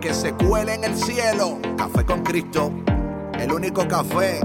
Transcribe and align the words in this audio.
que 0.00 0.14
se 0.14 0.32
cuele 0.32 0.74
en 0.74 0.84
el 0.84 0.96
cielo. 0.96 1.58
Café 1.76 2.04
con 2.04 2.22
Cristo, 2.22 2.72
el 3.38 3.52
único 3.52 3.86
café 3.86 4.40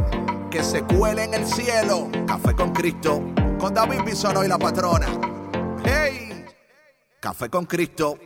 que 0.52 0.62
se 0.62 0.84
cuele 0.84 1.24
en 1.24 1.34
el 1.34 1.46
cielo. 1.46 2.10
Café 2.28 2.54
con 2.54 2.74
Cristo, 2.74 3.22
con 3.58 3.74
David 3.74 4.02
Bisono 4.06 4.44
y 4.44 4.48
la 4.48 4.58
patrona. 4.58 5.08
¡Hey! 5.86 6.46
Café 7.22 7.50
con 7.50 7.66
Cristo. 7.66 8.18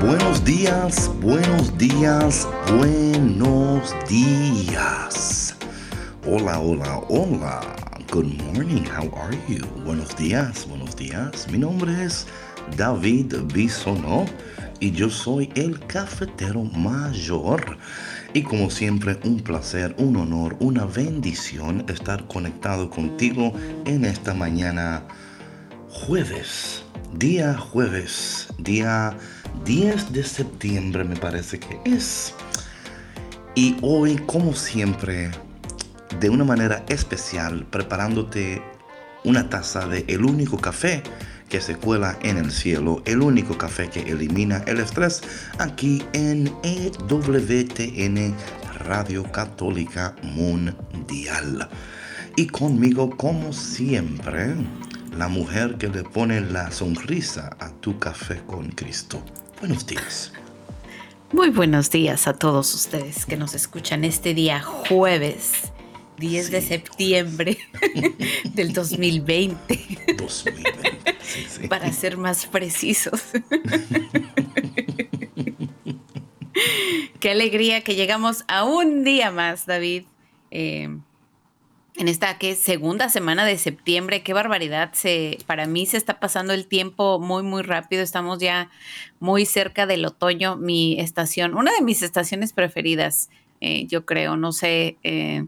Buenos 0.00 0.42
días, 0.44 1.10
buenos 1.20 1.76
días, 1.76 2.48
buenos 2.78 3.94
días. 4.08 5.54
Hola, 6.26 6.58
hola, 6.58 7.00
hola. 7.08 7.60
Good 8.10 8.26
morning, 8.54 8.84
how 8.86 9.08
are 9.14 9.36
you? 9.46 9.64
Buenos 9.84 10.16
días, 10.16 10.66
buenos 10.66 10.89
Mi 11.50 11.56
nombre 11.56 12.04
es 12.04 12.26
David 12.76 13.34
Bisonó 13.54 14.26
y 14.80 14.90
yo 14.90 15.08
soy 15.08 15.50
el 15.54 15.80
cafetero 15.86 16.62
mayor. 16.62 17.78
Y 18.34 18.42
como 18.42 18.68
siempre, 18.68 19.18
un 19.24 19.40
placer, 19.40 19.94
un 19.96 20.16
honor, 20.16 20.58
una 20.60 20.84
bendición 20.84 21.86
estar 21.88 22.26
conectado 22.26 22.90
contigo 22.90 23.54
en 23.86 24.04
esta 24.04 24.34
mañana 24.34 25.02
jueves. 25.88 26.84
Día 27.14 27.56
jueves, 27.56 28.48
día 28.58 29.16
10 29.64 30.12
de 30.12 30.22
septiembre 30.22 31.04
me 31.04 31.16
parece 31.16 31.58
que 31.58 31.80
es. 31.86 32.34
Y 33.54 33.78
hoy, 33.80 34.16
como 34.26 34.52
siempre, 34.52 35.30
de 36.20 36.28
una 36.28 36.44
manera 36.44 36.84
especial 36.88 37.64
preparándote 37.70 38.62
una 39.24 39.48
taza 39.48 39.86
de 39.86 40.04
el 40.08 40.24
único 40.24 40.58
café 40.58 41.02
que 41.48 41.60
se 41.60 41.74
cuela 41.76 42.16
en 42.22 42.38
el 42.38 42.52
cielo, 42.52 43.02
el 43.04 43.20
único 43.22 43.58
café 43.58 43.90
que 43.90 44.00
elimina 44.00 44.58
el 44.66 44.78
estrés 44.78 45.20
aquí 45.58 46.02
en 46.12 46.52
EWTN 46.62 48.34
Radio 48.84 49.24
Católica 49.30 50.14
Mundial. 50.22 51.68
Y 52.36 52.46
conmigo, 52.46 53.10
como 53.16 53.52
siempre, 53.52 54.54
la 55.16 55.28
mujer 55.28 55.76
que 55.76 55.88
le 55.88 56.04
pone 56.04 56.40
la 56.40 56.70
sonrisa 56.70 57.50
a 57.58 57.70
tu 57.70 57.98
café 57.98 58.40
con 58.46 58.70
Cristo. 58.70 59.20
Buenos 59.58 59.86
días. 59.86 60.32
Muy 61.32 61.50
buenos 61.50 61.90
días 61.90 62.26
a 62.28 62.32
todos 62.32 62.74
ustedes 62.74 63.26
que 63.26 63.36
nos 63.36 63.54
escuchan 63.54 64.04
este 64.04 64.34
día 64.34 64.62
jueves 64.62 65.72
10 66.20 66.50
de 66.50 66.60
septiembre 66.60 67.58
del 68.54 68.72
2020. 68.72 69.80
2020. 70.18 71.68
Para 71.68 71.92
ser 71.92 72.16
más 72.16 72.46
precisos. 72.46 73.22
Qué 77.18 77.30
alegría 77.30 77.80
que 77.80 77.96
llegamos 77.96 78.44
a 78.48 78.64
un 78.64 79.02
día 79.02 79.30
más, 79.30 79.66
David. 79.66 80.04
Eh, 80.50 80.88
en 81.96 82.08
esta 82.08 82.38
¿qué? 82.38 82.54
segunda 82.54 83.08
semana 83.08 83.44
de 83.44 83.58
septiembre, 83.58 84.22
qué 84.22 84.32
barbaridad. 84.32 84.92
Se, 84.92 85.38
para 85.46 85.66
mí 85.66 85.86
se 85.86 85.96
está 85.96 86.20
pasando 86.20 86.52
el 86.52 86.66
tiempo 86.66 87.18
muy, 87.18 87.42
muy 87.42 87.62
rápido. 87.62 88.02
Estamos 88.02 88.38
ya 88.38 88.70
muy 89.20 89.46
cerca 89.46 89.86
del 89.86 90.04
otoño. 90.04 90.56
Mi 90.56 91.00
estación, 91.00 91.54
una 91.54 91.72
de 91.72 91.82
mis 91.82 92.02
estaciones 92.02 92.52
preferidas, 92.52 93.30
eh, 93.60 93.86
yo 93.86 94.04
creo, 94.04 94.36
no 94.36 94.52
sé. 94.52 94.98
Eh, 95.02 95.46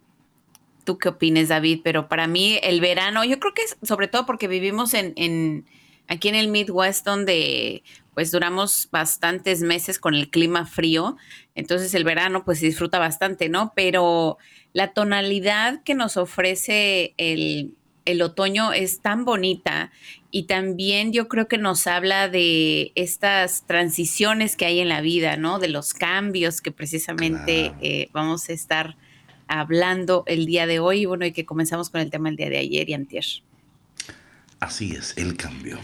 tú 0.85 0.99
qué 0.99 1.09
opines, 1.09 1.49
David, 1.49 1.81
pero 1.83 2.09
para 2.09 2.27
mí 2.27 2.59
el 2.63 2.81
verano, 2.81 3.25
yo 3.25 3.39
creo 3.39 3.55
que 3.55 3.63
es 3.63 3.77
sobre 3.83 4.09
todo 4.09 4.27
porque 4.27 4.49
vivimos 4.49 4.95
en, 4.95 5.67
aquí 6.09 6.29
en 6.29 6.35
el 6.35 6.49
Midwest 6.49 7.05
donde 7.05 7.83
pues 8.15 8.31
duramos 8.31 8.89
bastantes 8.91 9.63
meses 9.63 9.99
con 9.99 10.15
el 10.15 10.29
clima 10.29 10.67
frío, 10.67 11.17
entonces 11.55 11.95
el 11.95 12.05
verano 12.05 12.45
pues 12.45 12.59
se 12.59 12.67
disfruta 12.67 12.99
bastante, 12.99 13.49
¿no? 13.49 13.73
Pero 13.75 14.37
la 14.73 14.93
tonalidad 14.93 15.83
que 15.83 15.95
nos 15.95 16.17
ofrece 16.17 17.15
el, 17.17 17.75
el 18.05 18.23
otoño 18.23 18.73
es 18.73 19.01
tan 19.01 19.25
bonita 19.25 19.91
y 20.31 20.45
también 20.45 21.13
yo 21.13 21.29
creo 21.29 21.49
que 21.49 21.59
nos 21.59 21.87
habla 21.87 22.29
de 22.29 22.93
estas 22.95 23.67
transiciones 23.67 24.57
que 24.57 24.67
hay 24.67 24.81
en 24.81 24.89
la 24.89 25.01
vida, 25.01 25.37
¿no? 25.37 25.59
De 25.59 25.69
los 25.69 25.95
cambios 25.95 26.61
que 26.61 26.73
precisamente 26.73 27.73
eh, 27.81 28.09
vamos 28.13 28.49
a 28.49 28.53
estar 28.53 28.97
hablando 29.53 30.25
el 30.27 30.47
día 30.47 30.67
de 30.67 30.81
hoy. 30.81 31.05
Bueno, 31.05 31.27
y 31.27 31.33
que 31.33 31.45
comenzamos 31.45 31.91
con 31.91 32.01
el 32.01 32.11
tema 32.11 32.29
el 32.29 32.37
día 32.37 32.49
de 32.49 32.59
ayer 32.59 32.89
y 32.89 32.95
antier. 32.95 33.25
Así 34.61 34.93
es, 34.93 35.15
el 35.17 35.37
cambio. 35.37 35.79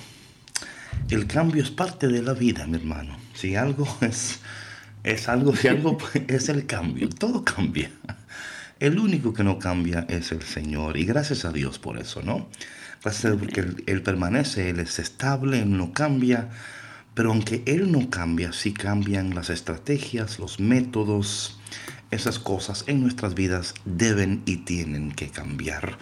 El 1.11 1.27
cambio 1.27 1.63
es 1.63 1.71
parte 1.71 2.09
de 2.09 2.23
la 2.23 2.33
vida, 2.33 2.67
mi 2.67 2.77
hermano. 2.77 3.17
Si 3.35 3.57
algo 3.57 3.87
es, 4.01 4.41
es 5.05 5.29
algo, 5.29 5.55
si 5.55 5.69
algo 5.69 5.99
es 6.29 6.49
el 6.49 6.67
cambio, 6.67 7.09
todo 7.09 7.45
cambia. 7.45 7.91
El 8.81 8.99
único 8.99 9.35
que 9.35 9.45
no 9.45 9.59
cambia 9.59 10.07
es 10.09 10.33
el 10.33 10.43
Señor. 10.43 10.97
Y 10.97 11.05
gracias 11.05 11.45
a 11.45 11.53
Dios 11.53 11.79
por 11.79 11.99
eso, 11.99 12.23
¿no? 12.23 12.49
Gracias 13.03 13.27
a 13.27 13.29
Dios 13.29 13.41
porque 13.43 13.61
él, 13.61 13.85
él 13.87 14.03
permanece, 14.03 14.71
Él 14.71 14.81
es 14.81 14.99
estable, 14.99 15.61
Él 15.61 15.77
no 15.77 15.93
cambia. 15.93 16.49
Pero 17.15 17.33
aunque 17.33 17.63
Él 17.67 17.91
no 17.91 18.09
cambia, 18.09 18.53
sí 18.53 18.73
cambian 18.73 19.35
las 19.35 19.51
estrategias, 19.51 20.39
los 20.39 20.61
métodos, 20.61 21.59
esas 22.11 22.39
cosas 22.39 22.85
en 22.87 23.03
nuestras 23.03 23.35
vidas 23.35 23.75
deben 23.85 24.43
y 24.47 24.59
tienen 24.59 25.13
que 25.13 25.29
cambiar. 25.29 25.99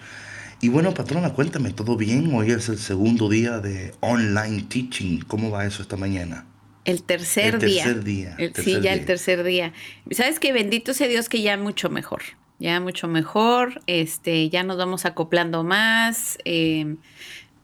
Y 0.59 0.69
bueno, 0.69 0.93
patrona, 0.93 1.33
cuéntame, 1.33 1.71
¿todo 1.71 1.97
bien? 1.97 2.33
Hoy 2.33 2.51
es 2.51 2.67
el 2.69 2.79
segundo 2.79 3.29
día 3.29 3.59
de 3.59 3.93
online 3.99 4.63
teaching. 4.63 5.19
¿Cómo 5.27 5.51
va 5.51 5.65
eso 5.65 5.83
esta 5.83 5.97
mañana? 5.97 6.45
El 6.83 7.03
tercer, 7.03 7.55
el 7.55 7.59
tercer 7.59 8.03
día. 8.03 8.35
sí, 8.55 8.79
ya 8.81 8.93
el 8.93 9.05
tercer 9.05 9.43
día. 9.43 9.73
Sabes 10.09 10.39
que 10.39 10.53
bendito 10.53 10.93
sea 10.93 11.07
Dios 11.07 11.29
que 11.29 11.41
ya 11.41 11.57
mucho 11.57 11.89
mejor. 11.89 12.21
Ya 12.59 12.79
mucho 12.79 13.07
mejor. 13.07 13.81
Este, 13.85 14.49
ya 14.49 14.63
nos 14.63 14.77
vamos 14.77 15.05
acoplando 15.05 15.63
más, 15.63 16.39
em, 16.43 16.97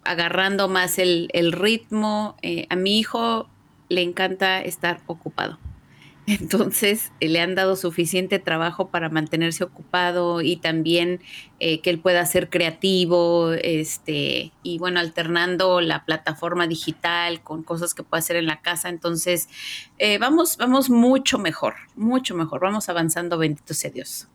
agarrando 0.03 0.67
más 0.67 0.99
el, 0.99 1.29
ritmo. 1.51 2.37
Eh, 2.43 2.67
a 2.69 2.75
mi 2.75 2.99
hijo 2.99 3.49
le 3.89 4.01
encanta 4.01 4.61
estar 4.61 5.01
ocupado. 5.07 5.57
Entonces 6.27 7.11
eh, 7.19 7.27
le 7.27 7.41
han 7.41 7.53
dado 7.55 7.75
suficiente 7.75 8.39
trabajo 8.39 8.87
para 8.89 9.09
mantenerse 9.09 9.63
ocupado 9.63 10.41
y 10.41 10.55
también 10.55 11.19
eh, 11.59 11.81
que 11.81 11.89
él 11.89 11.99
pueda 11.99 12.25
ser 12.25 12.49
creativo, 12.49 13.51
este, 13.51 14.53
y 14.63 14.77
bueno, 14.77 14.99
alternando 14.99 15.81
la 15.81 16.05
plataforma 16.05 16.67
digital 16.67 17.41
con 17.43 17.63
cosas 17.63 17.93
que 17.93 18.03
puede 18.03 18.19
hacer 18.19 18.37
en 18.37 18.45
la 18.45 18.61
casa. 18.61 18.89
Entonces, 18.89 19.49
eh, 19.97 20.17
vamos, 20.17 20.57
vamos 20.57 20.89
mucho 20.89 21.39
mejor, 21.39 21.75
mucho 21.95 22.35
mejor. 22.35 22.61
Vamos 22.61 22.87
avanzando, 22.87 23.37
bendito 23.37 23.73
sea 23.73 23.91
Dios. 23.91 24.27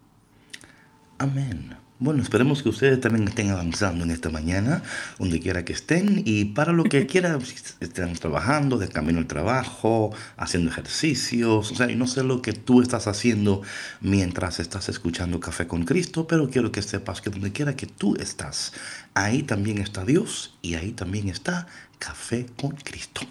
Amén. 1.19 1.88
Bueno, 2.00 2.22
esperemos 2.22 2.62
que 2.62 2.69
ustedes 2.69 3.00
también 3.00 3.26
estén 3.26 3.50
avanzando 3.50 4.04
en 4.04 4.12
esta 4.12 4.31
mañana, 4.31 4.84
donde 5.19 5.41
quiera 5.41 5.64
que 5.64 5.72
estén, 5.72 6.22
y 6.25 6.44
para 6.44 6.72
lo 6.72 6.84
que 6.84 7.06
quieran, 7.06 7.42
estén 7.81 8.12
trabajando, 8.12 8.78
de 8.78 8.86
camino 8.86 9.19
al 9.19 9.26
trabajo, 9.26 10.14
haciendo 10.37 10.70
ejercicios, 10.70 11.72
o 11.72 11.75
sea, 11.75 11.90
y 11.90 11.96
no 11.96 12.06
sé 12.06 12.22
lo 12.22 12.40
que 12.40 12.52
tú 12.52 12.82
estás 12.82 13.08
haciendo 13.08 13.62
mientras 14.00 14.61
estás 14.61 14.88
escuchando 14.88 15.40
Café 15.40 15.67
con 15.67 15.84
Cristo, 15.84 16.28
pero 16.28 16.49
quiero 16.49 16.70
que 16.70 16.82
sepas 16.82 17.20
que 17.20 17.31
donde 17.31 17.50
quiera 17.50 17.75
que 17.75 17.87
tú 17.87 18.14
estás, 18.14 18.75
ahí 19.14 19.43
también 19.43 19.78
está 19.78 20.05
Dios 20.05 20.56
y 20.62 20.75
ahí 20.75 20.93
también 20.93 21.28
está 21.28 21.67
Café 21.99 22.46
con 22.61 22.76
Cristo. 22.76 23.22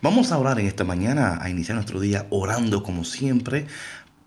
Vamos 0.00 0.30
a 0.30 0.38
orar 0.38 0.60
en 0.60 0.68
esta 0.68 0.84
mañana, 0.84 1.40
a 1.42 1.50
iniciar 1.50 1.74
nuestro 1.74 1.98
día 1.98 2.28
orando 2.30 2.84
como 2.84 3.02
siempre, 3.02 3.66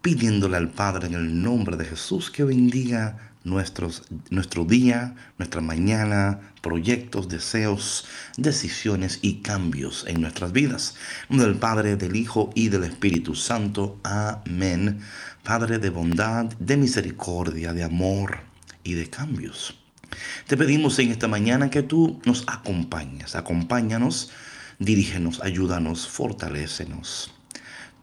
pidiéndole 0.01 0.57
al 0.57 0.67
Padre 0.67 1.07
en 1.07 1.13
el 1.13 1.41
nombre 1.41 1.77
de 1.77 1.85
Jesús 1.85 2.29
que 2.29 2.43
bendiga 2.43 3.31
nuestros, 3.45 4.03
nuestro 4.29 4.65
día, 4.65 5.15
nuestra 5.37 5.61
mañana, 5.61 6.41
proyectos, 6.61 7.29
deseos, 7.29 8.05
decisiones 8.35 9.19
y 9.21 9.35
cambios 9.35 10.03
en 10.07 10.19
nuestras 10.19 10.51
vidas. 10.51 10.95
Del 11.29 11.55
Padre, 11.55 11.95
del 11.95 12.17
Hijo 12.17 12.49
y 12.53 12.67
del 12.67 12.83
Espíritu 12.83 13.35
Santo. 13.35 13.97
Amén. 14.03 14.99
Padre 15.43 15.77
de 15.79 15.89
bondad, 15.89 16.45
de 16.59 16.75
misericordia, 16.75 17.71
de 17.71 17.83
amor 17.83 18.39
y 18.83 18.95
de 18.95 19.09
cambios. 19.09 19.79
Te 20.47 20.57
pedimos 20.57 20.99
en 20.99 21.11
esta 21.11 21.29
mañana 21.29 21.69
que 21.69 21.83
tú 21.83 22.19
nos 22.25 22.43
acompañes. 22.47 23.35
Acompáñanos 23.35 24.31
Dirígenos, 24.79 25.41
ayúdanos, 25.41 26.07
fortalécenos. 26.07 27.31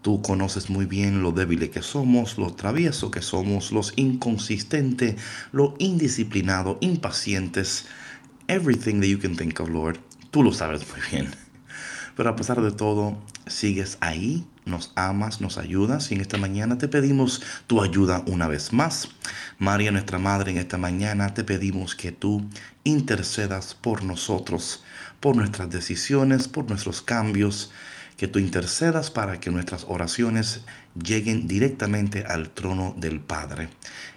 Tú 0.02 0.20
conoces 0.20 0.68
muy 0.68 0.84
bien 0.84 1.22
lo 1.22 1.30
débiles 1.30 1.70
que 1.70 1.80
somos, 1.80 2.36
lo 2.36 2.52
travieso 2.52 3.12
que 3.12 3.22
somos, 3.22 3.70
los 3.70 3.92
inconsistentes, 3.94 5.14
lo 5.52 5.76
indisciplinado, 5.78 6.76
impacientes. 6.80 7.86
Everything 8.48 9.00
that 9.00 9.06
you 9.06 9.20
can 9.20 9.36
think 9.36 9.60
of, 9.60 9.68
Lord. 9.68 10.00
Tú 10.32 10.42
lo 10.42 10.52
sabes 10.52 10.84
muy 10.90 11.00
bien. 11.08 11.30
Pero 12.16 12.30
a 12.30 12.34
pesar 12.34 12.60
de 12.60 12.72
todo, 12.72 13.16
sigues 13.46 13.96
ahí, 14.00 14.44
nos 14.64 14.90
amas, 14.96 15.40
nos 15.40 15.56
ayudas 15.56 16.10
y 16.10 16.16
en 16.16 16.20
esta 16.20 16.36
mañana 16.36 16.78
te 16.78 16.88
pedimos 16.88 17.40
tu 17.68 17.80
ayuda 17.80 18.24
una 18.26 18.48
vez 18.48 18.72
más. 18.72 19.08
María, 19.58 19.92
nuestra 19.92 20.18
Madre, 20.18 20.50
en 20.50 20.58
esta 20.58 20.78
mañana 20.78 21.32
te 21.32 21.44
pedimos 21.44 21.94
que 21.94 22.10
tú 22.10 22.44
intercedas 22.82 23.74
por 23.74 24.02
nosotros, 24.02 24.82
por 25.20 25.36
nuestras 25.36 25.70
decisiones, 25.70 26.48
por 26.48 26.68
nuestros 26.68 27.02
cambios 27.02 27.70
que 28.22 28.28
tú 28.28 28.38
intercedas 28.38 29.10
para 29.10 29.40
que 29.40 29.50
nuestras 29.50 29.84
oraciones 29.88 30.60
lleguen 30.94 31.48
directamente 31.48 32.22
al 32.22 32.50
trono 32.50 32.94
del 32.96 33.18
Padre. 33.18 33.68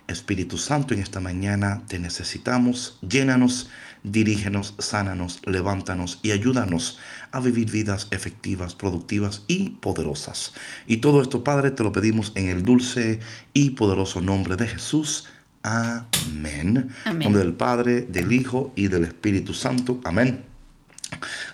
Espíritu 0.07 0.59
Santo, 0.59 0.93
en 0.93 0.99
esta 0.99 1.19
mañana 1.19 1.81
te 1.87 1.97
necesitamos, 1.97 2.99
llénanos, 3.01 3.67
dirígenos, 4.03 4.75
sánanos, 4.77 5.41
levántanos 5.47 6.19
y 6.21 6.33
ayúdanos 6.33 6.99
a 7.31 7.39
vivir 7.39 7.71
vidas 7.71 8.07
efectivas, 8.11 8.75
productivas 8.75 9.41
y 9.47 9.71
poderosas. 9.71 10.53
Y 10.85 10.97
todo 10.97 11.19
esto, 11.23 11.43
Padre, 11.43 11.71
te 11.71 11.81
lo 11.81 11.91
pedimos 11.91 12.31
en 12.35 12.49
el 12.49 12.61
dulce 12.61 13.19
y 13.53 13.71
poderoso 13.71 14.21
nombre 14.21 14.55
de 14.55 14.67
Jesús. 14.67 15.25
Amén. 15.63 16.91
En 17.05 17.17
nombre 17.17 17.41
del 17.41 17.55
Padre, 17.55 18.01
del 18.01 18.31
Hijo 18.31 18.71
y 18.75 18.87
del 18.87 19.05
Espíritu 19.05 19.55
Santo. 19.55 19.99
Amén. 20.03 20.54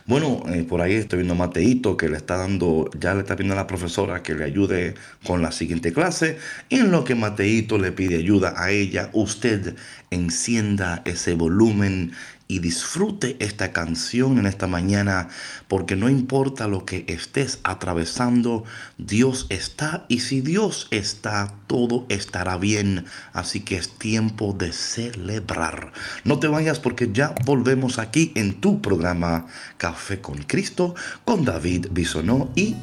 Bueno, 0.06 0.44
eh, 0.48 0.64
por 0.68 0.82
ahí 0.82 0.94
estoy 0.94 1.18
viendo 1.18 1.34
a 1.36 1.38
Mateito 1.38 1.96
que 1.96 2.10
le 2.10 2.18
está 2.18 2.38
dando, 2.38 2.90
ya 3.00 3.14
le 3.14 3.22
está 3.22 3.36
pidiendo 3.36 3.54
a 3.54 3.58
la 3.58 3.68
profesora 3.68 4.24
que 4.24 4.34
le 4.34 4.44
ayude 4.44 4.96
con 5.24 5.42
la 5.42 5.52
siguiente 5.52 5.94
clase. 5.94 6.38
Y 6.70 6.80
en 6.80 6.92
lo 6.92 7.04
que 7.04 7.16
Mateito 7.16 7.78
le 7.78 7.92
pide 7.92 8.18
ayuda 8.18 8.54
a 8.58 8.72
ella, 8.72 9.10
usted 9.14 9.76
encienda 10.10 11.02
ese 11.06 11.36
volumen 11.36 12.12
y 12.52 12.60
disfrute 12.60 13.38
esta 13.40 13.72
canción 13.72 14.38
en 14.38 14.46
esta 14.46 14.68
mañana, 14.68 15.30
porque 15.70 15.96
no 15.96 16.10
importa 16.10 16.68
lo 16.68 16.84
que 16.84 17.06
estés 17.08 17.60
atravesando, 17.64 18.66
Dios 18.98 19.46
está 19.48 20.04
y 20.10 20.20
si 20.20 20.42
Dios 20.42 20.90
está, 20.92 21.54
todo 21.68 22.06
estará 22.10 22.58
bien. 22.58 23.06
Así 23.32 23.62
que 23.62 23.78
es 23.78 23.98
tiempo 23.98 24.52
de 24.52 24.74
celebrar. 24.74 25.94
No 26.26 26.40
te 26.40 26.50
vayas 26.50 26.82
porque 26.82 27.10
ya 27.14 27.34
volvemos 27.46 28.00
aquí 28.00 28.34
en 28.36 28.60
tu 28.60 28.82
programa 28.82 29.46
Café 29.78 30.20
con 30.20 30.40
Cristo 30.44 30.94
con 31.24 31.46
David 31.46 31.88
Bisonó 31.92 32.50
y 32.54 32.76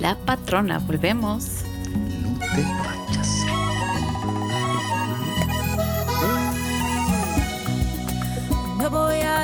la 0.00 0.16
patrona. 0.18 0.80
Volvemos. 0.80 1.62
No 2.24 2.38
te 2.40 2.62
vayas. 2.62 3.43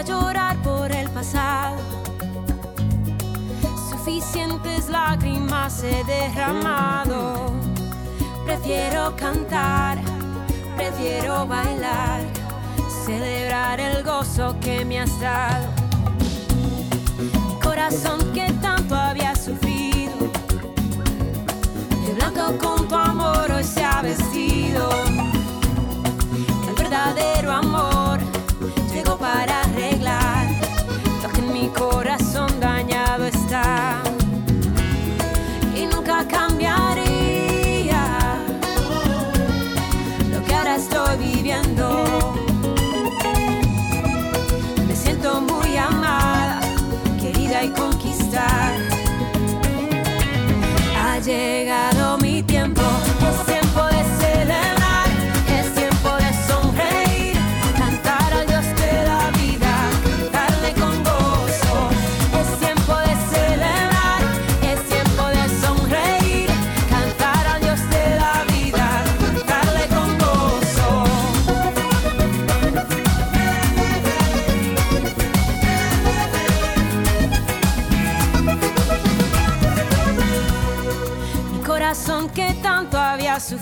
Llorar 0.03 0.57
por 0.63 0.91
el 0.93 1.09
pasado. 1.11 1.77
Suficientes 3.91 4.89
lágrimas 4.89 5.83
he 5.83 6.05
derramado. 6.05 7.53
Prefiero 8.45 9.15
cantar, 9.17 9.99
prefiero 10.77 11.47
bailar, 11.47 12.23
celebrar 13.05 13.81
el 13.81 14.03
gozo 14.03 14.57
que 14.61 14.85
me 14.85 15.01
has 15.01 15.21
dado. 15.21 15.67
Corazón 17.63 18.20
Ha 51.21 51.60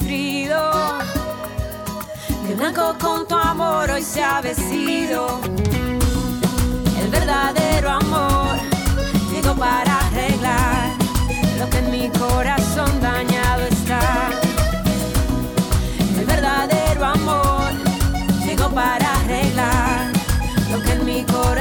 sufrido, 0.08 0.72
de 2.46 2.54
blanco 2.54 2.96
con 2.98 3.28
tu 3.28 3.36
amor 3.36 3.90
hoy 3.90 4.02
se 4.02 4.22
ha 4.22 4.40
vestido. 4.40 5.38
El 6.98 7.10
verdadero 7.10 7.90
amor 7.90 8.56
llegó 9.30 9.54
para 9.54 9.98
arreglar 10.06 10.92
lo 11.58 11.68
que 11.68 11.78
en 11.78 11.90
mi 11.90 12.08
corazón 12.08 12.90
dañado 13.02 13.64
está. 13.64 14.30
El 16.18 16.24
verdadero 16.24 17.04
amor 17.04 17.70
llegó 18.46 18.70
para 18.70 19.12
arreglar 19.20 20.10
lo 20.72 20.82
que 20.84 20.92
en 20.92 21.04
mi 21.04 21.22
corazón 21.24 21.57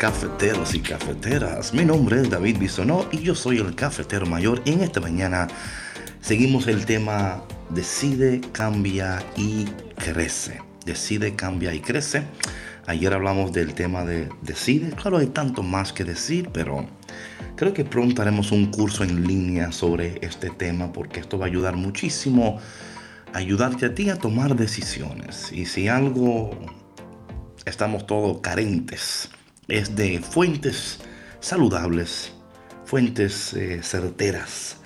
cafeteros 0.00 0.74
y 0.74 0.80
cafeteras. 0.80 1.74
Mi 1.74 1.84
nombre 1.84 2.22
es 2.22 2.30
David 2.30 2.56
Bisonó 2.58 3.06
y 3.12 3.18
yo 3.18 3.34
soy 3.34 3.58
el 3.58 3.74
cafetero 3.74 4.24
mayor. 4.24 4.62
En 4.64 4.80
esta 4.80 4.98
mañana 4.98 5.46
seguimos 6.22 6.68
el 6.68 6.86
tema 6.86 7.42
Decide, 7.68 8.40
cambia 8.52 9.22
y 9.36 9.66
crece. 9.96 10.62
Decide, 10.86 11.36
cambia 11.36 11.74
y 11.74 11.80
crece. 11.80 12.22
Ayer 12.86 13.12
hablamos 13.12 13.52
del 13.52 13.74
tema 13.74 14.06
de 14.06 14.30
decide. 14.40 14.88
Claro, 14.92 15.18
hay 15.18 15.26
tanto 15.26 15.62
más 15.62 15.92
que 15.92 16.04
decir, 16.04 16.48
pero 16.50 16.86
creo 17.56 17.74
que 17.74 17.84
pronto 17.84 18.22
haremos 18.22 18.52
un 18.52 18.70
curso 18.70 19.04
en 19.04 19.26
línea 19.26 19.70
sobre 19.70 20.18
este 20.22 20.48
tema 20.48 20.94
porque 20.94 21.20
esto 21.20 21.38
va 21.38 21.44
a 21.44 21.48
ayudar 21.48 21.76
muchísimo 21.76 22.58
a 23.34 23.36
ayudarte 23.36 23.84
a 23.84 23.94
ti 23.94 24.08
a 24.08 24.16
tomar 24.16 24.56
decisiones. 24.56 25.52
Y 25.52 25.66
si 25.66 25.88
algo 25.88 26.52
estamos 27.66 28.06
todos 28.06 28.40
carentes 28.40 29.28
es 29.70 29.96
de 29.96 30.20
fuentes 30.20 30.98
saludables, 31.40 32.32
fuentes 32.84 33.54
eh, 33.54 33.80
certeras 33.82 34.76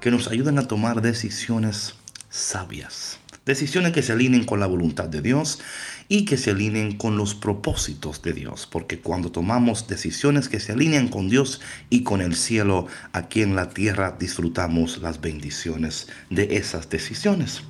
que 0.00 0.10
nos 0.10 0.28
ayudan 0.28 0.58
a 0.58 0.68
tomar 0.68 1.00
decisiones 1.00 1.94
sabias. 2.28 3.18
Decisiones 3.46 3.92
que 3.92 4.02
se 4.02 4.12
alineen 4.12 4.44
con 4.44 4.60
la 4.60 4.66
voluntad 4.66 5.08
de 5.08 5.20
Dios 5.20 5.60
y 6.08 6.24
que 6.24 6.36
se 6.36 6.50
alineen 6.50 6.96
con 6.96 7.16
los 7.16 7.34
propósitos 7.34 8.22
de 8.22 8.32
Dios. 8.32 8.66
Porque 8.70 9.00
cuando 9.00 9.30
tomamos 9.30 9.86
decisiones 9.86 10.48
que 10.48 10.60
se 10.60 10.72
alinean 10.72 11.08
con 11.08 11.28
Dios 11.28 11.60
y 11.90 12.02
con 12.02 12.20
el 12.20 12.36
cielo, 12.36 12.86
aquí 13.12 13.42
en 13.42 13.54
la 13.54 13.70
tierra 13.70 14.16
disfrutamos 14.18 14.98
las 14.98 15.20
bendiciones 15.20 16.08
de 16.30 16.56
esas 16.56 16.88
decisiones. 16.88 17.62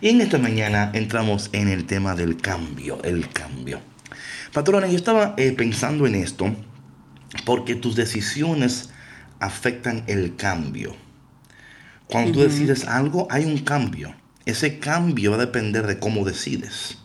Y 0.00 0.10
en 0.10 0.20
esta 0.20 0.38
mañana 0.38 0.90
entramos 0.94 1.50
en 1.52 1.68
el 1.68 1.86
tema 1.86 2.14
del 2.14 2.36
cambio, 2.36 3.02
el 3.02 3.28
cambio. 3.30 3.80
Patrona, 4.56 4.86
yo 4.86 4.96
estaba 4.96 5.34
eh, 5.36 5.52
pensando 5.52 6.06
en 6.06 6.14
esto 6.14 6.56
porque 7.44 7.74
tus 7.74 7.94
decisiones 7.94 8.88
afectan 9.38 10.02
el 10.06 10.34
cambio. 10.36 10.96
Cuando 12.06 12.32
tú 12.32 12.40
decides 12.40 12.86
algo, 12.86 13.28
hay 13.30 13.44
un 13.44 13.58
cambio. 13.58 14.14
Ese 14.46 14.78
cambio 14.78 15.32
va 15.32 15.36
a 15.36 15.40
depender 15.40 15.86
de 15.86 15.98
cómo 15.98 16.24
decides. 16.24 16.96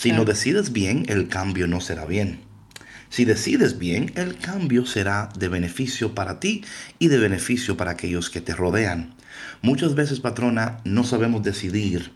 Si 0.00 0.10
no 0.10 0.24
decides 0.24 0.72
bien, 0.72 1.04
el 1.06 1.28
cambio 1.28 1.68
no 1.68 1.80
será 1.80 2.06
bien. 2.06 2.40
Si 3.08 3.24
decides 3.24 3.78
bien, 3.78 4.10
el 4.16 4.36
cambio 4.38 4.84
será 4.84 5.28
de 5.38 5.46
beneficio 5.46 6.12
para 6.16 6.40
ti 6.40 6.64
y 6.98 7.06
de 7.06 7.18
beneficio 7.18 7.76
para 7.76 7.92
aquellos 7.92 8.30
que 8.30 8.40
te 8.40 8.56
rodean. 8.56 9.14
Muchas 9.62 9.94
veces, 9.94 10.18
patrona, 10.18 10.78
no 10.82 11.04
sabemos 11.04 11.44
decidir 11.44 12.10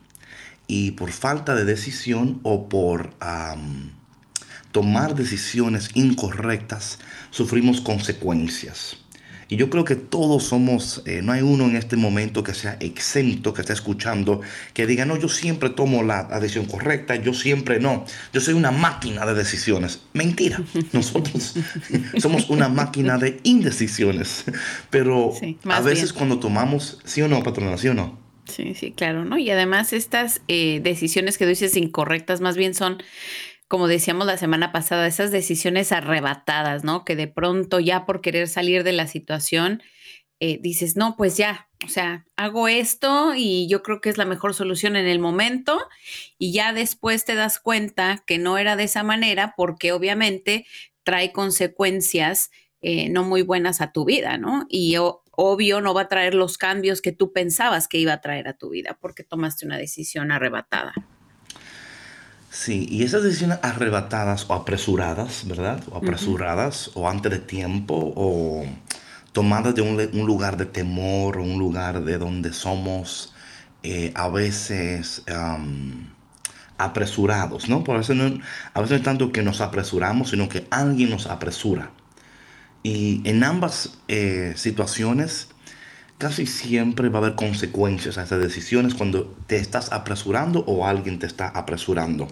y 0.66 0.90
por 0.90 1.12
falta 1.12 1.54
de 1.54 1.64
decisión 1.64 2.40
o 2.42 2.68
por 2.68 3.14
tomar 4.74 5.14
decisiones 5.14 5.90
incorrectas, 5.94 6.98
sufrimos 7.30 7.80
consecuencias. 7.80 8.96
Y 9.48 9.54
yo 9.54 9.70
creo 9.70 9.84
que 9.84 9.94
todos 9.94 10.42
somos, 10.42 11.00
eh, 11.06 11.20
no 11.22 11.30
hay 11.30 11.42
uno 11.42 11.66
en 11.66 11.76
este 11.76 11.96
momento 11.96 12.42
que 12.42 12.54
sea 12.54 12.76
exento, 12.80 13.54
que 13.54 13.60
esté 13.60 13.72
escuchando, 13.72 14.40
que 14.72 14.88
diga, 14.88 15.04
no, 15.04 15.16
yo 15.16 15.28
siempre 15.28 15.70
tomo 15.70 16.02
la, 16.02 16.24
decisión 16.40 16.66
correcta, 16.66 17.14
yo 17.14 17.32
siempre 17.34 17.78
no, 17.78 18.04
yo 18.32 18.40
soy 18.40 18.54
una 18.54 18.72
máquina 18.72 19.24
de 19.26 19.34
decisiones. 19.34 20.00
Mentira, 20.12 20.60
nosotros 20.92 21.54
somos 22.18 22.50
una 22.50 22.68
máquina 22.68 23.16
de 23.16 23.38
indecisiones. 23.44 24.44
Pero 24.90 25.34
a 25.70 25.80
veces 25.82 26.12
cuando 26.12 26.40
tomamos, 26.40 26.98
sí 27.04 27.22
o 27.22 27.28
no, 27.28 27.44
patrona, 27.44 27.78
sí 27.78 27.86
o 27.86 27.94
no. 27.94 28.18
Sí, 28.46 28.74
sí, 28.74 28.90
claro, 28.90 29.24
¿no? 29.24 29.38
Y 29.38 29.50
además 29.50 29.92
estas 29.92 30.40
eh, 30.48 30.80
decisiones 30.82 31.38
que 31.38 31.46
dices 31.46 31.76
incorrectas 31.76 32.40
más 32.40 32.56
bien 32.56 32.74
son 32.74 32.98
como 33.74 33.88
decíamos 33.88 34.28
la 34.28 34.36
semana 34.36 34.70
pasada, 34.70 35.04
esas 35.04 35.32
decisiones 35.32 35.90
arrebatadas, 35.90 36.84
¿no? 36.84 37.04
Que 37.04 37.16
de 37.16 37.26
pronto 37.26 37.80
ya 37.80 38.06
por 38.06 38.20
querer 38.20 38.46
salir 38.46 38.84
de 38.84 38.92
la 38.92 39.08
situación, 39.08 39.82
eh, 40.38 40.60
dices, 40.62 40.94
no, 40.94 41.16
pues 41.16 41.36
ya, 41.36 41.68
o 41.84 41.88
sea, 41.88 42.24
hago 42.36 42.68
esto 42.68 43.34
y 43.34 43.66
yo 43.66 43.82
creo 43.82 44.00
que 44.00 44.10
es 44.10 44.16
la 44.16 44.26
mejor 44.26 44.54
solución 44.54 44.94
en 44.94 45.08
el 45.08 45.18
momento 45.18 45.88
y 46.38 46.52
ya 46.52 46.72
después 46.72 47.24
te 47.24 47.34
das 47.34 47.58
cuenta 47.58 48.22
que 48.28 48.38
no 48.38 48.58
era 48.58 48.76
de 48.76 48.84
esa 48.84 49.02
manera 49.02 49.54
porque 49.56 49.90
obviamente 49.90 50.66
trae 51.02 51.32
consecuencias 51.32 52.52
eh, 52.80 53.08
no 53.08 53.24
muy 53.24 53.42
buenas 53.42 53.80
a 53.80 53.90
tu 53.90 54.04
vida, 54.04 54.38
¿no? 54.38 54.66
Y 54.68 54.94
obvio 55.32 55.80
no 55.80 55.94
va 55.94 56.02
a 56.02 56.08
traer 56.08 56.34
los 56.34 56.58
cambios 56.58 57.02
que 57.02 57.10
tú 57.10 57.32
pensabas 57.32 57.88
que 57.88 57.98
iba 57.98 58.12
a 58.12 58.20
traer 58.20 58.46
a 58.46 58.56
tu 58.56 58.70
vida 58.70 58.96
porque 59.00 59.24
tomaste 59.24 59.66
una 59.66 59.78
decisión 59.78 60.30
arrebatada. 60.30 60.94
Sí, 62.54 62.86
y 62.88 63.02
esas 63.02 63.24
decisiones 63.24 63.58
arrebatadas 63.62 64.46
o 64.48 64.54
apresuradas, 64.54 65.42
¿verdad? 65.48 65.82
O 65.90 65.96
apresuradas 65.96 66.92
o 66.94 67.08
antes 67.08 67.32
de 67.32 67.40
tiempo 67.40 68.12
o 68.14 68.64
tomadas 69.32 69.74
de 69.74 69.82
un, 69.82 70.24
lugar 70.24 70.56
de 70.56 70.64
temor 70.64 71.38
o 71.38 71.42
un 71.42 71.58
lugar 71.58 72.04
de 72.04 72.16
donde 72.16 72.52
somos 72.52 73.34
eh, 73.82 74.12
a 74.14 74.28
veces 74.28 75.24
apresurados, 76.78 77.68
¿no? 77.68 77.82
Por 77.82 77.98
eso 77.98 78.14
no, 78.14 78.38
a 78.72 78.80
veces 78.80 78.90
no 78.92 78.96
es 78.98 79.02
tanto 79.02 79.32
que 79.32 79.42
nos 79.42 79.60
apresuramos, 79.60 80.30
sino 80.30 80.48
que 80.48 80.68
alguien 80.70 81.10
nos 81.10 81.26
apresura. 81.26 81.90
Y 82.84 83.20
en 83.24 83.42
ambas 83.42 83.98
eh, 84.06 84.52
situaciones 84.54 85.48
casi 86.18 86.46
siempre 86.46 87.08
va 87.08 87.18
a 87.18 87.22
haber 87.22 87.34
consecuencias 87.34 88.16
a 88.16 88.22
esas 88.22 88.40
decisiones 88.40 88.94
cuando 88.94 89.34
te 89.48 89.56
estás 89.56 89.90
apresurando 89.90 90.60
o 90.68 90.86
alguien 90.86 91.18
te 91.18 91.26
está 91.26 91.48
apresurando. 91.48 92.28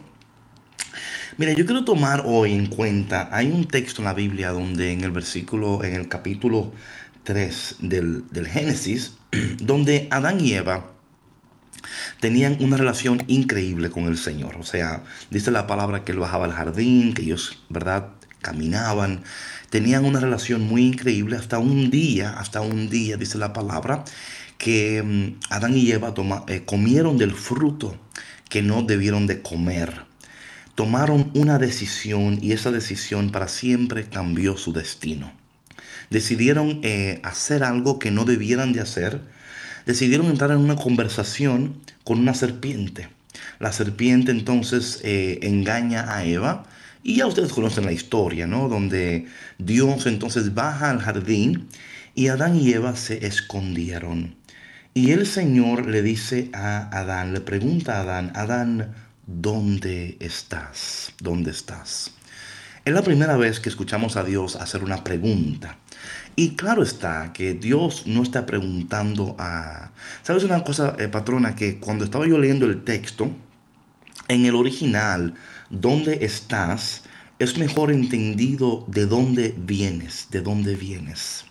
Mira, 1.39 1.55
yo 1.55 1.65
quiero 1.65 1.83
tomar 1.85 2.25
hoy 2.27 2.53
en 2.53 2.67
cuenta, 2.67 3.31
hay 3.33 3.51
un 3.51 3.67
texto 3.67 4.03
en 4.03 4.05
la 4.05 4.13
Biblia 4.13 4.51
donde 4.51 4.93
en 4.93 5.03
el 5.03 5.13
versículo, 5.13 5.83
en 5.83 5.95
el 5.95 6.07
capítulo 6.07 6.73
3 7.25 7.77
del, 7.81 8.25
Génesis, 8.47 9.15
donde 9.59 10.09
Adán 10.11 10.45
y 10.45 10.53
Eva 10.53 10.93
tenían 12.21 12.59
una 12.61 12.77
relación 12.77 13.25
increíble 13.29 13.89
con 13.89 14.05
el 14.05 14.19
Señor. 14.19 14.57
O 14.57 14.63
sea, 14.63 15.05
dice 15.31 15.51
la 15.51 15.67
palabra 15.67 16.05
que 16.05 16.13
él 16.13 16.19
bajaba 16.19 16.45
al 16.45 16.53
jardín, 16.53 17.15
que 17.15 17.23
ellos, 17.23 17.63
¿verdad? 17.71 18.09
Caminaban, 18.43 19.25
tenían 19.71 20.05
una 20.05 20.21
relación 20.21 20.61
muy 20.61 20.85
increíble 20.85 21.37
hasta 21.37 21.59
un 21.59 21.91
día, 21.91 22.39
hasta 22.39 22.61
un 22.61 22.91
día, 22.91 23.17
dice 23.17 23.39
la 23.39 23.55
palabra, 23.55 24.05
que 24.59 25.03
mm, 25.03 25.41
Adán 25.51 25.79
y 25.79 25.91
Eva 25.93 26.13
eh, 26.49 26.65
comieron 26.67 27.17
del 27.17 27.33
fruto 27.33 27.97
que 28.51 28.61
no 28.61 28.83
debieron 28.83 29.27
de 29.27 29.41
comer 29.41 30.12
tomaron 30.75 31.31
una 31.35 31.59
decisión 31.59 32.39
y 32.41 32.53
esa 32.53 32.71
decisión 32.71 33.31
para 33.31 33.49
siempre 33.49 34.05
cambió 34.05 34.57
su 34.57 34.73
destino. 34.73 35.33
Decidieron 36.11 36.81
eh, 36.83 37.21
hacer 37.23 37.65
algo 37.65 37.99
que 37.99 38.11
no 38.11 38.25
debieran 38.25 38.73
de 38.73 38.81
hacer. 38.81 39.21
Decidieron 39.87 40.27
entrar 40.27 40.51
en 40.51 40.59
una 40.59 40.77
conversación 40.77 41.81
con 42.05 42.19
una 42.19 42.35
serpiente. 42.35 43.09
La 43.59 43.73
serpiente 43.73 44.31
entonces 44.31 45.01
eh, 45.05 45.39
engaña 45.43 46.15
a 46.15 46.25
Eva. 46.25 46.65
Y 47.03 47.17
ya 47.17 47.27
ustedes 47.27 47.53
conocen 47.53 47.87
la 47.87 47.93
historia, 47.93 48.47
¿no? 48.47 48.69
Donde 48.69 49.27
Dios 49.59 50.07
entonces 50.07 50.55
baja 50.55 50.91
al 50.91 51.01
jardín 51.01 51.67
y 52.15 52.29
Adán 52.29 52.57
y 52.57 52.73
Eva 52.73 52.95
se 52.95 53.27
escondieron. 53.27 54.37
Y 54.95 55.13
el 55.13 55.27
Señor 55.27 55.87
le 55.87 56.03
dice 56.03 56.51
a 56.53 56.97
Adán, 56.97 57.33
le 57.33 57.41
pregunta 57.41 57.97
a 57.97 58.01
Adán, 58.03 58.33
Adán, 58.35 58.95
¿dónde 59.27 60.17
estás? 60.21 61.13
¿Dónde 61.21 61.51
estás? 61.51 62.13
Es 62.85 62.93
la 62.93 63.03
primera 63.03 63.37
vez 63.37 63.61
que 63.61 63.69
escuchamos 63.69 64.17
a 64.17 64.25
Dios 64.25 64.57
hacer 64.57 64.83
una 64.83 65.05
pregunta. 65.05 65.79
Y 66.35 66.57
claro 66.57 66.83
está 66.83 67.33
que 67.33 67.55
Dios 67.55 68.07
no 68.07 68.23
está 68.23 68.45
preguntando 68.47 69.37
a... 69.39 69.93
¿Sabes 70.23 70.43
una 70.45 70.65
cosa, 70.65 70.97
eh, 70.99 71.09
patrona? 71.09 71.55
Que 71.55 71.79
cuando 71.79 72.05
estaba 72.05 72.27
yo 72.27 72.39
leyendo 72.39 72.67
el 72.67 72.83
texto, 72.83 73.31
en 74.29 74.47
el 74.47 74.57
original, 74.57 75.35
¿dónde 75.71 76.25
estás? 76.25 77.05
Es 77.39 77.57
mejor 77.59 77.93
entendido 77.93 78.85
de 78.89 79.07
dónde 79.07 79.55
vienes, 79.57 80.29
de 80.31 80.41
dónde 80.41 80.75
vienes. 80.75 81.45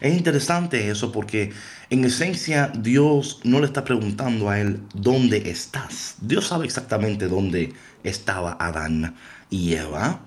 Es 0.00 0.16
interesante 0.16 0.90
eso 0.90 1.10
porque 1.10 1.52
en 1.90 2.04
esencia 2.04 2.70
Dios 2.78 3.40
no 3.44 3.60
le 3.60 3.66
está 3.66 3.84
preguntando 3.84 4.50
a 4.50 4.60
él 4.60 4.80
dónde 4.94 5.50
estás. 5.50 6.16
Dios 6.20 6.48
sabe 6.48 6.66
exactamente 6.66 7.28
dónde 7.28 7.72
estaba 8.04 8.56
Adán 8.60 9.16
y 9.50 9.74
Eva. 9.74 10.20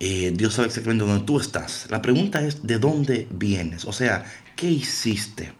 Eh, 0.00 0.32
Dios 0.36 0.54
sabe 0.54 0.68
exactamente 0.68 1.04
dónde 1.04 1.24
tú 1.24 1.40
estás. 1.40 1.86
La 1.90 2.02
pregunta 2.02 2.42
es 2.44 2.66
de 2.66 2.78
dónde 2.78 3.26
vienes. 3.30 3.84
O 3.84 3.92
sea, 3.92 4.24
¿qué 4.54 4.70
hiciste? 4.70 5.52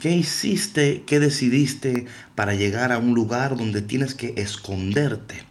¿Qué 0.00 0.10
hiciste? 0.10 1.02
¿Qué 1.06 1.18
decidiste 1.18 2.06
para 2.34 2.54
llegar 2.54 2.92
a 2.92 2.98
un 2.98 3.14
lugar 3.14 3.56
donde 3.56 3.82
tienes 3.82 4.14
que 4.14 4.34
esconderte? 4.36 5.42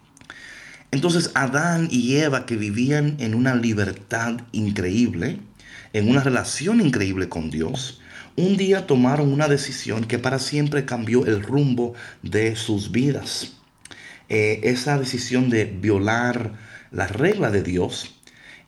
Entonces 0.92 1.32
Adán 1.34 1.88
y 1.92 2.18
Eva 2.18 2.46
que 2.46 2.56
vivían 2.56 3.18
en 3.20 3.34
una 3.34 3.56
libertad 3.56 4.42
increíble, 4.52 5.40
en 5.92 6.10
una 6.10 6.22
relación 6.22 6.82
increíble 6.82 7.30
con 7.30 7.50
Dios, 7.50 8.00
un 8.36 8.58
día 8.58 8.88
tomaron 8.88 9.32
una 9.32 9.48
decisión 9.48 10.06
que 10.06 10.20
para 10.20 10.40
siempre 10.40 10.86
cambió 10.86 11.26
el 11.26 11.44
rumbo 11.44 11.94
de 12.22 12.56
sus 12.56 12.92
vidas. 12.92 13.54
Eh, 14.30 14.62
esa 14.64 14.98
decisión 14.98 15.50
de 15.50 15.66
violar 15.66 16.54
la 16.92 17.08
regla 17.08 17.52
de 17.52 17.62
Dios 17.62 18.16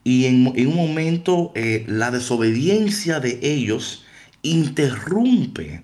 y 0.04 0.26
en, 0.26 0.46
un 0.46 0.76
momento 0.76 1.52
eh, 1.56 1.84
la 1.88 2.10
desobediencia 2.10 3.18
de 3.18 3.40
ellos 3.42 4.04
interrumpe 4.42 5.82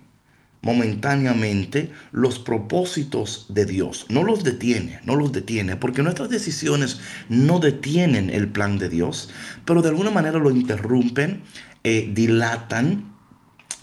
momentáneamente 0.61 1.91
los 2.13 2.39
propósitos 2.39 3.47
de 3.49 3.67
Dios. 3.67 4.07
No 4.09 4.23
los 4.23 4.45
detiene, 4.45 5.01
no 5.05 5.17
los 5.17 5.33
detiene, 5.33 5.75
porque 5.75 6.05
nuestras 6.05 6.31
decisiones 6.31 7.01
no 7.29 7.59
detienen 7.59 8.31
el 8.31 8.49
plan 8.49 8.79
de 8.79 8.89
Dios, 8.89 9.29
pero 9.65 9.83
de 9.83 9.89
alguna 9.89 10.11
manera 10.11 10.39
lo 10.39 10.51
interrumpen, 10.51 11.43
eh, 11.83 12.09
dilatan. 12.15 13.13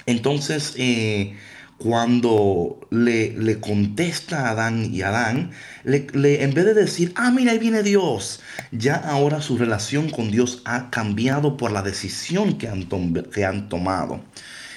Entonces, 0.09 0.73
eh, 0.77 1.35
cuando 1.77 2.79
le, 2.89 3.31
le, 3.37 3.59
contesta 3.59 4.47
a 4.47 4.49
Adán 4.49 4.91
y 4.91 5.03
Adán, 5.03 5.51
le, 5.83 6.43
en 6.43 6.53
vez 6.55 6.65
de 6.65 6.73
decir, 6.73 7.13
ah, 7.15 7.29
mira, 7.29 7.51
ahí 7.51 7.59
viene 7.59 7.83
Dios, 7.83 8.41
ya 8.71 8.95
ahora 8.95 9.39
su 9.39 9.55
relación 9.55 10.09
con 10.09 10.31
Dios 10.31 10.63
ha 10.65 10.89
cambiado 10.89 11.57
por 11.57 11.71
la 11.71 11.83
decisión 11.83 12.57
que 12.57 12.67
han, 12.67 12.89
que 13.31 13.45
han 13.45 13.69
tomado. 13.69 14.21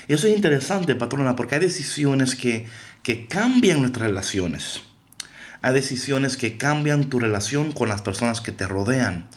Eso 0.06 0.26
es 0.26 0.36
interesante, 0.36 0.94
patrona, 0.94 1.34
porque 1.34 1.54
hay 1.54 1.62
decisiones 1.62 2.34
que, 2.34 2.66
que 3.02 3.26
cambian 3.26 3.80
nuestras 3.80 4.08
relaciones. 4.08 4.82
Hay 5.62 5.72
decisiones 5.74 6.36
que 6.36 6.58
cambian 6.58 7.08
tu 7.08 7.20
relación 7.20 7.70
con 7.70 7.88
las 7.88 8.02
personas 8.02 8.40
que 8.40 8.50
te 8.50 8.66
rodean. 8.66 9.28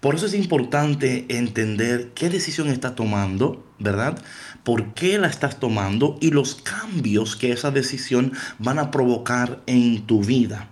Por 0.00 0.14
eso 0.14 0.26
es 0.26 0.34
importante 0.34 1.24
entender 1.30 2.10
qué 2.14 2.28
decisión 2.28 2.68
estás 2.68 2.94
tomando, 2.94 3.66
¿verdad? 3.78 4.22
¿Por 4.64 4.94
qué 4.94 5.18
la 5.18 5.28
estás 5.28 5.58
tomando? 5.58 6.18
Y 6.20 6.30
los 6.30 6.54
cambios 6.54 7.36
que 7.36 7.52
esa 7.52 7.70
decisión 7.70 8.32
van 8.58 8.78
a 8.78 8.90
provocar 8.90 9.62
en 9.66 10.06
tu 10.06 10.22
vida. 10.22 10.68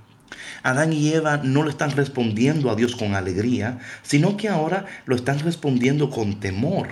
Adán 0.62 0.92
y 0.92 1.08
Eva 1.12 1.40
no 1.42 1.62
le 1.64 1.70
están 1.70 1.92
respondiendo 1.92 2.70
a 2.70 2.76
Dios 2.76 2.96
con 2.96 3.14
alegría, 3.14 3.78
sino 4.02 4.36
que 4.36 4.48
ahora 4.48 4.86
lo 5.06 5.16
están 5.16 5.38
respondiendo 5.40 6.10
con 6.10 6.40
temor 6.40 6.88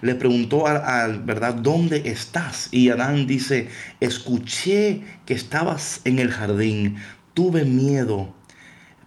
le 0.00 0.14
preguntó 0.14 0.66
al, 0.66 1.22
¿verdad? 1.22 1.54
¿Dónde 1.54 2.08
estás? 2.08 2.68
Y 2.70 2.90
Adán 2.90 3.26
dice, 3.26 3.68
escuché 4.00 5.02
que 5.26 5.34
estabas 5.34 6.00
en 6.04 6.18
el 6.18 6.30
jardín, 6.30 6.96
tuve 7.34 7.64
miedo 7.64 8.34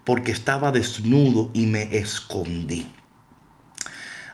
porque 0.04 0.32
estaba 0.32 0.72
desnudo 0.72 1.52
y 1.54 1.66
me 1.68 1.98
escondí. 1.98 2.88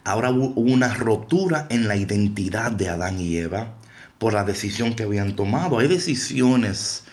Ahora 0.08 0.32
hubo 0.32 0.60
una 0.62 0.94
rotura 0.94 1.68
en 1.70 1.88
la 1.88 1.98
identidad 1.98 2.72
de 2.72 2.88
Adán 2.88 3.20
y 3.20 3.36
Eva 3.36 3.74
por 4.18 4.34
la 4.34 4.46
decisión 4.46 4.96
que 4.96 5.04
habían 5.04 5.36
tomado. 5.36 5.80
Hay 5.80 5.88
decisiones 5.88 7.04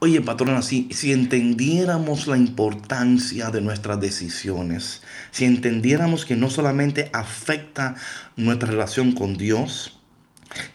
Oye, 0.00 0.20
patrona, 0.20 0.60
si, 0.60 0.90
si 0.92 1.12
entendiéramos 1.12 2.26
la 2.26 2.36
importancia 2.36 3.50
de 3.50 3.62
nuestras 3.62 3.98
decisiones, 4.00 5.00
si 5.30 5.46
entendiéramos 5.46 6.26
que 6.26 6.36
no 6.36 6.50
solamente 6.50 7.08
afecta 7.14 7.94
nuestra 8.36 8.68
relación 8.68 9.12
con 9.12 9.38
Dios, 9.38 9.98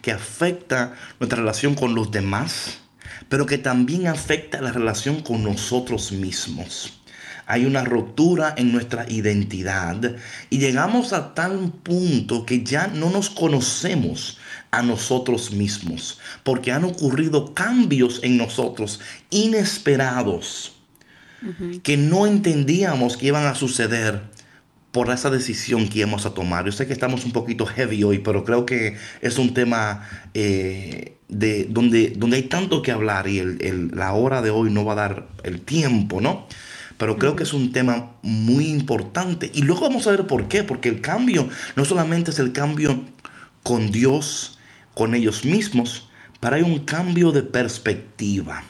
que 0.01 0.11
afecta 0.11 0.95
nuestra 1.19 1.37
relación 1.41 1.75
con 1.75 1.93
los 1.93 2.09
demás, 2.09 2.79
pero 3.27 3.45
que 3.45 3.59
también 3.59 4.07
afecta 4.07 4.61
la 4.61 4.71
relación 4.71 5.21
con 5.21 5.43
nosotros 5.43 6.11
mismos. 6.11 6.98
Hay 7.49 7.65
una 7.65 7.83
rotura 7.83 8.53
en 8.55 8.71
nuestra 8.71 9.09
identidad 9.09 10.15
y 10.51 10.59
llegamos 10.59 11.13
a 11.13 11.33
tal 11.33 11.73
punto 11.83 12.45
que 12.45 12.63
ya 12.63 12.85
no 12.85 13.09
nos 13.09 13.31
conocemos 13.31 14.37
a 14.69 14.83
nosotros 14.83 15.51
mismos, 15.51 16.19
porque 16.43 16.71
han 16.71 16.83
ocurrido 16.83 17.55
cambios 17.55 18.19
en 18.21 18.37
nosotros 18.37 18.99
inesperados 19.31 20.73
que 21.83 21.97
no 21.97 22.27
entendíamos 22.27 23.17
que 23.17 23.27
iban 23.27 23.47
a 23.47 23.55
suceder 23.55 24.21
por 24.91 25.09
esa 25.09 25.29
decisión 25.29 25.87
que 25.87 25.99
íbamos 25.99 26.25
a 26.25 26.33
tomar. 26.33 26.65
Yo 26.65 26.71
sé 26.71 26.85
que 26.85 26.93
estamos 26.93 27.25
un 27.25 27.31
poquito 27.31 27.65
heavy 27.65 28.03
hoy, 28.03 28.19
pero 28.19 28.43
creo 28.43 28.65
que 28.65 28.95
es 29.21 29.37
un 29.37 29.53
tema 29.53 30.07
eh, 30.33 31.15
de, 31.27 31.65
donde, 31.65 32.13
donde 32.15 32.37
hay 32.37 32.43
tanto 32.43 32.81
que 32.81 32.91
hablar 32.91 33.27
y 33.27 33.41
la 33.91 34.13
hora 34.13 34.41
de 34.41 34.49
hoy 34.49 34.71
no 34.71 34.85
va 34.85 34.93
a 34.93 34.95
dar 34.95 35.27
el 35.43 35.61
tiempo, 35.61 36.21
¿no? 36.21 36.47
Pero 36.99 37.17
creo 37.17 37.37
que 37.37 37.43
es 37.43 37.53
un 37.53 37.71
tema 37.71 38.11
muy 38.21 38.67
importante. 38.67 39.49
Y 39.53 39.61
luego 39.61 39.83
vamos 39.83 40.05
a 40.05 40.11
ver 40.11 40.27
por 40.27 40.49
qué. 40.49 40.65
Porque 40.65 40.89
el 40.89 40.99
cambio 40.99 41.47
no 41.77 41.85
solamente 41.85 42.31
es 42.31 42.39
el 42.39 42.51
cambio 42.51 43.05
con 43.63 43.89
Dios, 43.89 44.59
con 44.93 45.15
ellos 45.15 45.45
mismos, 45.45 46.09
para 46.41 46.57
hay 46.57 46.61
un 46.61 46.79
cambio 46.79 47.31
de 47.31 47.41
perspectiva. 47.41 48.63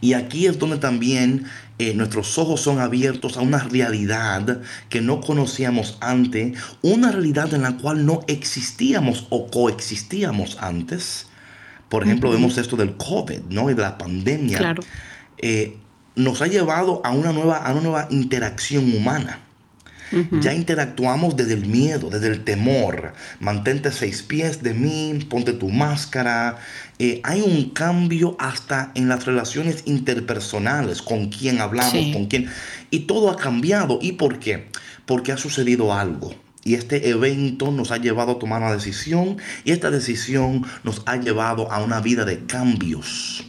Y 0.00 0.14
aquí 0.14 0.46
es 0.46 0.58
donde 0.58 0.78
también 0.78 1.44
eh, 1.78 1.92
nuestros 1.92 2.38
ojos 2.38 2.62
son 2.62 2.78
abiertos 2.78 3.36
a 3.36 3.42
una 3.42 3.58
realidad 3.58 4.62
que 4.88 5.02
no 5.02 5.20
conocíamos 5.20 5.98
antes, 6.00 6.58
una 6.80 7.12
realidad 7.12 7.52
en 7.52 7.60
la 7.60 7.76
cual 7.76 8.06
no 8.06 8.20
existíamos 8.28 9.26
o 9.28 9.50
coexistíamos 9.50 10.56
antes. 10.58 11.26
Por 11.90 12.04
ejemplo, 12.04 12.30
vemos 12.30 12.56
esto 12.56 12.76
del 12.76 12.96
COVID, 12.96 13.40
¿no? 13.50 13.70
Y 13.70 13.74
de 13.74 13.82
la 13.82 13.98
pandemia. 13.98 14.56
Claro. 14.56 14.82
Eh, 15.36 15.76
nos 16.16 16.42
ha 16.42 16.46
llevado 16.46 17.00
a 17.04 17.10
una 17.10 17.32
nueva, 17.32 17.58
a 17.58 17.72
una 17.72 17.80
nueva 17.80 18.08
interacción 18.10 18.94
humana. 18.94 19.40
Ya 20.40 20.52
interactuamos 20.52 21.36
desde 21.36 21.54
el 21.54 21.66
miedo, 21.66 22.10
desde 22.10 22.28
el 22.28 22.42
temor. 22.42 23.12
Mantente 23.38 23.92
seis 23.92 24.22
pies 24.22 24.60
de 24.60 24.74
mí, 24.74 25.24
ponte 25.28 25.52
tu 25.52 25.68
máscara. 25.68 26.58
Eh, 26.98 27.20
hay 27.22 27.42
un 27.42 27.70
cambio 27.70 28.34
hasta 28.40 28.90
en 28.96 29.08
las 29.08 29.26
relaciones 29.26 29.84
interpersonales, 29.86 31.00
con 31.00 31.28
quién 31.28 31.60
hablamos, 31.60 32.12
con 32.12 32.26
quién. 32.26 32.48
Y 32.90 33.00
todo 33.00 33.30
ha 33.30 33.36
cambiado. 33.36 34.00
¿Y 34.02 34.12
por 34.12 34.40
qué? 34.40 34.68
Porque 35.06 35.30
ha 35.30 35.36
sucedido 35.36 35.94
algo. 35.94 36.34
Y 36.64 36.74
este 36.74 37.08
evento 37.08 37.70
nos 37.70 37.92
ha 37.92 37.96
llevado 37.98 38.32
a 38.32 38.38
tomar 38.38 38.60
una 38.62 38.72
decisión 38.72 39.38
y 39.64 39.70
esta 39.70 39.90
decisión 39.90 40.66
nos 40.82 41.02
ha 41.06 41.16
llevado 41.16 41.70
a 41.72 41.82
una 41.82 42.00
vida 42.00 42.24
de 42.24 42.44
cambios. 42.46 43.44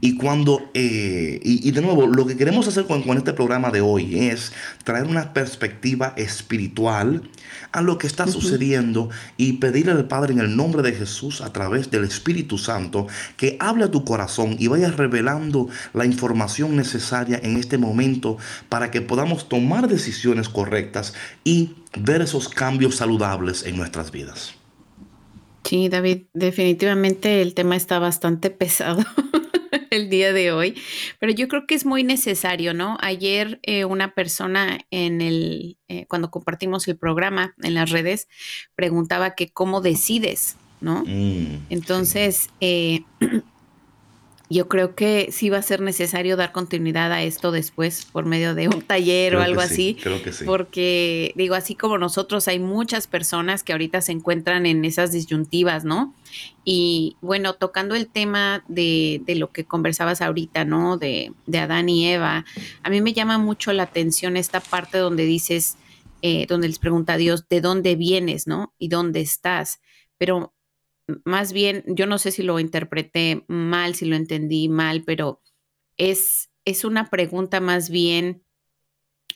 Y 0.00 0.16
cuando, 0.16 0.70
eh, 0.74 1.40
y, 1.42 1.70
de 1.70 1.80
nuevo, 1.80 2.06
lo 2.06 2.26
que 2.26 2.36
queremos 2.36 2.68
hacer 2.68 2.84
con, 2.84 3.02
este 3.16 3.32
programa 3.32 3.70
de 3.70 3.80
hoy 3.80 4.28
es 4.28 4.52
traer 4.84 5.06
una 5.06 5.32
perspectiva 5.32 6.12
espiritual 6.16 7.22
a 7.72 7.80
lo 7.80 7.96
que 7.96 8.06
está 8.06 8.26
sucediendo 8.26 9.08
y 9.38 9.54
pedirle 9.54 9.92
al 9.92 10.06
Padre 10.06 10.34
en 10.34 10.40
el 10.40 10.54
nombre 10.54 10.82
de 10.82 10.92
Jesús 10.92 11.40
a 11.40 11.52
través 11.52 11.90
del 11.90 12.04
Espíritu 12.04 12.58
Santo 12.58 13.06
que 13.36 13.56
hable 13.58 13.84
a 13.84 13.90
tu 13.90 14.04
corazón 14.04 14.56
y 14.58 14.66
vaya 14.66 14.90
revelando 14.90 15.68
la 15.94 16.04
información 16.04 16.76
necesaria 16.76 17.40
en 17.42 17.56
este 17.56 17.78
momento 17.78 18.36
para 18.68 18.90
que 18.90 19.00
podamos 19.00 19.48
tomar 19.48 19.88
decisiones 19.88 20.48
correctas 20.48 21.14
y 21.42 21.74
ver 21.98 22.20
esos 22.20 22.48
cambios 22.48 22.96
saludables 22.96 23.64
en 23.64 23.76
nuestras 23.76 24.10
vidas. 24.10 24.54
Sí, 25.64 25.88
David, 25.88 26.24
definitivamente 26.32 27.42
el 27.42 27.54
tema 27.54 27.74
está 27.74 27.98
bastante 27.98 28.50
pesado. 28.50 29.04
el 29.96 30.08
día 30.08 30.32
de 30.32 30.52
hoy, 30.52 30.74
pero 31.18 31.32
yo 31.32 31.48
creo 31.48 31.66
que 31.66 31.74
es 31.74 31.84
muy 31.84 32.04
necesario, 32.04 32.74
¿no? 32.74 32.96
Ayer 33.00 33.58
eh, 33.62 33.84
una 33.84 34.14
persona 34.14 34.78
en 34.90 35.20
el, 35.20 35.78
eh, 35.88 36.06
cuando 36.06 36.30
compartimos 36.30 36.86
el 36.88 36.96
programa 36.96 37.54
en 37.62 37.74
las 37.74 37.90
redes, 37.90 38.28
preguntaba 38.74 39.34
que 39.34 39.48
cómo 39.48 39.80
decides, 39.80 40.56
¿no? 40.80 41.04
Mm, 41.06 41.66
Entonces, 41.70 42.50
eh, 42.60 43.00
yo 44.48 44.68
creo 44.68 44.94
que 44.94 45.30
sí 45.32 45.50
va 45.50 45.58
a 45.58 45.62
ser 45.62 45.80
necesario 45.80 46.36
dar 46.36 46.52
continuidad 46.52 47.10
a 47.12 47.22
esto 47.24 47.50
después 47.50 48.04
por 48.04 48.26
medio 48.26 48.54
de 48.54 48.68
un 48.68 48.80
taller 48.80 49.34
o 49.34 49.42
algo 49.42 49.60
así. 49.60 49.96
Creo 50.00 50.22
que 50.22 50.32
sí. 50.32 50.44
Porque 50.44 51.32
digo, 51.34 51.56
así 51.56 51.74
como 51.74 51.98
nosotros, 51.98 52.46
hay 52.46 52.60
muchas 52.60 53.08
personas 53.08 53.64
que 53.64 53.72
ahorita 53.72 54.00
se 54.02 54.12
encuentran 54.12 54.64
en 54.64 54.84
esas 54.84 55.10
disyuntivas, 55.10 55.84
¿no? 55.84 56.14
Y 56.64 57.16
bueno, 57.20 57.54
tocando 57.54 57.96
el 57.96 58.06
tema 58.06 58.62
de, 58.68 59.20
de 59.26 59.34
lo 59.34 59.50
que 59.50 59.64
conversabas 59.64 60.22
ahorita, 60.22 60.64
¿no? 60.64 60.96
De, 60.96 61.32
de, 61.46 61.58
Adán 61.58 61.88
y 61.88 62.08
Eva, 62.08 62.44
a 62.84 62.90
mí 62.90 63.00
me 63.00 63.14
llama 63.14 63.38
mucho 63.38 63.72
la 63.72 63.84
atención 63.84 64.36
esta 64.36 64.60
parte 64.60 64.98
donde 64.98 65.24
dices, 65.24 65.76
eh, 66.22 66.46
donde 66.48 66.68
les 66.68 66.78
pregunta 66.78 67.14
a 67.14 67.16
Dios, 67.18 67.48
¿de 67.48 67.60
dónde 67.60 67.96
vienes, 67.96 68.46
¿no? 68.46 68.72
¿Y 68.78 68.88
dónde 68.88 69.20
estás? 69.22 69.80
Pero 70.18 70.52
más 71.24 71.52
bien, 71.52 71.84
yo 71.86 72.06
no 72.06 72.18
sé 72.18 72.30
si 72.30 72.42
lo 72.42 72.58
interpreté 72.58 73.44
mal, 73.48 73.94
si 73.94 74.06
lo 74.06 74.16
entendí 74.16 74.68
mal, 74.68 75.02
pero 75.04 75.40
es, 75.96 76.50
es 76.64 76.84
una 76.84 77.10
pregunta 77.10 77.60
más 77.60 77.90
bien, 77.90 78.42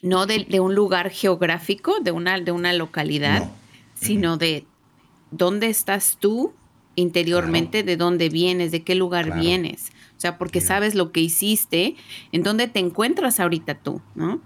no 0.01 0.25
de, 0.25 0.59
un 0.59 0.75
lugar 0.75 1.09
geográfico, 1.11 1.99
de 2.01 2.11
una, 2.11 2.39
de 2.39 2.51
una 2.51 2.73
localidad, 2.73 3.49
sino 3.93 4.37
de 4.37 4.65
dónde 5.29 5.67
estás 5.67 6.17
tú 6.19 6.53
interiormente, 6.95 7.83
de 7.83 7.97
dónde 7.97 8.29
vienes, 8.29 8.71
de 8.71 8.83
qué 8.83 8.95
lugar 8.95 9.39
vienes. 9.39 9.91
O 10.17 10.19
sea, 10.19 10.37
porque 10.37 10.59
sabes 10.59 10.95
lo 10.95 11.11
que 11.11 11.21
hiciste, 11.21 11.95
en 12.31 12.43
dónde 12.43 12.67
te 12.67 12.79
encuentras 12.79 13.39
ahorita 13.39 13.75
tú, 13.75 14.01
¿no? 14.15 14.41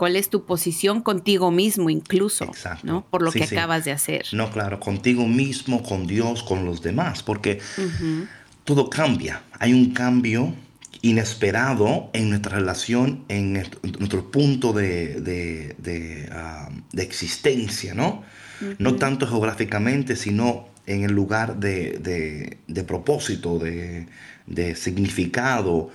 Cuál 0.00 0.16
es 0.16 0.30
tu 0.30 0.46
posición 0.46 1.02
contigo 1.02 1.50
mismo 1.50 1.90
incluso, 1.90 2.44
Exacto. 2.44 2.86
¿no? 2.86 3.04
Por 3.10 3.20
lo 3.20 3.30
Sí, 3.32 3.40
que 3.40 3.46
sí. 3.46 3.54
acabas 3.54 3.84
de 3.84 3.92
hacer. 3.92 4.24
No, 4.32 4.50
claro, 4.50 4.80
contigo 4.80 5.26
mismo, 5.28 5.82
con 5.82 6.06
Dios, 6.06 6.42
con 6.42 6.64
los 6.64 6.80
demás, 6.80 7.22
porque 7.22 7.60
todo 8.64 8.88
cambia. 8.88 9.42
Hay 9.58 9.74
un 9.74 9.92
cambio 9.92 10.54
inesperado 11.02 12.08
en 12.14 12.30
nuestra 12.30 12.56
relación, 12.56 13.24
en 13.28 13.52
nuestro, 13.52 14.30
punto 14.30 14.72
de, 14.72 15.20
de- 15.20 15.74
de, 15.78 16.28
ah, 16.32 16.70
de 16.92 17.02
existencia, 17.02 17.92
¿no? 17.94 18.22
No 18.78 18.96
tanto 18.96 19.26
geográficamente, 19.26 20.16
sino 20.16 20.66
en 20.86 21.04
el 21.04 21.12
lugar 21.12 21.56
de, 21.60 21.98
de- 21.98 22.56
de 22.66 22.84
propósito, 22.84 23.58
de, 23.58 24.06
de 24.46 24.74
significado. 24.76 25.90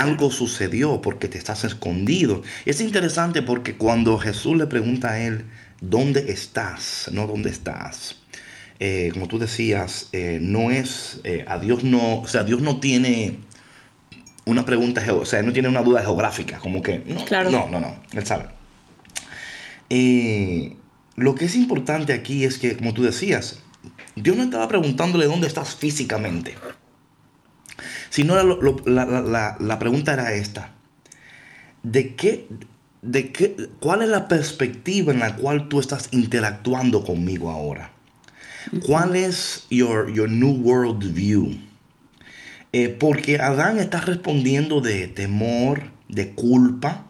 Algo 0.00 0.30
sucedió 0.30 1.02
porque 1.02 1.28
te 1.28 1.38
estás 1.38 1.64
escondido. 1.64 2.42
Es 2.64 2.80
interesante 2.80 3.42
porque 3.42 3.76
cuando 3.76 4.18
Jesús 4.18 4.56
le 4.56 4.66
pregunta 4.66 5.10
a 5.12 5.20
él, 5.20 5.44
¿dónde 5.80 6.32
estás? 6.32 7.10
No, 7.12 7.26
¿dónde 7.26 7.50
estás? 7.50 8.16
Eh, 8.80 9.10
como 9.12 9.28
tú 9.28 9.38
decías, 9.38 10.08
eh, 10.12 10.38
no 10.40 10.70
es, 10.70 11.20
eh, 11.24 11.44
a 11.46 11.58
Dios 11.58 11.84
no, 11.84 12.20
o 12.20 12.26
sea, 12.26 12.42
Dios 12.42 12.60
no 12.62 12.80
tiene 12.80 13.38
una 14.44 14.64
pregunta, 14.64 15.04
o 15.14 15.24
sea, 15.24 15.42
no 15.42 15.52
tiene 15.52 15.68
una 15.68 15.82
duda 15.82 16.00
geográfica, 16.02 16.58
como 16.58 16.82
que, 16.82 17.02
no, 17.06 17.24
Claro. 17.24 17.50
no, 17.50 17.68
no, 17.68 17.78
no, 17.78 17.96
él 18.12 18.26
sabe. 18.26 18.46
Lo 21.16 21.34
que 21.34 21.44
es 21.44 21.54
importante 21.54 22.12
aquí 22.12 22.44
es 22.44 22.58
que, 22.58 22.76
como 22.76 22.94
tú 22.94 23.02
decías, 23.02 23.60
Dios 24.16 24.36
no 24.36 24.42
estaba 24.44 24.66
preguntándole 24.68 25.26
dónde 25.26 25.46
estás 25.46 25.74
físicamente, 25.76 26.54
sino 28.12 28.34
la, 28.36 28.42
lo- 28.42 28.76
la- 28.84 29.06
la- 29.06 29.22
la- 29.22 29.56
la 29.58 29.78
pregunta 29.78 30.12
era 30.12 30.34
esta, 30.34 30.74
¿de 31.82 32.14
qué, 32.14 32.46
de 33.00 33.32
qué, 33.32 33.56
cuál 33.80 34.02
es 34.02 34.10
la 34.10 34.28
perspectiva 34.28 35.14
en 35.14 35.20
la 35.20 35.34
cual 35.36 35.70
tú 35.70 35.80
estás 35.80 36.08
interactuando 36.12 37.04
conmigo 37.04 37.50
ahora? 37.50 37.90
¿Cuál 38.86 39.16
es 39.16 39.66
your, 39.70 40.12
your 40.12 40.28
new 40.28 40.52
world 40.52 41.14
view? 41.14 41.56
Eh, 42.74 42.90
porque 42.90 43.38
Adán 43.40 43.78
está 43.78 44.00
respondiendo 44.02 44.82
de 44.82 45.08
temor, 45.08 45.84
de 46.08 46.32
culpa. 46.34 47.06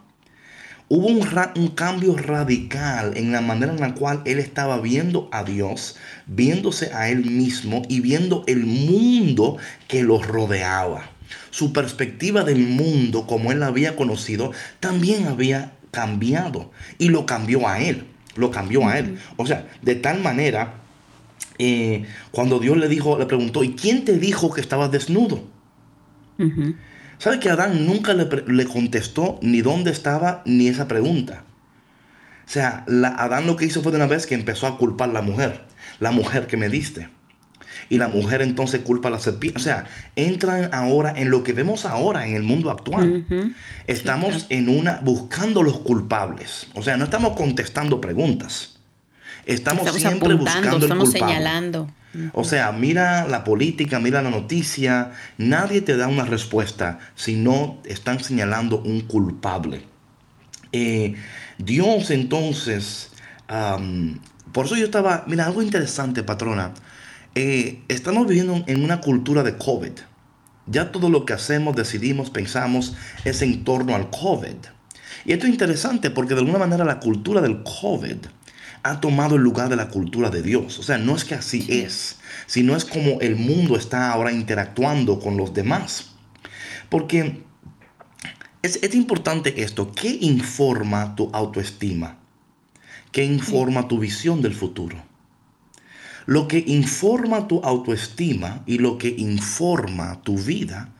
Hubo 0.89 1.07
un, 1.07 1.67
cambio 1.69 2.15
radical 2.15 3.13
en 3.15 3.31
la 3.31 3.41
manera 3.41 3.73
en 3.73 3.79
la 3.79 3.95
cual 3.95 4.21
él 4.25 4.39
estaba 4.39 4.79
viendo 4.79 5.29
a 5.31 5.43
Dios, 5.43 5.95
viéndose 6.27 6.93
a 6.93 7.09
él 7.09 7.25
mismo 7.25 7.83
y 7.89 8.01
viendo 8.01 8.43
el 8.47 8.65
mundo 8.65 9.57
que 9.87 10.03
los 10.03 10.27
rodeaba. 10.27 11.09
Su 11.49 11.73
perspectiva 11.73 12.43
del 12.43 12.67
mundo 12.67 13.25
como 13.25 13.51
él 13.51 13.61
la 13.61 13.67
había 13.67 13.95
conocido 13.95 14.51
también 14.79 15.27
había 15.27 15.73
cambiado 15.91 16.71
y 16.97 17.09
lo 17.09 17.25
cambió 17.25 17.67
a 17.67 17.79
él. 17.79 18.05
Lo 18.35 18.51
cambió 18.51 18.87
a 18.87 18.99
él. 18.99 19.17
O 19.37 19.45
sea, 19.45 19.67
de 19.81 19.95
tal 19.95 20.21
manera 20.21 20.75
eh, 21.59 22.05
cuando 22.31 22.59
Dios 22.59 22.77
le 22.77 22.87
dijo, 22.87 23.17
le 23.17 23.25
preguntó, 23.25 23.63
¿y 23.63 23.73
quién 23.73 24.05
te 24.05 24.17
dijo 24.17 24.51
que 24.51 24.61
estabas 24.61 24.91
desnudo? 24.91 25.43
Ujú. 26.39 26.75
¿Sabe 27.17 27.39
que 27.39 27.49
Adán 27.49 27.85
nunca 27.85 28.13
le, 28.13 28.27
le 28.47 28.65
contestó 28.65 29.39
ni 29.41 29.61
dónde 29.61 29.91
estaba 29.91 30.41
ni 30.45 30.67
esa 30.67 30.87
pregunta? 30.87 31.43
O 32.45 32.49
sea, 32.49 32.83
la- 32.87 33.09
Adán 33.15 33.47
lo 33.47 33.55
que 33.55 33.65
hizo 33.65 33.81
fue 33.81 33.91
de 33.91 33.97
una 33.97 34.07
vez 34.07 34.25
que 34.27 34.35
empezó 34.35 34.67
a 34.67 34.77
culpar 34.77 35.09
a 35.09 35.13
la 35.13 35.21
mujer, 35.21 35.61
la 35.99 36.11
mujer 36.11 36.47
que 36.47 36.57
me 36.57 36.69
diste. 36.69 37.09
Y 37.89 37.97
la 37.97 38.07
mujer 38.07 38.41
entonces 38.41 38.81
culpa 38.81 39.09
a 39.09 39.11
la 39.11 39.19
serpiente. 39.19 39.59
O 39.59 39.61
sea, 39.61 39.85
entran 40.15 40.69
ahora 40.73 41.13
en 41.15 41.29
lo 41.29 41.43
que 41.43 41.53
vemos 41.53 41.85
ahora 41.85 42.25
en 42.27 42.35
el 42.35 42.43
mundo 42.43 42.69
actual. 42.71 43.25
Estamos 43.87 44.45
en 44.49 44.69
una 44.69 44.99
buscando 45.03 45.63
los 45.63 45.79
culpables. 45.79 46.67
O 46.75 46.81
sea, 46.81 46.97
no 46.97 47.05
estamos 47.05 47.35
contestando 47.35 47.99
preguntas. 47.99 48.72
Estamos, 49.45 49.81
Estamos 49.85 50.01
siempre 50.01 50.33
buscando 50.35 50.77
el 50.77 50.83
estamos 50.83 51.09
culpable. 51.09 51.33
señalando. 51.33 51.89
O 52.33 52.43
sea, 52.43 52.71
mira 52.71 53.27
la 53.27 53.43
política, 53.43 53.99
mira 53.99 54.21
la 54.21 54.29
noticia, 54.29 55.11
nadie 55.37 55.81
te 55.81 55.97
da 55.97 56.07
una 56.07 56.25
respuesta 56.25 56.99
si 57.15 57.35
no 57.35 57.79
están 57.85 58.23
señalando 58.23 58.79
un 58.81 59.01
culpable. 59.01 59.81
Eh, 60.71 61.15
Dios 61.57 62.11
entonces, 62.11 63.09
por 64.51 64.65
eso 64.65 64.75
yo 64.75 64.85
estaba, 64.85 65.23
mira, 65.27 65.45
algo 65.45 65.61
interesante, 65.61 66.23
patrona, 66.23 66.71
Eh, 67.35 67.81
estamos 67.87 68.27
viviendo 68.27 68.63
en 68.67 68.83
una 68.83 69.01
cultura 69.01 69.41
de 69.41 69.57
COVID. 69.57 69.93
Ya 70.67 70.91
todo 70.91 71.09
lo 71.09 71.25
que 71.25 71.33
hacemos, 71.33 71.75
decidimos, 71.75 72.29
pensamos 72.29 72.93
es 73.25 73.41
en 73.41 73.63
torno 73.63 73.95
al 73.95 74.11
COVID. 74.11 74.59
Y 75.25 75.31
esto 75.33 75.47
es 75.47 75.51
interesante 75.51 76.11
porque 76.11 76.35
de 76.35 76.41
alguna 76.41 76.59
manera 76.59 76.85
la 76.85 76.99
cultura 76.99 77.41
del 77.41 77.63
COVID 77.63 78.17
ha 78.83 78.99
tomado 78.99 79.35
el 79.35 79.41
lugar 79.41 79.69
de 79.69 79.77
la 79.77 79.87
cultura 79.87 80.29
de 80.29 80.41
Dios. 80.41 80.77
O 80.77 80.83
sea, 80.83 80.97
no 80.97 81.15
es 81.15 81.23
que 81.23 81.35
así 81.35 81.65
es, 81.69 82.17
sino 82.45 82.75
es 82.75 82.85
como 82.85 83.21
el 83.21 83.35
mundo 83.35 83.77
está 83.77 84.11
ahora 84.11 84.31
interactuando 84.31 85.19
con 85.19 85.37
los 85.37 85.53
demás. 85.53 86.11
Porque 86.89 87.43
es, 88.61 88.79
es 88.83 88.93
importante 88.93 89.63
esto. 89.63 89.91
¿Qué 89.93 90.17
informa 90.21 91.15
tu 91.15 91.29
autoestima? 91.33 92.17
¿Qué 93.11 93.23
informa 93.23 93.87
tu 93.87 93.99
visión 93.99 94.41
del 94.41 94.53
futuro? 94.53 95.01
Lo 96.25 96.47
que 96.47 96.63
informa 96.67 97.47
tu 97.47 97.59
autoestima 97.63 98.63
y 98.65 98.77
lo 98.77 98.97
que 98.97 99.13
informa 99.17 100.21
tu 100.23 100.37
vida 100.37 100.93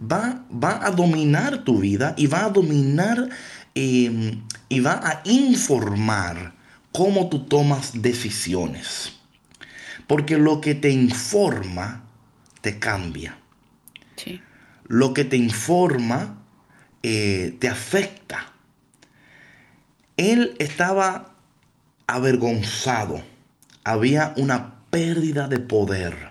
va, 0.00 0.44
va 0.50 0.84
a 0.84 0.90
dominar 0.90 1.64
tu 1.64 1.78
vida 1.78 2.14
y 2.16 2.26
va 2.26 2.44
a 2.44 2.50
dominar 2.50 3.28
eh, 3.74 4.38
y 4.68 4.80
va 4.80 5.00
a 5.02 5.22
informar 5.24 6.54
cómo 6.94 7.28
tú 7.28 7.40
tomas 7.46 8.02
decisiones. 8.02 9.12
Porque 10.06 10.38
lo 10.38 10.60
que 10.60 10.76
te 10.76 10.90
informa 10.90 12.04
te 12.60 12.78
cambia. 12.78 13.36
Sí. 14.14 14.40
Lo 14.84 15.12
que 15.12 15.24
te 15.24 15.36
informa 15.36 16.38
eh, 17.02 17.56
te 17.58 17.68
afecta. 17.68 18.52
Él 20.16 20.54
estaba 20.60 21.34
avergonzado. 22.06 23.22
Había 23.82 24.32
una 24.36 24.76
pérdida 24.90 25.48
de 25.48 25.58
poder, 25.58 26.30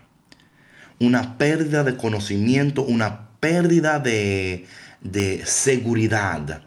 una 0.97 1.38
pérdida 1.38 1.84
de 1.84 1.97
conocimiento, 1.97 2.84
una 2.84 3.32
pérdida 3.41 3.99
de, 3.99 4.65
de 5.02 5.45
seguridad. 5.45 6.63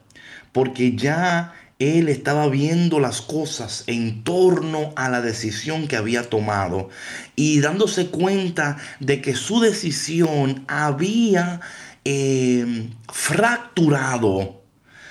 Porque 0.52 0.96
ya 0.96 1.54
él 1.78 2.08
estaba 2.08 2.48
viendo 2.48 3.00
las 3.00 3.20
cosas 3.20 3.84
en 3.86 4.24
torno 4.24 4.92
a 4.96 5.10
la 5.10 5.20
decisión 5.20 5.88
que 5.88 5.96
había 5.96 6.30
tomado 6.30 6.88
y 7.34 7.60
dándose 7.60 8.06
cuenta 8.08 8.78
de 9.00 9.20
que 9.20 9.34
su 9.34 9.60
decisión 9.60 10.64
había 10.68 11.60
eh, 12.04 12.88
fracturado 13.12 14.62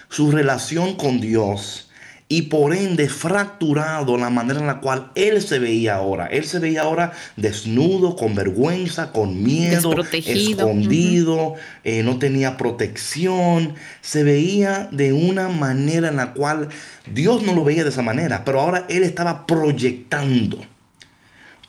su 0.10 0.32
relación 0.32 0.96
con 0.96 1.22
Dios 1.22 1.90
y 2.28 2.44
por 2.44 2.74
ende 2.74 3.08
fracturado 3.08 4.18
la 4.18 4.32
manera 4.32 4.60
en 4.60 4.66
la 4.66 4.80
cual 4.80 5.12
él 5.14 5.42
se 5.44 5.60
veía 5.60 5.96
ahora. 5.96 6.26
Él 6.26 6.46
se 6.46 6.58
veía 6.58 6.82
ahora 6.82 7.12
desnudo, 7.36 8.16
con 8.16 8.34
vergüenza, 8.34 9.12
con 9.12 9.44
miedo, 9.44 9.94
escondido, 10.12 11.54
eh, 11.84 12.02
no 12.02 12.18
tenía 12.18 12.58
protección. 12.58 13.76
Se 14.02 14.24
veía 14.24 14.90
de 14.92 15.14
una 15.14 15.50
manera 15.50 16.08
en 16.08 16.16
la 16.16 16.34
cual 16.34 16.70
Dios 17.14 17.44
no 17.44 17.54
lo 17.54 17.64
veía 17.64 17.84
de 17.84 17.92
esa 17.92 18.02
manera, 18.02 18.44
pero 18.44 18.60
ahora 18.60 18.86
él 18.90 19.04
estaba 19.04 19.46
proyectando 19.46 20.60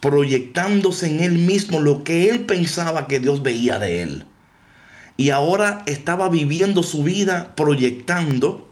proyectándose 0.00 1.08
en 1.08 1.20
él 1.20 1.32
mismo 1.32 1.80
lo 1.80 2.04
que 2.04 2.28
él 2.28 2.40
pensaba 2.40 3.08
que 3.08 3.18
Dios 3.18 3.42
veía 3.42 3.78
de 3.78 4.02
él. 4.02 4.24
Y 5.16 5.30
ahora 5.30 5.82
estaba 5.86 6.28
viviendo 6.28 6.82
su 6.82 7.02
vida 7.02 7.54
proyectando 7.56 8.68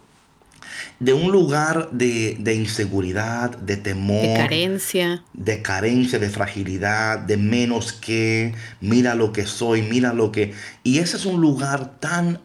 de 1.00 1.12
un 1.12 1.30
lugar 1.32 1.90
de, 1.92 2.36
de 2.40 2.54
inseguridad, 2.54 3.56
de 3.58 3.76
temor, 3.76 4.20
De 4.22 4.34
carencia. 4.36 5.22
de 5.32 5.62
carencia, 5.62 6.18
de 6.18 6.30
fragilidad, 6.30 7.18
de 7.18 7.36
menos 7.36 7.92
que, 7.92 8.54
mira 8.80 9.14
lo 9.14 9.32
que 9.32 9.46
soy, 9.46 9.82
mira 9.82 10.12
lo 10.12 10.32
que... 10.32 10.54
Y 10.82 10.98
ese 10.98 11.16
es 11.16 11.26
un 11.26 11.40
lugar 11.40 11.98
tan 12.00 12.40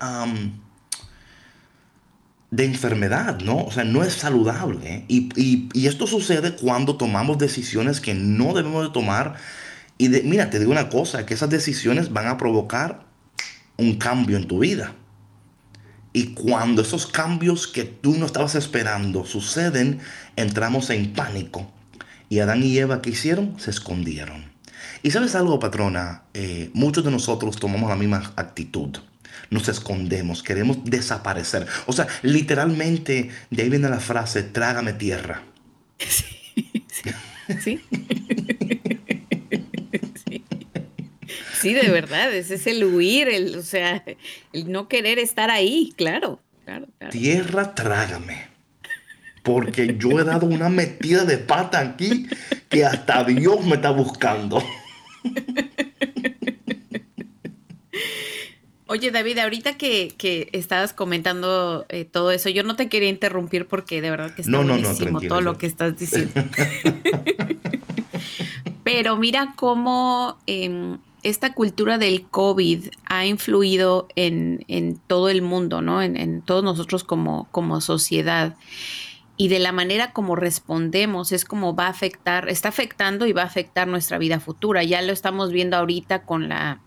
de 2.51 2.65
enfermedad, 2.65 3.39
¿no? 3.41 3.63
O 3.63 3.71
sea, 3.71 3.83
no 3.83 4.03
es 4.03 4.13
saludable. 4.13 4.79
¿eh? 4.95 5.05
Y, 5.07 5.29
y- 5.39 5.69
y 5.73 5.87
esto 5.87 6.07
sucede 6.07 6.55
cuando 6.55 6.97
tomamos 6.97 7.37
decisiones 7.37 8.01
que 8.01 8.15
no 8.15 8.53
debemos 8.53 8.83
de 8.87 8.91
tomar. 8.91 9.35
Y 9.99 10.07
de- 10.07 10.23
mira, 10.23 10.49
te 10.49 10.57
digo 10.57 10.71
una 10.71 10.89
cosa, 10.89 11.25
que 11.25 11.35
esas 11.35 11.49
decisiones 11.51 12.11
van 12.11 12.25
a 12.27 12.37
provocar 12.37 13.05
un 13.77 13.97
cambio 13.97 14.35
en 14.37 14.47
tu 14.47 14.59
vida. 14.59 14.95
Y 16.11 16.33
cuando 16.33 16.81
esos 16.81 17.05
cambios 17.05 17.67
que 17.67 17.83
tú 17.83 18.15
no 18.15 18.25
estabas 18.25 18.55
esperando 18.55 19.25
suceden, 19.25 19.99
entramos 20.35 20.89
en 20.89 21.13
pánico. 21.13 21.71
Y 22.29 22.39
Adán 22.39 22.63
y 22.63 22.77
Eva, 22.77 23.01
¿qué 23.01 23.11
hicieron? 23.11 23.59
Se 23.59 23.71
escondieron. 23.71 24.51
Y 25.03 25.11
sabes 25.11 25.35
algo, 25.35 25.59
patrona, 25.59 26.23
Eh, 26.33 26.69
muchos 26.73 27.03
de 27.03 27.11
nosotros 27.11 27.57
tomamos 27.57 27.89
la 27.89 27.95
misma 27.95 28.33
actitud. 28.35 28.97
Nos 29.49 29.67
escondemos, 29.67 30.43
queremos 30.43 30.83
desaparecer. 30.83 31.67
O 31.85 31.93
sea, 31.93 32.07
literalmente 32.21 33.29
de 33.49 33.63
ahí 33.63 33.69
viene 33.69 33.89
la 33.89 33.99
frase, 33.99 34.43
trágame 34.43 34.93
tierra. 34.93 35.43
Sí. 37.01 37.11
sí. 37.63 37.81
Sí, 41.59 41.73
de 41.73 41.89
verdad, 41.89 42.33
ese 42.33 42.55
es 42.55 42.67
el 42.67 42.83
huir, 42.85 43.27
el, 43.27 43.55
o 43.57 43.61
sea, 43.61 44.03
el 44.53 44.71
no 44.71 44.87
querer 44.87 45.19
estar 45.19 45.49
ahí, 45.49 45.93
claro, 45.97 46.39
claro, 46.65 46.87
claro. 46.97 47.11
Tierra, 47.11 47.75
trágame. 47.75 48.47
Porque 49.43 49.95
yo 49.97 50.19
he 50.19 50.23
dado 50.23 50.45
una 50.45 50.69
metida 50.69 51.25
de 51.25 51.37
pata 51.37 51.79
aquí 51.79 52.27
que 52.69 52.85
hasta 52.85 53.23
Dios 53.23 53.65
me 53.65 53.75
está 53.75 53.89
buscando. 53.91 54.63
Oye, 58.91 59.11
David, 59.11 59.37
ahorita 59.37 59.77
que, 59.77 60.15
que 60.17 60.49
estabas 60.51 60.93
comentando 60.93 61.85
eh, 61.89 62.05
todo 62.05 62.31
eso, 62.31 62.49
yo 62.49 62.63
no 62.63 62.75
te 62.75 62.89
quería 62.89 63.09
interrumpir 63.09 63.67
porque 63.67 64.01
de 64.01 64.09
verdad 64.09 64.33
que 64.33 64.41
está 64.41 64.51
No, 64.51 64.63
no, 64.63 64.75
no, 64.75 64.81
buenísimo 64.81 65.19
tranquila, 65.19 65.29
todo 65.29 65.41
lo 65.41 65.57
que 65.59 65.67
estás 65.67 65.97
diciendo. 65.97 66.33
Pero 68.83 69.15
mira 69.15 69.53
cómo 69.55 70.39
em, 70.47 70.97
esta 71.29 71.53
cultura 71.53 71.97
del 71.97 72.27
COVID 72.27 72.85
ha 73.05 73.25
influido 73.25 74.07
en, 74.15 74.99
todo 75.07 75.29
el 75.29 75.41
mundo, 75.41 75.81
¿no? 75.81 76.01
En, 76.01 76.17
en 76.17 76.41
todos 76.41 76.63
nosotros 76.63 77.03
como, 77.03 77.47
como 77.51 77.81
sociedad. 77.81 78.55
Y 79.37 79.47
de 79.47 79.59
la 79.59 79.71
manera 79.71 80.11
como 80.11 80.35
respondemos 80.35 81.31
es 81.31 81.45
como 81.45 81.73
va 81.73 81.85
a 81.85 81.91
afectar, 81.91 82.49
está 82.49 82.67
afectando 82.69 83.25
y 83.25 83.31
va 83.31 83.43
a 83.43 83.45
afectar 83.45 83.87
nuestra 83.87 84.17
vida 84.17 84.39
futura. 84.41 84.83
Ya 84.83 85.01
lo 85.01 85.13
estamos 85.13 85.51
viendo 85.51 85.77
ahorita 85.77 86.23
con 86.23 86.49
la 86.49 86.81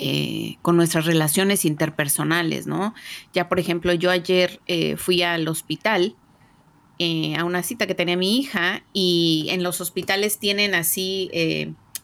eh, 0.00 0.58
con 0.62 0.76
nuestras 0.76 1.06
relaciones 1.06 1.64
interpersonales, 1.64 2.68
¿no? 2.68 2.94
Ya, 3.32 3.48
por 3.48 3.58
ejemplo, 3.58 3.92
yo 3.94 4.12
ayer 4.12 4.60
eh, 4.68 4.96
fui 4.96 5.22
al 5.22 5.48
hospital 5.48 6.14
eh, 7.00 7.34
a 7.34 7.44
una 7.44 7.64
cita 7.64 7.88
que 7.88 7.96
tenía 7.96 8.16
mi 8.16 8.38
hija 8.38 8.84
y 8.92 9.48
en 9.50 9.64
los 9.64 9.80
hospitales 9.80 10.38
tienen 10.38 10.76
así 10.76 11.30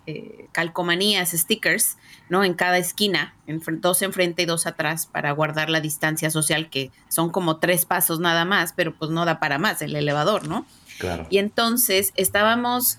eh, 0.07 0.49
calcomanías, 0.53 1.31
stickers, 1.31 1.97
¿no? 2.29 2.45
En 2.45 2.55
cada 2.55 2.79
esquina, 2.79 3.35
enfre- 3.47 3.81
dos 3.81 4.03
enfrente 4.03 4.43
y 4.43 4.47
dos 4.47 4.67
atrás 4.67 5.07
para 5.07 5.33
guardar 5.33 5.71
la 5.71 5.81
distancia 5.81 6.31
social, 6.31 6.69
que 6.71 6.91
son 7.09 7.31
como 7.31 7.59
tres 7.59 7.85
pasos 7.87 8.21
nada 8.21 8.45
más, 8.45 8.73
pero 8.75 8.95
pues 8.95 9.11
no 9.11 9.25
da 9.25 9.41
para 9.41 9.59
más 9.59 9.81
el 9.83 9.97
elevador, 9.97 10.47
¿no? 10.49 10.67
Claro. 10.99 11.27
Y 11.31 11.39
entonces 11.39 12.13
estábamos 12.17 12.99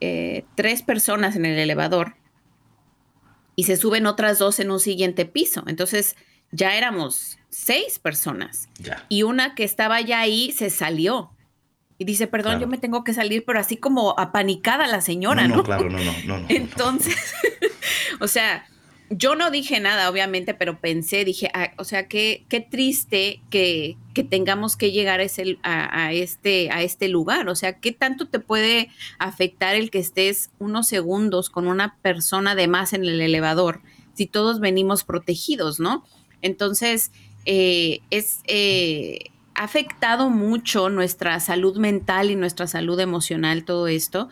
eh, 0.00 0.44
tres 0.54 0.82
personas 0.82 1.34
en 1.36 1.46
el 1.46 1.58
elevador 1.58 2.14
y 3.56 3.64
se 3.64 3.76
suben 3.76 4.06
otras 4.06 4.38
dos 4.38 4.58
en 4.60 4.70
un 4.70 4.80
siguiente 4.80 5.24
piso. 5.26 5.64
Entonces 5.66 6.16
ya 6.50 6.76
éramos 6.76 7.38
seis 7.50 7.98
personas 7.98 8.68
Ya. 8.78 9.06
y 9.08 9.22
una 9.22 9.54
que 9.54 9.64
estaba 9.64 10.00
ya 10.00 10.20
ahí 10.20 10.52
se 10.52 10.70
salió. 10.70 11.30
Y 12.04 12.06
dice, 12.06 12.26
perdón, 12.26 12.52
Claro. 12.52 12.60
yo 12.60 12.68
me 12.68 12.76
tengo 12.76 13.02
que 13.02 13.14
salir, 13.14 13.44
pero 13.46 13.58
así 13.58 13.78
como 13.78 14.14
apanicada 14.18 14.86
la 14.86 15.00
señora, 15.00 15.42
no, 15.42 15.48
¿no? 15.48 15.56
no, 15.56 15.62
claro, 15.64 15.88
no, 15.88 15.96
no, 15.98 16.12
no. 16.26 16.38
no. 16.38 16.46
Entonces, 16.50 17.16
o 18.20 18.28
sea, 18.28 18.66
yo 19.08 19.34
no 19.36 19.50
dije 19.50 19.80
nada, 19.80 20.10
obviamente, 20.10 20.52
pero 20.52 20.80
pensé, 20.80 21.24
dije, 21.24 21.50
ah, 21.54 21.72
o 21.78 21.84
sea, 21.84 22.06
qué, 22.06 22.44
qué 22.50 22.60
triste 22.60 23.40
que, 23.48 23.96
que 24.12 24.22
tengamos 24.22 24.76
que 24.76 24.92
llegar 24.92 25.20
a, 25.20 25.22
ese, 25.22 25.56
a, 25.62 26.04
a 26.06 26.12
este, 26.12 26.70
a 26.70 26.82
este 26.82 27.08
lugar. 27.08 27.48
O 27.48 27.54
sea, 27.54 27.78
qué 27.80 27.92
tanto 27.92 28.28
te 28.28 28.38
puede 28.38 28.90
afectar 29.18 29.74
el 29.74 29.90
que 29.90 30.00
estés 30.00 30.50
unos 30.58 30.86
segundos 30.88 31.48
con 31.48 31.68
una 31.68 31.96
persona 32.02 32.54
de 32.54 32.68
más 32.68 32.92
en 32.92 33.04
el 33.04 33.18
elevador 33.20 33.80
si 34.12 34.26
todos 34.26 34.60
venimos 34.60 35.04
protegidos, 35.04 35.80
¿no? 35.80 36.04
Entonces, 36.42 37.12
eh, 37.46 38.00
es... 38.10 38.40
eh, 38.46 39.30
ha 39.54 39.64
afectado 39.64 40.30
mucho 40.30 40.88
nuestra 40.88 41.38
salud 41.40 41.76
mental 41.76 42.30
y 42.30 42.36
nuestra 42.36 42.66
salud 42.66 42.98
emocional 43.00 43.64
todo 43.64 43.86
esto 43.88 44.28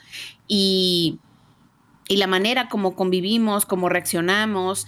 y, 0.48 1.18
y 2.08 2.16
la 2.16 2.26
manera 2.26 2.68
como 2.68 2.94
convivimos, 2.94 3.66
como 3.66 3.88
reaccionamos. 3.88 4.86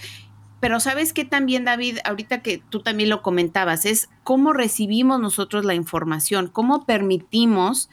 Pero 0.61 0.81
sabes 0.81 1.13
que 1.13 1.25
también, 1.25 1.65
David, 1.65 1.99
ahorita 2.05 2.43
que 2.43 2.63
tú 2.71 2.81
también 2.81 3.11
lo 3.11 3.23
comentabas, 3.23 3.85
es 3.85 4.09
cómo 4.23 4.53
recibimos 4.53 5.21
nosotros 5.21 5.65
la 5.65 5.75
información, 5.75 6.49
cómo 6.49 6.87
permitimos 6.87 7.91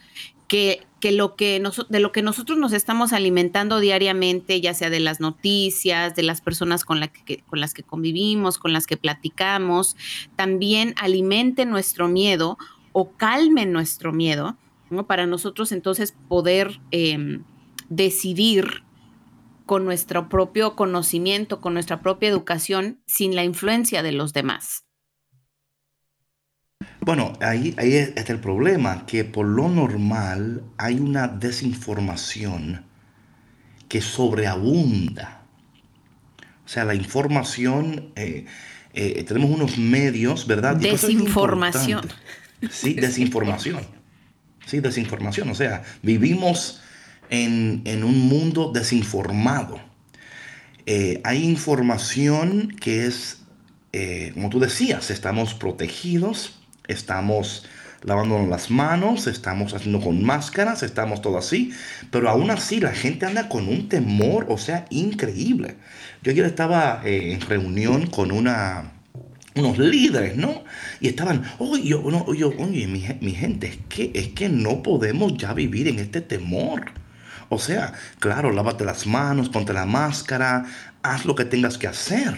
que, 0.48 0.86
que 1.02 1.10
lo 1.10 1.34
que 1.34 1.60
de 1.88 1.98
lo 1.98 2.12
que 2.12 2.22
nosotros 2.22 2.56
nos 2.58 2.72
estamos 2.72 3.12
alimentando 3.12 3.80
diariamente, 3.80 4.60
ya 4.60 4.72
sea 4.72 4.88
de 4.88 5.00
las 5.00 5.18
noticias, 5.18 6.14
de 6.14 6.22
las 6.22 6.40
personas 6.40 6.84
con, 6.84 7.00
que- 7.26 7.42
con 7.48 7.58
las 7.58 7.74
que 7.74 7.82
convivimos, 7.82 8.56
con 8.56 8.72
las 8.72 8.86
que 8.86 8.96
platicamos, 8.96 9.96
también 10.36 10.94
alimente 10.96 11.66
nuestro 11.66 12.06
miedo 12.06 12.56
o 12.92 13.10
calme 13.16 13.66
nuestro 13.66 14.12
miedo, 14.12 14.56
¿no? 14.90 15.08
Para 15.08 15.26
nosotros 15.26 15.72
entonces 15.72 16.14
poder 16.28 16.80
em, 16.92 17.42
decidir 17.88 18.84
con 19.66 19.84
nuestro 19.84 20.28
propio 20.28 20.76
conocimiento, 20.76 21.60
con 21.60 21.74
nuestra 21.74 22.00
propia 22.00 22.28
educación, 22.28 23.00
sin 23.08 23.34
la 23.34 23.42
influencia 23.42 24.04
de 24.04 24.12
los 24.12 24.32
demás. 24.32 24.84
Bueno, 27.04 27.32
ahí, 27.40 27.74
ahí 27.78 27.94
está 27.96 28.32
el 28.32 28.38
problema, 28.38 29.06
que 29.06 29.24
por 29.24 29.44
lo 29.44 29.68
normal 29.68 30.62
hay 30.78 31.00
una 31.00 31.26
desinformación 31.26 32.84
que 33.88 34.00
sobreabunda. 34.00 35.42
O 36.64 36.68
sea, 36.68 36.84
la 36.84 36.94
información, 36.94 38.12
eh, 38.14 38.46
eh, 38.94 39.24
tenemos 39.24 39.50
unos 39.50 39.78
medios, 39.78 40.46
¿verdad? 40.46 40.76
Es 40.76 41.02
Desinformación. 41.02 42.08
Sí, 42.70 42.94
desinformación. 42.94 43.80
Sí, 44.64 44.78
desinformación. 44.78 45.50
O 45.50 45.56
sea, 45.56 45.82
vivimos 46.02 46.82
en, 47.30 47.82
en 47.84 48.04
un 48.04 48.28
mundo 48.28 48.70
desinformado. 48.72 49.80
Eh, 50.86 51.20
hay 51.24 51.42
información 51.42 52.68
que 52.80 53.06
es, 53.06 53.42
como 54.34 54.50
tú 54.50 54.60
decías, 54.60 55.10
estamos 55.10 55.52
protegidos, 55.52 56.61
estamos 56.88 57.64
lavándonos 58.04 58.48
las 58.48 58.70
manos, 58.70 59.26
estamos 59.26 59.74
haciendo 59.74 60.00
con 60.00 60.24
máscaras, 60.24 60.82
estamos 60.82 61.22
todo 61.22 61.38
así, 61.38 61.72
pero 62.10 62.28
aún 62.28 62.50
así 62.50 62.80
la 62.80 62.92
gente 62.92 63.26
anda 63.26 63.48
con 63.48 63.68
un 63.68 63.88
temor, 63.88 64.46
o 64.48 64.58
sea, 64.58 64.86
increíble. 64.90 65.76
Yo 66.22 66.32
ayer 66.32 66.44
estaba 66.44 67.00
eh, 67.04 67.32
en 67.32 67.40
reunión 67.40 68.06
con 68.06 68.32
una, 68.32 68.92
unos 69.54 69.78
líderes, 69.78 70.36
¿no? 70.36 70.64
Y 71.00 71.08
estaban, 71.08 71.44
oye, 71.58 71.84
yo, 71.84 72.02
oye 72.02 72.86
mi, 72.86 73.04
mi 73.20 73.32
gente, 73.32 73.68
es 73.68 73.78
que, 73.88 74.10
es 74.14 74.28
que 74.28 74.48
no 74.48 74.82
podemos 74.82 75.36
ya 75.36 75.52
vivir 75.54 75.88
en 75.88 75.98
este 75.98 76.20
temor. 76.20 76.86
O 77.48 77.58
sea, 77.58 77.92
claro, 78.18 78.50
lávate 78.50 78.84
las 78.84 79.06
manos, 79.06 79.50
ponte 79.50 79.74
la 79.74 79.84
máscara, 79.84 80.64
haz 81.02 81.26
lo 81.26 81.34
que 81.34 81.44
tengas 81.44 81.76
que 81.76 81.86
hacer. 81.86 82.34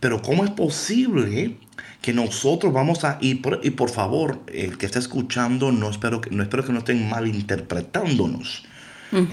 Pero 0.00 0.20
¿cómo 0.20 0.44
es 0.44 0.50
posible 0.50 1.56
que 2.00 2.12
nosotros 2.12 2.72
vamos 2.72 3.04
a... 3.04 3.18
Y 3.20 3.36
por, 3.36 3.60
y 3.62 3.70
por 3.70 3.90
favor, 3.90 4.42
el 4.52 4.78
que 4.78 4.86
está 4.86 4.98
escuchando, 4.98 5.70
no 5.72 5.90
espero 5.90 6.20
que 6.20 6.30
no, 6.30 6.42
espero 6.42 6.64
que 6.64 6.72
no 6.72 6.78
estén 6.78 7.08
malinterpretándonos. 7.08 8.64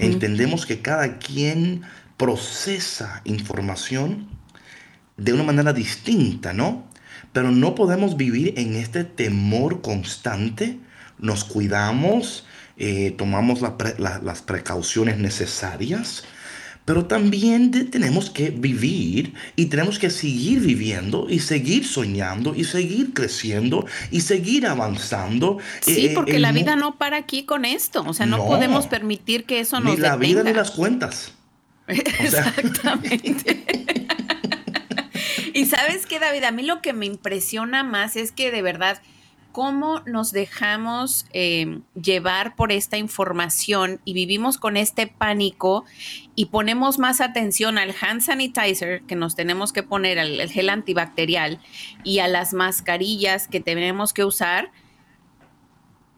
Entendemos 0.00 0.66
que 0.66 0.80
cada 0.80 1.18
quien 1.18 1.82
procesa 2.16 3.22
información 3.24 4.28
de 5.16 5.32
una 5.32 5.44
manera 5.44 5.72
distinta, 5.72 6.52
¿no? 6.52 6.86
Pero 7.32 7.50
no 7.52 7.74
podemos 7.74 8.16
vivir 8.16 8.54
en 8.56 8.74
este 8.74 9.04
temor 9.04 9.80
constante. 9.80 10.78
Nos 11.18 11.44
cuidamos, 11.44 12.44
eh, 12.76 13.14
tomamos 13.16 13.60
la 13.60 13.76
pre- 13.78 13.94
la- 13.98 14.18
las 14.18 14.42
precauciones 14.42 15.18
necesarias, 15.18 16.24
pero 16.88 17.04
también 17.04 17.70
de- 17.70 17.84
tenemos 17.84 18.30
que 18.30 18.48
vivir 18.48 19.34
y 19.56 19.66
tenemos 19.66 19.98
que 19.98 20.08
seguir 20.08 20.60
viviendo 20.60 21.26
y 21.28 21.38
seguir 21.40 21.86
soñando 21.86 22.54
y 22.56 22.64
seguir 22.64 23.12
creciendo 23.12 23.84
y 24.10 24.22
seguir 24.22 24.66
avanzando. 24.66 25.58
Sí, 25.80 26.06
Eh, 26.06 26.12
porque 26.14 26.38
la 26.38 26.50
vida 26.50 26.76
no 26.76 26.96
para 26.96 27.18
aquí 27.18 27.42
con 27.44 27.66
esto. 27.66 28.02
O 28.06 28.14
sea, 28.14 28.24
no, 28.24 28.38
No. 28.38 28.46
podemos 28.46 28.86
permitir 28.86 29.44
que 29.44 29.60
eso 29.60 29.80
nos 29.80 29.96
Ni 29.96 30.00
la 30.00 30.16
vida 30.16 30.42
ni 30.42 30.54
las 30.54 30.70
cuentas. 30.70 31.32
Exactamente. 31.88 33.66
y 35.52 35.66
sabes 35.66 36.06
qué, 36.06 36.18
David, 36.18 36.44
a 36.44 36.52
mí 36.52 36.62
lo 36.62 36.80
que 36.80 36.94
me 36.94 37.04
impresiona 37.04 37.84
más 37.84 38.16
es 38.16 38.32
que 38.32 38.50
de 38.50 38.62
verdad, 38.62 39.02
cómo 39.52 40.00
nos 40.06 40.32
dejamos 40.32 41.26
eh, 41.32 41.80
llevar 42.00 42.54
por 42.56 42.72
esta 42.72 42.96
información 42.96 44.00
y 44.04 44.12
vivimos 44.12 44.58
con 44.58 44.76
este 44.76 45.06
pánico 45.06 45.84
y 46.34 46.46
ponemos 46.46 46.98
más 46.98 47.20
atención 47.20 47.78
al 47.78 47.94
hand 48.00 48.20
sanitizer 48.20 49.02
que 49.02 49.16
nos 49.16 49.34
tenemos 49.34 49.72
que 49.72 49.82
poner, 49.82 50.18
al 50.18 50.40
el 50.40 50.50
gel 50.50 50.70
antibacterial 50.70 51.60
y 52.04 52.20
a 52.20 52.28
las 52.28 52.54
mascarillas 52.54 53.48
que 53.48 53.60
tenemos 53.60 54.12
que 54.12 54.24
usar 54.24 54.70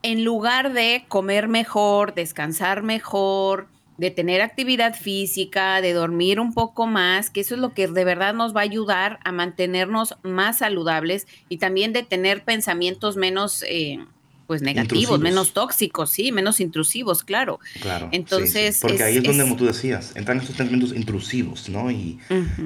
en 0.02 0.24
lugar 0.24 0.72
de 0.72 1.04
comer 1.08 1.48
mejor, 1.48 2.14
descansar 2.14 2.82
mejor, 2.82 3.68
de 4.00 4.10
tener 4.10 4.40
actividad 4.40 4.94
física, 4.96 5.82
de 5.82 5.92
dormir 5.92 6.40
un 6.40 6.54
poco 6.54 6.86
más, 6.86 7.28
que 7.28 7.40
eso 7.42 7.54
es 7.54 7.60
lo 7.60 7.74
que 7.74 7.86
de 7.86 8.04
verdad 8.04 8.32
nos 8.32 8.56
va 8.56 8.60
a 8.60 8.64
ayudar 8.64 9.18
a 9.24 9.30
mantenernos 9.30 10.14
más 10.22 10.56
saludables 10.58 11.26
y 11.50 11.58
también 11.58 11.92
de 11.92 12.02
tener 12.02 12.42
pensamientos 12.42 13.18
menos, 13.18 13.62
eh, 13.68 13.98
pues 14.46 14.62
negativos, 14.62 15.02
Intrusivos. 15.02 15.20
menos 15.20 15.52
tóxicos, 15.52 16.08
sí, 16.10 16.32
menos 16.32 16.60
intrusivos, 16.60 17.22
claro. 17.24 17.60
Claro. 17.82 18.06
sí, 18.06 18.10
sí. 18.12 18.16
Entonces, 18.16 18.78
Porque 18.80 18.96
es- 18.96 19.02
ahí 19.02 19.16
es 19.18 19.22
donde, 19.22 19.42
es- 19.42 19.44
como 19.44 19.56
tú 19.56 19.66
decías, 19.66 20.16
entran 20.16 20.38
esos 20.38 20.56
pensamientos 20.56 20.96
intrusivos, 20.96 21.68
¿no? 21.68 21.90
Y, 21.90 22.18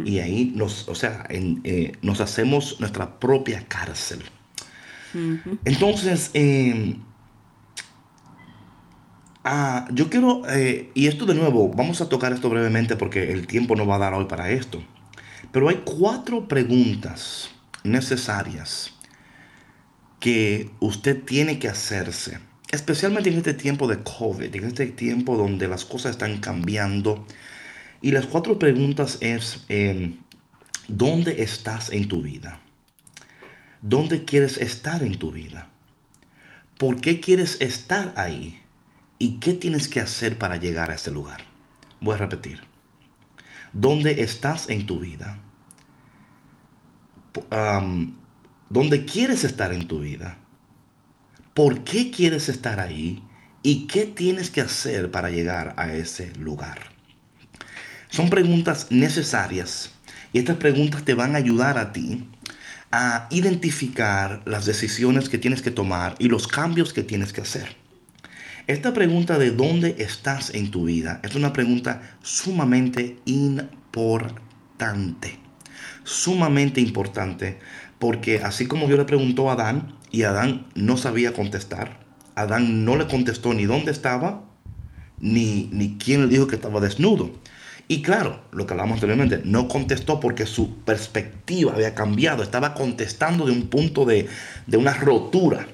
y 0.05 0.21
ahí 0.21 0.53
nos, 0.55 0.89
o 0.89 0.95
sea, 0.95 1.27
en, 1.31 1.61
eh, 1.65 1.93
nos 2.01 2.21
hacemos 2.21 2.79
nuestra 2.79 3.19
propia 3.19 3.67
cárcel. 3.67 4.23
Entonces, 5.65 6.31
eh, 6.35 6.97
ah, 9.45 9.87
yo 9.93 10.11
quiero, 10.11 10.43
eh, 10.49 10.91
y 10.95 11.07
esto 11.07 11.27
de 11.27 11.35
nuevo, 11.35 11.69
vamos 11.69 12.01
a 12.01 12.09
tocar 12.09 12.33
esto 12.33 12.51
brevemente 12.51 12.97
porque 12.97 13.33
el 13.33 13.47
tiempo 13.47 13.77
no 13.77 13.87
va 13.87 13.97
a 13.97 13.99
dar 13.99 14.15
hoy 14.15 14.25
para 14.25 14.51
esto. 14.51 14.83
Pero 15.53 15.69
hay 15.69 15.83
cuatro 15.85 16.49
preguntas 16.49 17.51
necesarias 17.85 18.93
que 20.19 20.71
usted 20.81 21.23
tiene 21.23 21.59
que 21.59 21.69
hacerse, 21.69 22.39
especialmente 22.71 23.31
en 23.31 23.37
este 23.37 23.55
tiempo 23.55 23.87
de 23.87 24.03
COVID, 24.03 24.55
en 24.55 24.65
este 24.65 24.87
tiempo 24.87 25.37
donde 25.37 25.69
las 25.69 25.85
cosas 25.85 26.13
están 26.13 26.39
cambiando. 26.39 27.27
Y 28.01 28.11
las 28.13 28.27
cuatro 28.27 28.59
preguntas 28.59 29.19
es, 29.21 29.65
eh, 29.69 30.17
¿dónde 30.89 31.43
estás 31.43 31.91
en 31.93 32.09
tu 32.09 32.23
vida? 32.23 32.61
¿Dónde 33.83 34.25
quieres 34.25 34.57
estar 34.57 35.03
en 35.03 35.19
tu 35.19 35.31
vida? 35.31 35.69
¿Por 36.79 37.01
qué 37.01 37.21
quieres 37.21 37.61
estar 37.61 38.15
ahí? 38.17 38.64
¿Y 39.19 39.39
qué 39.39 39.55
tienes 39.55 39.89
que 39.89 40.01
hacer 40.01 40.39
para 40.39 40.57
llegar 40.57 40.91
a 40.91 40.95
ese 40.95 41.11
lugar? 41.11 41.45
Voy 42.01 42.15
a 42.15 42.19
repetir. 42.19 42.63
¿Dónde 43.73 44.23
estás 44.23 44.69
en 44.69 44.87
tu 44.87 45.01
vida? 45.01 45.39
¿Dónde 48.69 49.05
quieres 49.05 49.45
estar 49.45 49.73
en 49.73 49.89
tu 49.89 50.01
vida? 50.01 50.39
¿Por 51.55 51.85
qué 51.85 52.11
quieres 52.11 52.49
estar 52.49 52.81
ahí? 52.81 53.23
¿Y 53.63 53.87
qué 53.87 54.05
tienes 54.05 54.51
que 54.51 54.61
hacer 54.61 55.11
para 55.11 55.31
llegar 55.31 55.75
a 55.77 55.93
ese 55.93 56.35
lugar? 56.37 56.79
Son 58.11 58.31
preguntas 58.31 58.89
necesarias 58.91 59.93
y 60.33 60.39
estas 60.39 60.57
preguntas 60.57 61.05
te 61.05 61.15
van 61.15 61.35
a 61.35 61.39
ayudar 61.39 61.79
a 61.79 61.93
ti 61.93 62.29
a 62.93 63.27
identificar 63.31 64.43
las 64.45 64.67
decisiones 64.67 65.29
que 65.29 65.39
tienes 65.39 65.63
que 65.63 65.73
tomar 65.73 66.15
y 66.19 66.29
los 66.29 66.47
cambios 66.47 66.93
que 66.93 67.03
tienes 67.03 67.33
que 67.33 67.41
hacer. 67.41 67.84
Esta 68.67 68.95
pregunta 68.95 69.39
de 69.39 69.51
dónde 69.51 69.97
estás 69.99 70.55
en 70.55 70.71
tu 70.71 70.85
vida 70.85 71.21
es 71.23 71.35
una 71.35 71.53
pregunta 71.53 72.17
sumamente 72.23 73.19
importante. 73.27 75.39
Sumamente 76.03 76.81
importante 76.81 77.59
porque 77.99 78.39
así 78.39 78.67
como 78.67 78.89
yo 78.89 78.97
le 78.97 79.05
preguntó 79.05 79.51
a 79.51 79.53
Adán 79.53 79.99
y 80.11 80.23
Adán 80.23 80.67
no 80.75 80.97
sabía 80.97 81.35
contestar, 81.35 82.01
Adán 82.37 82.87
no 82.87 82.97
le 82.97 83.07
contestó 83.07 83.53
ni 83.53 83.67
dónde 83.67 83.93
estaba, 83.93 84.45
ni, 85.21 85.69
ni 85.71 85.99
quién 85.99 86.23
le 86.23 86.29
dijo 86.29 86.47
que 86.47 86.57
estaba 86.57 86.81
desnudo. 86.81 87.33
Y 87.87 88.01
claro, 88.01 88.45
lo 88.51 88.67
que 88.67 88.73
hablamos 88.73 88.95
anteriormente, 88.95 89.43
no 89.45 89.69
contestó 89.69 90.21
porque 90.21 90.47
su 90.47 90.79
perspectiva 90.85 91.75
había 91.75 91.95
cambiado, 91.95 92.43
estaba 92.43 92.73
contestando 92.73 93.45
de 93.45 93.53
un 93.53 93.69
punto 93.69 94.07
de, 94.07 94.27
de 94.67 94.77
una 94.79 94.95
rotura. 94.95 95.69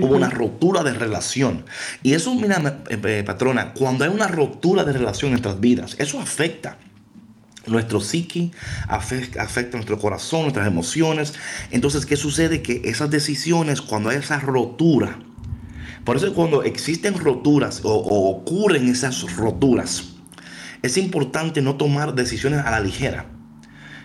Hubo 0.00 0.16
una 0.16 0.30
rotura 0.30 0.82
de 0.82 0.94
relación. 0.94 1.64
Y 2.02 2.14
eso, 2.14 2.34
mira, 2.34 2.80
eh, 2.88 2.98
eh, 3.04 3.22
patrona, 3.24 3.74
cuando 3.74 4.04
hay 4.04 4.10
una 4.10 4.26
rotura 4.26 4.84
de 4.84 4.92
relación 4.92 5.28
en 5.28 5.32
nuestras 5.32 5.60
vidas, 5.60 5.96
eso 5.98 6.20
afecta 6.20 6.78
nuestro 7.66 8.00
psiqui, 8.00 8.52
afecta, 8.88 9.42
afecta 9.42 9.76
nuestro 9.76 9.98
corazón, 9.98 10.42
nuestras 10.42 10.66
emociones. 10.66 11.34
Entonces, 11.70 12.06
¿qué 12.06 12.16
sucede? 12.16 12.62
Que 12.62 12.82
esas 12.84 13.10
decisiones, 13.10 13.82
cuando 13.82 14.10
hay 14.10 14.16
esa 14.16 14.40
rotura, 14.40 15.18
por 16.04 16.16
eso 16.16 16.32
cuando 16.34 16.62
existen 16.62 17.18
roturas 17.18 17.80
o, 17.84 17.92
o 17.92 18.30
ocurren 18.30 18.88
esas 18.88 19.36
roturas, 19.36 20.14
es 20.82 20.96
importante 20.96 21.62
no 21.62 21.76
tomar 21.76 22.14
decisiones 22.14 22.64
a 22.64 22.70
la 22.70 22.80
ligera. 22.80 23.26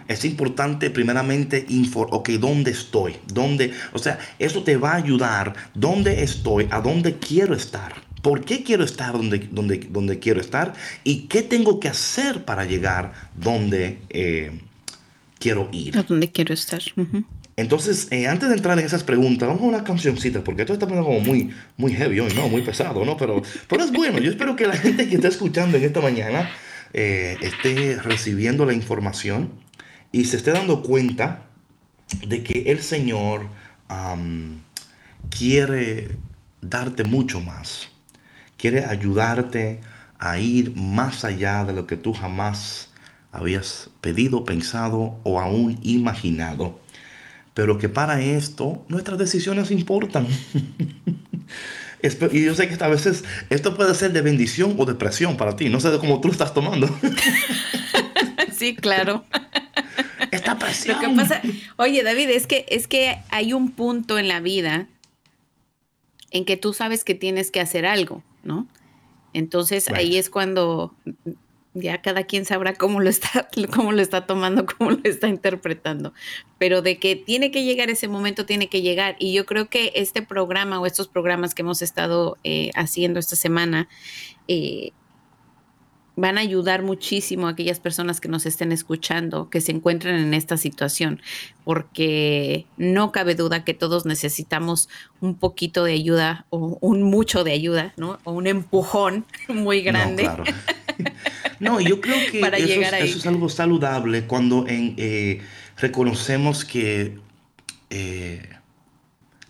Es 0.08 0.24
importante 0.26 0.90
primeramente 0.90 1.66
informar, 1.70 2.16
ok, 2.16 2.30
¿dónde 2.32 2.72
estoy? 2.72 3.16
¿Dónde? 3.28 3.74
O 3.94 4.00
sea, 4.00 4.20
eso 4.40 4.64
te 4.64 4.78
va 4.78 4.94
a 4.94 4.96
ayudar. 4.96 5.54
¿Dónde 5.74 6.24
estoy? 6.24 6.68
¿A 6.72 6.82
dónde 6.82 7.18
quiero 7.18 7.54
estar? 7.54 7.94
¿Por 8.22 8.44
qué 8.44 8.64
quiero 8.64 8.84
estar 8.84 9.14
donde, 9.14 9.48
donde, 9.52 9.78
donde 9.90 10.20
quiero 10.20 10.42
estar? 10.42 10.74
¿Y 11.04 11.28
qué 11.28 11.42
tengo 11.44 11.80
que 11.80 11.88
hacer 11.88 12.46
para 12.46 12.66
llegar 12.66 13.14
donde 13.36 14.00
eh, 14.10 14.60
quiero 15.40 15.70
ir? 15.72 15.98
¿A 15.98 16.04
dónde 16.04 16.32
quiero 16.32 16.54
estar? 16.54 16.82
Entonces, 17.56 18.08
eh, 18.12 18.28
antes 18.28 18.50
de 18.50 18.56
entrar 18.56 18.78
en 18.78 18.86
esas 18.86 19.04
preguntas, 19.04 19.48
vamos 19.48 19.64
a 19.64 19.66
una 19.66 19.84
cancioncita, 19.84 20.44
porque 20.44 20.62
esto 20.62 20.74
está 20.74 20.88
poniendo 20.88 21.08
como 21.08 21.22
muy, 21.22 21.52
muy 21.76 21.94
heavy 21.94 22.20
hoy, 22.20 22.32
¿no? 22.36 22.48
Muy 22.50 22.62
pesado, 22.62 23.04
¿no? 23.04 23.18
Pero, 23.18 23.42
pero 23.68 23.84
es 23.84 23.92
bueno. 23.92 24.20
Yo 24.20 24.30
espero 24.30 24.56
que 24.56 24.68
la 24.68 24.78
gente 24.78 25.10
que 25.10 25.16
está 25.16 25.28
escuchando 25.28 25.78
en 25.78 25.84
esta 25.84 26.02
mañana 26.02 26.50
eh, 26.94 27.38
esté 27.42 27.98
recibiendo 28.02 28.66
la 28.66 28.74
información 28.74 29.52
y 30.12 30.26
se 30.26 30.38
esté 30.38 30.52
dando 30.52 30.82
cuenta 30.82 31.44
de 32.26 32.44
que 32.44 32.72
el 32.72 32.82
Señor 32.82 33.48
am, 33.88 34.62
quiere 35.30 36.18
darte 36.62 37.04
mucho 37.04 37.42
más. 37.42 37.90
Quiere 38.58 38.86
ayudarte 38.86 39.82
a 40.20 40.40
ir 40.40 40.76
más 40.76 41.24
allá 41.24 41.64
de 41.66 41.74
lo 41.74 41.86
que 41.86 41.98
tú 41.98 42.14
jamás 42.14 42.90
habías 43.32 43.90
pedido, 44.02 44.46
pensado 44.46 45.20
o 45.24 45.40
aún 45.40 45.80
imaginado. 45.84 46.80
Pero 47.54 47.78
que 47.78 47.90
para 47.90 48.22
esto 48.22 48.86
nuestras 48.88 49.18
decisiones 49.18 49.72
importan. 49.72 50.28
Y 52.32 52.46
yo 52.46 52.54
sé 52.54 52.70
que 52.70 52.84
a 52.84 52.88
veces 52.88 53.24
esto 53.50 53.76
puede 53.76 53.94
ser 53.96 54.14
de 54.14 54.22
bendición 54.22 54.76
o 54.78 54.86
de 54.86 54.94
presión 54.94 55.36
para 55.36 55.56
ti. 55.56 55.68
No 55.68 55.80
sé 55.80 55.90
de 55.90 55.98
cómo 55.98 56.22
tú 56.22 56.28
lo 56.28 56.32
estás 56.32 56.54
tomando. 56.54 56.88
Sí, 58.54 58.76
claro. 58.76 59.24
Esta. 60.54 60.94
Lo 60.94 61.00
que 61.00 61.10
pasa, 61.10 61.42
oye 61.78 62.04
David, 62.04 62.30
es 62.30 62.48
que 62.48 62.66
es 62.70 62.88
que 62.88 63.18
hay 63.30 63.54
un 63.54 63.72
punto 63.72 64.20
en 64.20 64.28
la 64.28 64.40
vida 64.40 64.88
en 66.32 66.46
que 66.46 66.58
tú 66.58 66.74
sabes 66.74 67.04
que 67.04 67.16
tienes 67.16 67.52
que 67.52 67.60
hacer 67.60 67.86
algo, 67.86 68.24
¿no? 68.44 68.68
Entonces 69.34 69.90
ahí 69.90 70.18
es 70.18 70.30
cuando 70.30 70.96
ya 71.74 72.02
cada 72.02 72.24
quien 72.24 72.46
sabrá 72.46 72.74
cómo 72.74 73.00
lo 73.00 73.10
está, 73.10 73.48
cómo 73.76 73.92
lo 73.92 74.02
está 74.02 74.26
tomando, 74.26 74.66
cómo 74.66 74.92
lo 74.92 75.02
está 75.04 75.28
interpretando. 75.28 76.14
Pero 76.58 76.82
de 76.82 76.98
que 76.98 77.16
tiene 77.16 77.52
que 77.52 77.64
llegar 77.64 77.90
ese 77.90 78.08
momento, 78.08 78.46
tiene 78.46 78.68
que 78.68 78.82
llegar. 78.82 79.16
Y 79.20 79.34
yo 79.34 79.46
creo 79.46 79.70
que 79.70 79.92
este 79.96 80.22
programa 80.22 80.80
o 80.80 80.86
estos 80.86 81.08
programas 81.08 81.54
que 81.54 81.62
hemos 81.62 81.82
estado 81.82 82.38
eh, 82.44 82.72
haciendo 82.76 83.20
esta 83.20 83.36
semana 83.36 83.88
eh, 84.48 84.92
van 86.18 86.40
a 86.40 86.42
ayudar 86.42 86.82
muchísimo 86.82 87.48
a 87.48 87.52
aquellas 87.52 87.80
personas 87.80 88.20
que 88.20 88.28
nos 88.28 88.48
estén 88.48 88.72
escuchando, 88.72 89.50
que 89.52 89.62
se 89.62 89.72
encuentren 89.72 90.16
en 90.16 90.34
esta 90.34 90.58
situación, 90.58 91.22
porque 91.64 92.66
no 92.76 93.12
cabe 93.12 93.36
duda 93.36 93.64
que 93.64 93.76
todos 93.76 94.08
necesitamos 94.08 94.90
un 95.22 95.36
poquito 95.36 95.84
de 95.84 95.94
ayuda 95.94 96.48
o 96.50 96.80
un 96.82 97.04
mucho 97.04 97.44
de 97.44 97.52
ayuda, 97.52 97.94
¿no? 97.98 98.20
O 98.24 98.32
un 98.34 98.48
empujón 98.48 99.26
muy 99.48 99.82
grande. 99.82 100.28
No, 100.38 100.44
claro. 100.44 100.44
No, 101.60 101.80
yo 101.80 102.02
creo 102.02 102.18
que 102.32 102.40
Para 102.40 102.58
eso, 102.58 102.66
llegar 102.68 102.96
es, 102.96 103.02
ahí. 103.02 103.10
eso 103.10 103.20
es 103.20 103.28
algo 103.28 103.50
saludable 103.50 104.24
cuando 104.26 104.68
en, 104.68 104.96
eh, 104.98 105.42
reconocemos 105.78 106.66
que 106.66 107.20
eh, 107.92 108.50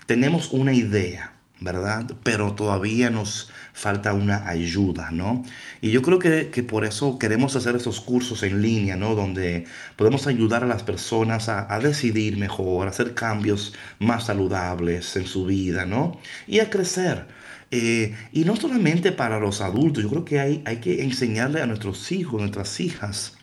tenemos 0.07 0.51
una 0.51 0.73
idea, 0.73 1.33
¿verdad? 1.61 2.05
Pero 2.23 2.53
todavía 2.53 3.09
nos 3.09 3.49
falta 3.77 4.13
una 4.13 4.47
ayuda, 4.49 5.11
¿no? 5.11 5.43
Y 5.81 5.91
yo 5.91 6.01
creo 6.01 6.17
que, 6.19 6.49
que 6.49 6.63
por 6.63 6.83
eso 6.83 7.19
queremos 7.19 7.55
hacer 7.55 7.75
esos 7.75 8.01
cursos 8.01 8.41
en 8.43 8.61
línea, 8.61 8.95
¿no? 8.95 9.13
Donde 9.15 9.65
podemos 9.95 10.25
ayudar 10.27 10.63
a 10.63 10.67
las 10.67 10.83
personas 10.83 11.47
a, 11.49 11.79
decidir 11.79 12.37
mejor, 12.37 12.87
a 12.87 12.89
hacer 12.89 13.13
cambios 13.13 13.73
más 13.99 14.25
saludables 14.25 15.15
en 15.15 15.27
su 15.27 15.45
vida, 15.45 15.85
¿no? 15.85 16.19
Y 16.47 16.59
a 16.59 16.69
crecer. 16.71 17.27
Eh, 17.69 18.15
y 18.31 18.45
no 18.45 18.55
solamente 18.55 19.11
para 19.11 19.39
los 19.39 19.61
adultos, 19.61 20.03
yo 20.03 20.09
creo 20.09 20.25
que 20.25 20.39
hay, 20.39 20.63
hay 20.65 20.77
que 20.77 21.03
enseñarle 21.03 21.61
a 21.61 21.67
nuestros 21.67 22.11
hijos, 22.11 22.39
nuestras 22.41 22.79
hijas, 22.79 23.37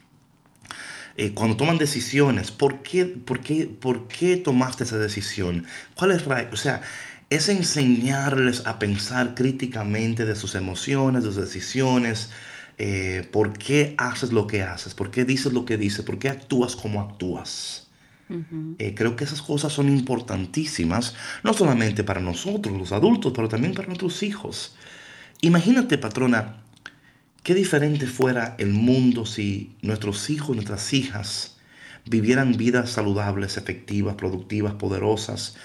eh, 1.17 1.33
cuando 1.35 1.57
toman 1.57 1.79
decisiones, 1.79 2.51
¿por 2.51 2.83
qué, 2.83 3.05
por, 3.07 3.41
qué, 3.41 3.67
¿por 3.67 4.09
qué 4.09 4.37
tomaste 4.37 4.85
esa 4.85 4.99
decisión? 4.99 5.65
¿Cuál 5.95 6.11
es 6.13 6.25
ra- 6.25 6.49
O 6.53 6.57
sea, 6.57 6.83
es 7.31 7.49
enseñarles 7.49 8.67
a 8.67 8.79
pensar 8.79 9.35
críticamente 9.35 10.25
de 10.25 10.37
sus 10.37 10.55
emociones, 10.55 11.25
de 11.25 11.31
sus 11.31 11.37
decisiones, 11.37 12.31
eh, 12.79 13.29
por 13.33 13.53
qué 13.53 13.95
haces 13.99 14.33
lo 14.33 14.47
que 14.47 14.63
haces, 14.63 14.95
por 14.95 15.11
qué 15.11 15.25
dices 15.25 15.53
lo 15.53 15.65
que 15.65 15.77
dices, 15.77 16.05
por 16.05 16.19
qué 16.19 16.29
actúas 16.29 16.77
como 16.77 17.01
actúas. 17.01 17.81
Eh, 18.79 18.95
creo 18.97 19.17
que 19.17 19.25
esas 19.25 19.43
cosas 19.43 19.73
son 19.73 19.89
importantísimas, 19.89 21.15
no 21.45 21.53
solamente 21.53 22.03
para 22.05 22.21
nosotros, 22.21 22.77
los 22.77 22.91
adultos, 22.91 23.33
pero 23.37 23.49
también 23.49 23.75
para 23.75 23.87
nuestros 23.87 24.23
hijos. 24.23 24.75
Imagínate, 25.43 25.99
patrona, 25.99 26.63
qué 27.43 27.55
diferente 27.55 28.07
fuera 28.07 28.57
el 28.59 28.71
mundo 28.71 29.27
si 29.27 29.77
nuestros 29.83 30.31
hijos, 30.31 30.57
nuestras 30.57 30.93
hijas 30.95 31.59
vivieran 32.07 32.57
vidas 32.57 32.91
saludables, 32.91 33.57
efectivas, 33.57 34.15
productivas, 34.15 34.75
poderosas, 34.75 35.57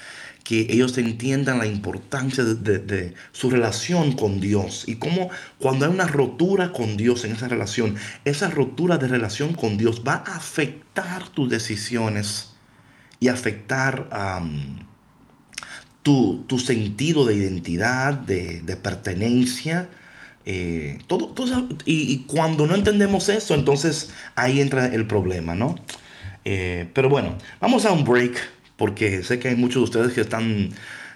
que 0.43 0.67
ellos 0.69 0.97
entiendan 0.97 1.59
la 1.59 1.67
importancia 1.67 2.43
de, 2.43 3.13
su 3.31 3.49
relación 3.49 4.13
con 4.13 4.39
Dios 4.39 4.85
y 4.87 4.95
cómo 4.95 5.29
cuando 5.59 5.85
hay 5.85 5.91
una 5.91 6.07
rotura 6.07 6.71
con 6.71 6.97
Dios 6.97 7.23
en 7.25 7.33
esa 7.33 7.47
relación, 7.47 7.95
esa 8.25 8.49
rotura 8.49 8.97
de 8.97 9.07
relación 9.07 9.53
con 9.53 9.77
Dios 9.77 10.01
va 10.07 10.23
a 10.25 10.37
afectar 10.37 11.27
tus 11.29 11.49
decisiones 11.49 12.53
y 13.19 13.27
afectar 13.27 14.09
tu, 16.01 16.43
tu 16.47 16.59
sentido 16.59 17.25
de 17.25 17.35
identidad, 17.35 18.13
de, 18.13 18.61
de 18.61 18.75
pertenencia. 18.75 19.89
eh, 20.45 20.99
todo, 21.07 21.33
y 21.85 22.19
cuando 22.23 22.65
no 22.65 22.73
entendemos 22.75 23.29
eso, 23.29 23.53
entonces 23.53 24.11
ahí 24.35 24.61
entra 24.61 24.87
el 24.87 25.05
problema, 25.05 25.53
¿no? 25.53 25.75
Eh, 26.45 26.89
pero 26.93 27.09
bueno, 27.09 27.37
vamos 27.59 27.85
a 27.85 27.91
un 27.91 28.03
break 28.03 28.39
porque 28.80 29.21
sé 29.23 29.38
que 29.38 29.49
hay 29.49 29.55
muchos 29.55 29.75
de 29.75 29.84
ustedes 29.84 30.13
que 30.13 30.21
están, 30.21 30.69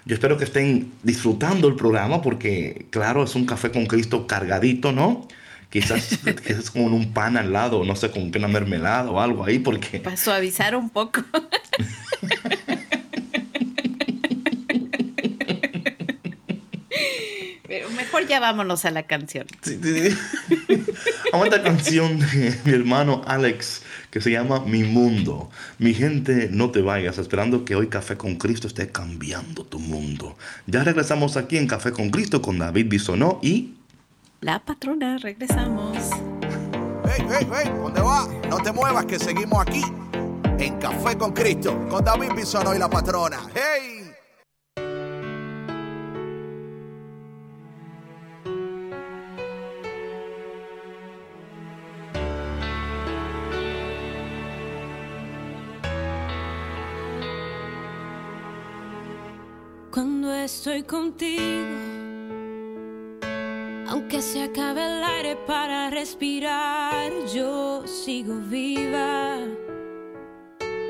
yo 0.06 0.14
espero 0.14 0.38
que 0.38 0.44
estén 0.44 0.92
disfrutando 1.02 1.70
el 1.70 1.76
programa 1.76 2.22
porque 2.22 2.86
claro, 2.92 3.24
es 3.24 3.34
un 3.36 3.46
café 3.46 3.72
con 3.72 3.86
Cristo 3.88 4.28
cargadito, 4.28 4.92
¿no? 4.92 5.28
Quizás, 5.70 6.20
quizás 6.46 6.70
con 6.70 6.94
un 6.94 7.14
pan 7.14 7.38
al 7.38 7.54
lado, 7.54 7.86
no 7.86 7.96
sé, 7.96 8.12
con 8.12 8.30
una 8.36 8.50
mermelada 8.50 9.10
o 9.10 9.20
algo 9.22 9.46
ahí 9.46 9.60
porque... 9.60 10.02
Para 10.02 10.18
suavizar 10.18 10.76
un 10.76 10.90
poco. 10.90 11.24
Pero 17.66 17.90
mejor 17.92 18.28
ya 18.28 18.42
vámonos 18.42 18.84
a 18.86 18.92
la 18.92 19.04
canción. 19.04 19.48
Sí, 19.62 19.80
sí, 19.82 20.10
sí. 20.10 20.18
Vamos 21.32 21.46
a 21.46 21.50
esta 21.50 21.64
canción 21.64 22.20
de 22.20 22.60
mi 22.66 22.74
hermano 22.74 23.24
Alex 23.26 23.82
que 24.14 24.22
se 24.22 24.30
llama 24.30 24.60
Mi 24.60 24.84
Mundo. 24.84 25.50
Mi 25.80 25.96
gente, 25.96 26.48
no 26.52 26.70
te 26.70 26.84
vayas, 26.84 27.18
esperando 27.18 27.66
que 27.66 27.74
hoy 27.74 27.88
Café 27.88 28.16
con 28.16 28.36
Cristo 28.36 28.68
esté 28.68 28.92
cambiando 28.92 29.66
tu 29.66 29.80
mundo. 29.80 30.38
Ya 30.68 30.84
regresamos 30.84 31.36
aquí 31.36 31.58
en 31.58 31.66
Café 31.66 31.92
con 31.92 32.12
Cristo 32.12 32.40
con 32.40 32.60
David 32.60 32.90
Bisonó 32.90 33.40
y 33.42 33.74
La 34.40 34.64
patrona, 34.64 35.18
regresamos. 35.18 35.98
Hey, 37.06 37.26
hey, 37.28 37.48
hey, 37.52 37.72
¿dónde 37.76 38.02
va? 38.02 38.30
No 38.52 38.58
te 38.58 38.72
muevas 38.72 39.06
que 39.06 39.18
seguimos 39.18 39.60
aquí 39.60 39.82
en 40.60 40.78
Café 40.78 41.18
con 41.18 41.34
Cristo, 41.34 41.88
con 41.90 42.06
David 42.06 42.34
Bisono 42.36 42.76
y 42.76 42.78
la 42.78 42.88
patrona. 42.92 43.40
¡Hey! 43.56 44.12
Estoy 60.64 60.84
contigo, 60.84 61.76
aunque 63.90 64.22
se 64.22 64.44
acabe 64.44 64.82
el 64.82 65.04
aire 65.04 65.36
para 65.46 65.90
respirar, 65.90 67.12
yo 67.36 67.86
sigo 67.86 68.36
viva. 68.50 69.40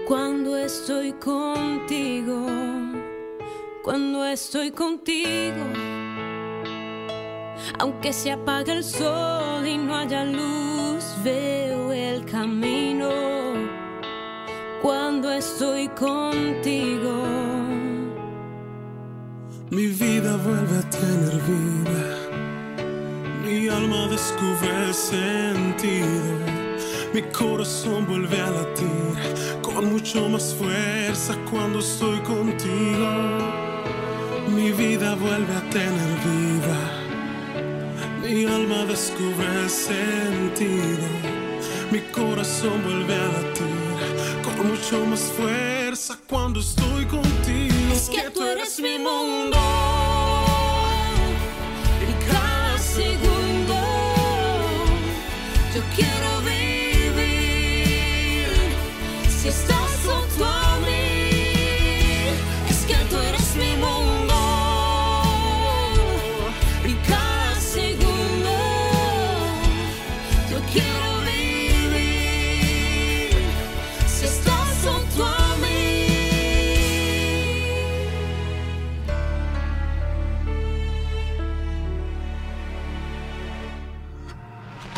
Cuando 0.07 0.55
estoy 0.57 1.13
contigo, 1.13 2.45
cuando 3.83 4.23
estoy 4.25 4.69
contigo, 4.69 5.65
aunque 7.79 8.13
se 8.13 8.31
apague 8.31 8.73
el 8.73 8.83
sol 8.83 9.65
y 9.65 9.79
no 9.79 9.95
haya 9.95 10.23
luz, 10.23 11.03
veo 11.23 11.91
el 11.91 12.23
camino. 12.25 13.09
Cuando 14.83 15.31
estoy 15.31 15.87
contigo. 15.87 17.52
Mi 19.73 19.87
vida 19.87 20.37
vuelve 20.37 20.77
a 20.77 20.89
tener 20.91 21.33
vida. 21.49 22.03
Mi 23.43 23.67
alma 23.69 24.07
descubre 24.07 24.93
sentido. 24.93 26.45
Mi 27.11 27.23
corazón 27.23 28.05
vuelve 28.05 28.39
a 28.39 28.51
latir 28.51 29.61
con 29.63 29.91
mucho 29.91 30.29
más 30.29 30.53
fuerza 30.53 31.35
cuando 31.49 31.79
estoy 31.79 32.19
contigo. 32.19 33.09
Mi 34.47 34.71
vida 34.71 35.15
vuelve 35.15 35.55
a 35.55 35.69
tener 35.71 36.11
vida. 36.29 36.77
Mi 38.21 38.45
alma 38.45 38.85
descubre 38.85 39.67
sentido. 39.69 41.07
Mi 41.91 41.99
corazón 42.11 42.79
vuelve 42.83 43.15
a 43.15 43.27
latir 43.37 44.43
con 44.43 44.67
mucho 44.67 45.03
más 45.07 45.21
fuerza 45.35 46.15
cuando 46.29 46.59
estoy 46.59 47.05
contigo. 47.05 47.32
Es 47.93 48.09
que 48.09 48.27
tú 48.31 48.41
eres 48.41 48.79
mi 48.79 48.97
mundo. 48.97 49.72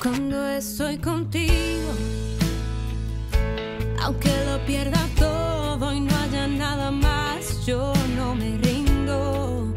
Cuando 0.05 0.47
estoy 0.49 0.99
contigo, 0.99 1.89
aunque 4.03 4.29
lo 4.45 4.63
pierda 4.63 4.99
todo 5.17 5.91
y 5.95 5.99
no 5.99 6.15
haya 6.15 6.47
nada 6.47 6.91
más, 6.91 7.65
yo 7.65 7.91
no 8.15 8.35
me 8.35 8.55
rindo. 8.59 9.73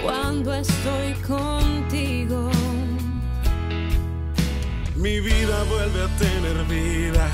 Cuando 0.00 0.54
estoy 0.54 1.14
contigo, 1.26 2.52
Mi 4.94 5.18
vida 5.18 5.64
vuelve 5.64 6.02
a 6.04 6.08
tener 6.16 6.64
vida. 6.66 7.28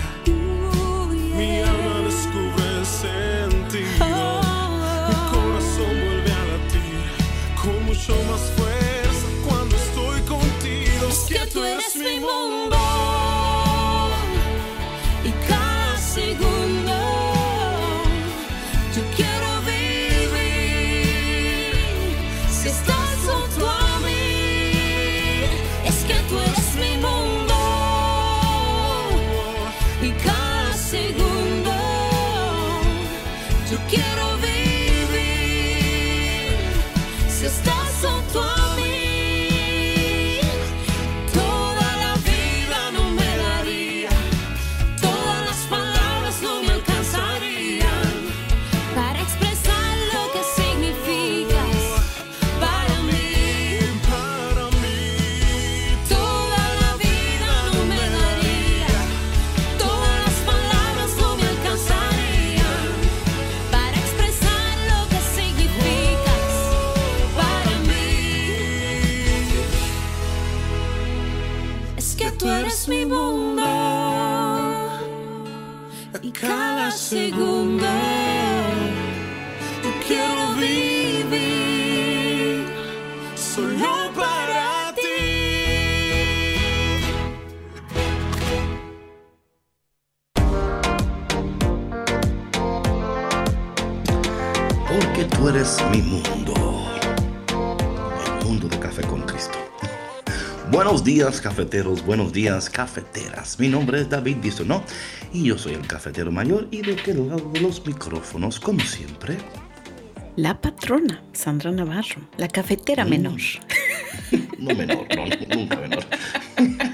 Mi 1.36 1.58
alma 1.60 2.00
descubre 2.06 2.84
sentido. 2.86 4.06
Mi 4.06 4.12
Oh, 4.14 5.30
corazón 5.30 5.92
vuelve 6.04 6.32
a 6.32 6.42
latir 6.52 7.02
con 7.60 7.84
mucho 7.84 8.14
más 8.30 8.55
tú 12.20 12.75
y 76.22 76.30
cada 76.30 76.90
segundo 76.90 77.84
yo 79.82 79.90
quiero 80.06 80.54
vivir 80.54 82.66
solo 83.34 84.10
para 84.14 84.94
ti. 84.94 85.00
Porque 94.88 95.24
tú 95.24 95.48
eres 95.48 95.82
mi 95.90 96.02
mundo, 96.02 96.54
el 98.24 98.32
mundo 98.46 98.68
de 98.68 98.78
café 98.78 99.02
con 99.02 99.22
Cristo. 99.22 99.65
Buenos 100.70 101.04
días, 101.04 101.40
cafeteros. 101.40 102.04
Buenos 102.04 102.32
días, 102.32 102.68
cafeteras. 102.68 103.58
Mi 103.60 103.68
nombre 103.68 104.00
es 104.00 104.08
David 104.10 104.38
Bisonó 104.42 104.82
y 105.32 105.44
yo 105.44 105.56
soy 105.58 105.74
el 105.74 105.86
cafetero 105.86 106.30
mayor 106.32 106.66
y 106.70 106.82
de 106.82 106.94
aquel 106.94 107.28
lado 107.28 107.50
de 107.52 107.60
los 107.60 107.86
micrófonos, 107.86 108.58
como 108.60 108.80
siempre, 108.80 109.36
La 110.36 110.60
patrona, 110.60 111.22
Sandra 111.32 111.70
Navarro, 111.70 112.20
la 112.36 112.48
cafetera 112.48 113.04
Mm. 113.04 113.08
menor. 113.08 113.40
no 114.58 114.74
menor, 114.74 115.06
no, 115.16 115.56
nunca 115.56 115.76
menor. 115.76 116.04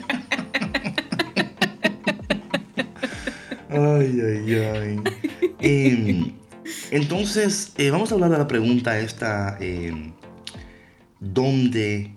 Ay, 3.75 4.21
ay, 4.21 4.55
ay. 4.55 5.01
Em, 5.61 6.33
entonces, 6.91 7.73
eh, 7.79 7.91
vamos 7.91 8.13
a 8.13 8.17
hablar 8.17 8.29
de 8.31 8.37
la 8.37 8.47
pregunta 8.47 8.99
esta. 9.01 9.57
em, 9.61 10.13
¿Dónde 11.21 12.15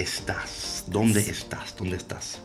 estás? 0.00 0.84
¿Dónde 0.86 1.20
estás? 1.20 1.76
¿Dónde 1.76 1.96
estás? 1.96 2.40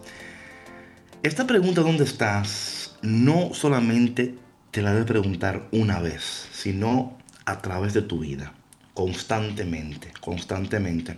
Esta 1.21 1.45
pregunta, 1.45 1.81
¿dónde 1.81 2.03
estás? 2.03 2.95
No 3.01 3.53
solamente 3.53 4.35
te 4.71 4.81
la 4.81 4.91
debes 4.91 5.05
preguntar 5.05 5.67
una 5.71 5.99
vez, 5.99 6.49
sino 6.51 7.17
a 7.45 7.61
través 7.61 7.93
de 7.93 8.01
tu 8.01 8.19
vida, 8.19 8.53
constantemente, 8.93 10.11
constantemente. 10.19 11.17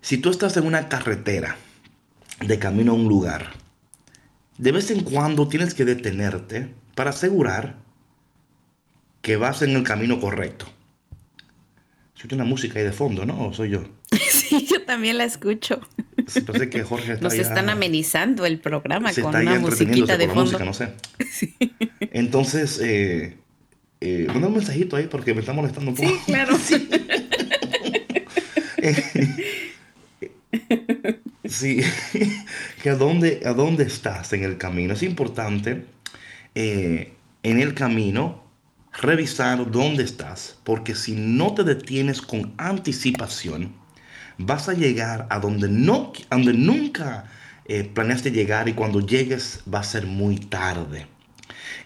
Si 0.00 0.18
tú 0.18 0.30
estás 0.30 0.56
en 0.56 0.66
una 0.66 0.88
carretera 0.88 1.56
de 2.40 2.58
camino 2.58 2.92
a 2.92 2.96
un 2.96 3.08
lugar, 3.08 3.52
de 4.58 4.72
vez 4.72 4.90
en 4.90 5.02
cuando 5.02 5.48
tienes 5.48 5.74
que 5.74 5.84
detenerte 5.84 6.72
para 6.94 7.10
asegurar 7.10 7.76
que 9.22 9.36
vas 9.36 9.62
en 9.62 9.70
el 9.70 9.82
camino 9.82 10.20
correcto. 10.20 10.66
Escucha 12.14 12.36
una 12.36 12.44
música 12.44 12.78
ahí 12.78 12.84
de 12.84 12.92
fondo, 12.92 13.24
¿no? 13.24 13.48
¿O 13.48 13.52
soy 13.52 13.70
yo? 13.70 14.01
Sí, 14.58 14.66
yo 14.70 14.82
también 14.82 15.18
la 15.18 15.24
escucho. 15.24 15.80
Sí, 16.26 16.40
parece 16.42 16.68
que 16.70 16.82
Jorge 16.82 17.12
está 17.14 17.24
Nos 17.24 17.34
ya- 17.36 17.42
están 17.42 17.68
amenizando 17.70 18.44
el 18.46 18.58
programa 18.60 19.12
con 19.12 19.34
una 19.34 19.58
musiquita 19.58 20.16
de 20.16 20.26
fondo. 20.28 20.42
música, 20.44 20.64
no 20.64 20.72
sé. 20.74 20.92
Entonces, 22.12 22.78
eh, 22.82 23.36
eh, 24.00 24.26
manda 24.28 24.48
un 24.48 24.54
mensajito 24.54 24.96
ahí 24.96 25.06
porque 25.06 25.34
me 25.34 25.40
está 25.40 25.52
molestando 25.52 25.90
un 25.90 25.96
poco. 25.96 26.08
Sí, 26.16 26.18
claro. 26.26 26.58
Sí, 31.48 31.80
que 32.82 32.90
a 32.90 32.94
dónde, 32.96 33.40
a 33.44 33.52
dónde 33.52 33.84
estás 33.84 34.32
en 34.32 34.44
el 34.44 34.58
camino. 34.58 34.94
Es 34.94 35.02
importante 35.02 35.84
eh, 36.54 37.12
en 37.42 37.60
el 37.60 37.74
camino 37.74 38.42
revisar 39.00 39.70
dónde 39.70 40.02
estás, 40.04 40.58
porque 40.64 40.94
si 40.94 41.12
no 41.12 41.54
te 41.54 41.64
detienes 41.64 42.20
con 42.22 42.52
anticipación, 42.58 43.74
vas 44.38 44.68
a 44.68 44.74
llegar 44.74 45.26
a 45.30 45.38
donde, 45.40 45.68
no, 45.68 46.12
donde 46.30 46.52
nunca 46.54 47.24
eh, 47.66 47.84
planeaste 47.84 48.30
llegar 48.32 48.68
y 48.68 48.74
cuando 48.74 49.00
llegues 49.00 49.60
va 49.72 49.80
a 49.80 49.84
ser 49.84 50.06
muy 50.06 50.36
tarde. 50.38 51.06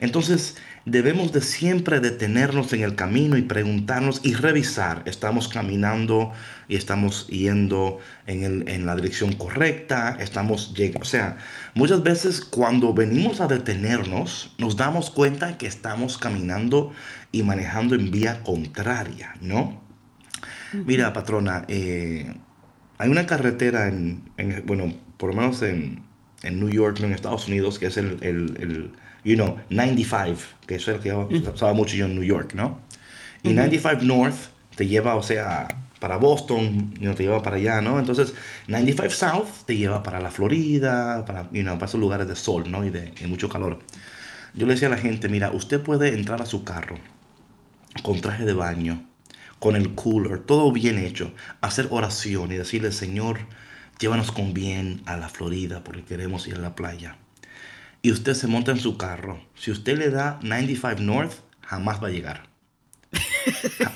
Entonces 0.00 0.56
debemos 0.84 1.32
de 1.32 1.40
siempre 1.40 2.00
detenernos 2.00 2.72
en 2.72 2.82
el 2.82 2.94
camino 2.94 3.36
y 3.36 3.42
preguntarnos 3.42 4.20
y 4.24 4.34
revisar, 4.34 5.02
¿estamos 5.06 5.48
caminando 5.48 6.32
y 6.68 6.76
estamos 6.76 7.26
yendo 7.28 7.98
en, 8.26 8.44
el- 8.44 8.68
en 8.68 8.86
la 8.86 8.94
dirección 8.96 9.32
correcta? 9.34 10.16
Estamos 10.20 10.74
llegando. 10.74 11.02
O 11.02 11.04
sea, 11.08 11.38
muchas 11.74 12.02
veces 12.02 12.40
cuando 12.40 12.94
venimos 12.94 13.40
a 13.40 13.46
detenernos 13.48 14.54
nos 14.58 14.76
damos 14.76 15.10
cuenta 15.10 15.58
que 15.58 15.66
estamos 15.66 16.18
caminando 16.18 16.92
y 17.32 17.42
manejando 17.42 17.94
en 17.94 18.10
vía 18.10 18.42
contraria, 18.42 19.34
¿no? 19.40 19.85
Mira, 20.84 21.12
patrona, 21.12 21.64
eh, 21.68 22.32
hay 22.98 23.10
una 23.10 23.26
carretera 23.26 23.88
en, 23.88 24.30
en- 24.36 24.64
bueno, 24.66 24.92
por 25.18 25.30
lo 25.34 25.36
menos 25.40 25.62
en, 25.62 26.02
en 26.42 26.60
New 26.60 26.70
York, 26.70 26.98
no 27.00 27.06
en 27.06 27.12
Estados 27.14 27.48
Unidos, 27.48 27.78
que 27.78 27.86
es 27.86 27.96
el, 27.96 28.18
el, 28.22 28.56
el, 28.60 28.92
you 29.24 29.34
know, 29.36 29.58
95, 29.70 30.40
que 30.66 30.76
es 30.76 30.86
lo 30.86 31.00
que 31.00 31.12
usaba 31.12 31.72
mucho 31.74 31.96
yo 31.96 32.06
en 32.06 32.14
New 32.14 32.24
York, 32.24 32.54
¿no? 32.54 32.80
Y 33.42 33.54
95 33.54 34.02
North 34.04 34.36
te 34.76 34.86
lleva, 34.86 35.16
o 35.16 35.22
sea, 35.22 35.68
para 36.00 36.16
Boston, 36.18 36.92
you 36.94 37.00
know, 37.00 37.14
te 37.14 37.24
lleva 37.24 37.42
para 37.42 37.56
allá, 37.56 37.80
¿no? 37.80 37.98
Entonces, 37.98 38.34
95 38.68 39.14
South 39.14 39.48
te 39.66 39.76
lleva 39.76 40.02
para 40.02 40.20
la 40.20 40.30
Florida, 40.30 41.24
para, 41.26 41.44
you 41.52 41.62
know, 41.62 41.74
para 41.76 41.86
esos 41.86 42.00
lugares 42.00 42.28
de 42.28 42.36
sol, 42.36 42.70
¿no? 42.70 42.84
Y 42.84 42.90
de, 42.90 43.12
y 43.20 43.26
mucho 43.26 43.48
calor. 43.48 43.80
Yo 44.54 44.66
le 44.66 44.74
decía 44.74 44.88
a 44.88 44.90
la 44.92 44.98
gente, 44.98 45.28
mira, 45.28 45.50
usted 45.52 45.82
puede 45.82 46.14
entrar 46.14 46.42
a 46.42 46.46
su 46.46 46.64
carro 46.64 46.96
con 48.02 48.20
traje 48.20 48.44
de 48.44 48.52
baño, 48.54 49.06
con 49.58 49.76
el 49.76 49.94
cooler, 49.94 50.38
todo 50.38 50.72
bien 50.72 50.98
hecho, 50.98 51.32
hacer 51.60 51.88
oración 51.90 52.52
y 52.52 52.56
decirle, 52.56 52.92
Señor, 52.92 53.40
llévanos 53.98 54.32
con 54.32 54.54
bien 54.54 55.02
a 55.06 55.16
la 55.16 55.28
Florida 55.28 55.82
porque 55.82 56.04
queremos 56.04 56.46
ir 56.46 56.56
a 56.56 56.60
la 56.60 56.74
playa. 56.74 57.16
Y 58.02 58.12
usted 58.12 58.34
se 58.34 58.46
monta 58.46 58.70
en 58.70 58.78
su 58.78 58.96
carro. 58.96 59.40
Si 59.54 59.70
usted 59.70 59.98
le 59.98 60.10
da 60.10 60.38
95 60.42 61.00
North, 61.00 61.32
jamás 61.62 62.02
va 62.02 62.08
a 62.08 62.10
llegar. 62.10 62.48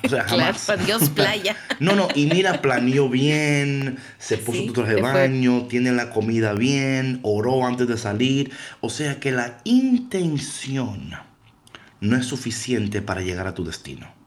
O 0.02 0.08
sea, 0.08 0.24
Claro, 0.26 0.56
adiós 0.68 1.08
playa. 1.14 1.56
No, 1.78 1.94
no, 1.94 2.08
y 2.14 2.26
mira, 2.26 2.60
planeó 2.62 3.08
bien, 3.08 3.98
se 4.18 4.38
puso 4.38 4.58
Sí, 4.58 4.70
traje 4.72 4.94
de 4.94 5.02
baño, 5.02 5.66
tiene 5.66 5.92
la 5.92 6.10
comida 6.10 6.54
bien, 6.54 7.20
oró 7.22 7.66
antes 7.66 7.86
de 7.86 7.96
salir. 7.96 8.52
O 8.80 8.90
sea 8.90 9.20
que 9.20 9.30
la 9.30 9.58
intención 9.64 11.12
no 12.00 12.16
es 12.16 12.26
suficiente 12.26 13.02
para 13.02 13.20
llegar 13.20 13.46
a 13.46 13.54
tu 13.54 13.64
destino. 13.64 14.19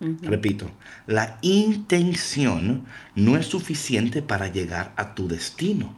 Repito, 0.00 0.70
la 1.06 1.38
intención 1.42 2.86
no 3.14 3.36
es 3.36 3.46
suficiente 3.46 4.22
para 4.22 4.48
llegar 4.48 4.92
a 4.96 5.14
tu 5.14 5.28
destino. 5.28 5.94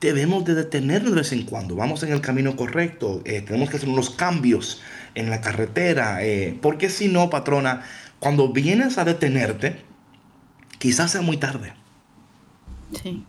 Debemos 0.00 0.44
de 0.46 0.54
detenernos 0.54 1.10
de 1.12 1.18
vez 1.18 1.32
en 1.32 1.44
cuando. 1.44 1.76
Vamos 1.76 2.02
en 2.02 2.12
el 2.12 2.22
camino 2.22 2.56
correcto. 2.56 3.20
eh, 3.26 3.42
tenemos 3.42 3.68
que 3.68 3.76
hacer 3.76 3.88
unos 3.90 4.10
cambios 4.10 4.80
en 5.14 5.28
la 5.28 5.40
carretera. 5.42 6.24
eh, 6.24 6.58
porque 6.62 6.88
si 6.88 7.08
no, 7.08 7.28
patrona, 7.28 7.82
cuando 8.18 8.52
vienes 8.52 8.96
a 8.96 9.04
detenerte, 9.04 9.84
quizás 10.78 11.10
sea 11.12 11.20
muy 11.22 11.36
tarde. 11.36 11.74
Sí. 12.92 13.26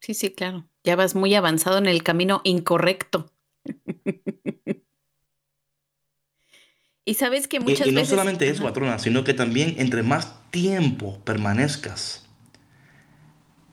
Sí, 0.00 0.12
sí, 0.14 0.34
claro. 0.34 0.68
Ya 0.84 0.96
vas 0.96 1.14
muy 1.14 1.34
avanzado 1.34 1.78
en 1.78 1.86
el 1.86 2.02
camino 2.02 2.42
incorrecto. 2.44 3.32
y 7.04 7.14
sabes 7.14 7.48
que 7.48 7.60
muchas 7.60 7.86
y, 7.86 7.90
no 7.90 8.00
veces. 8.00 8.08
solamente 8.08 8.48
eso, 8.48 8.62
patrona, 8.62 8.98
sino 8.98 9.24
que 9.24 9.34
también 9.34 9.74
entre 9.78 10.02
más 10.02 10.34
tiempo 10.50 11.18
permanezcas 11.24 12.24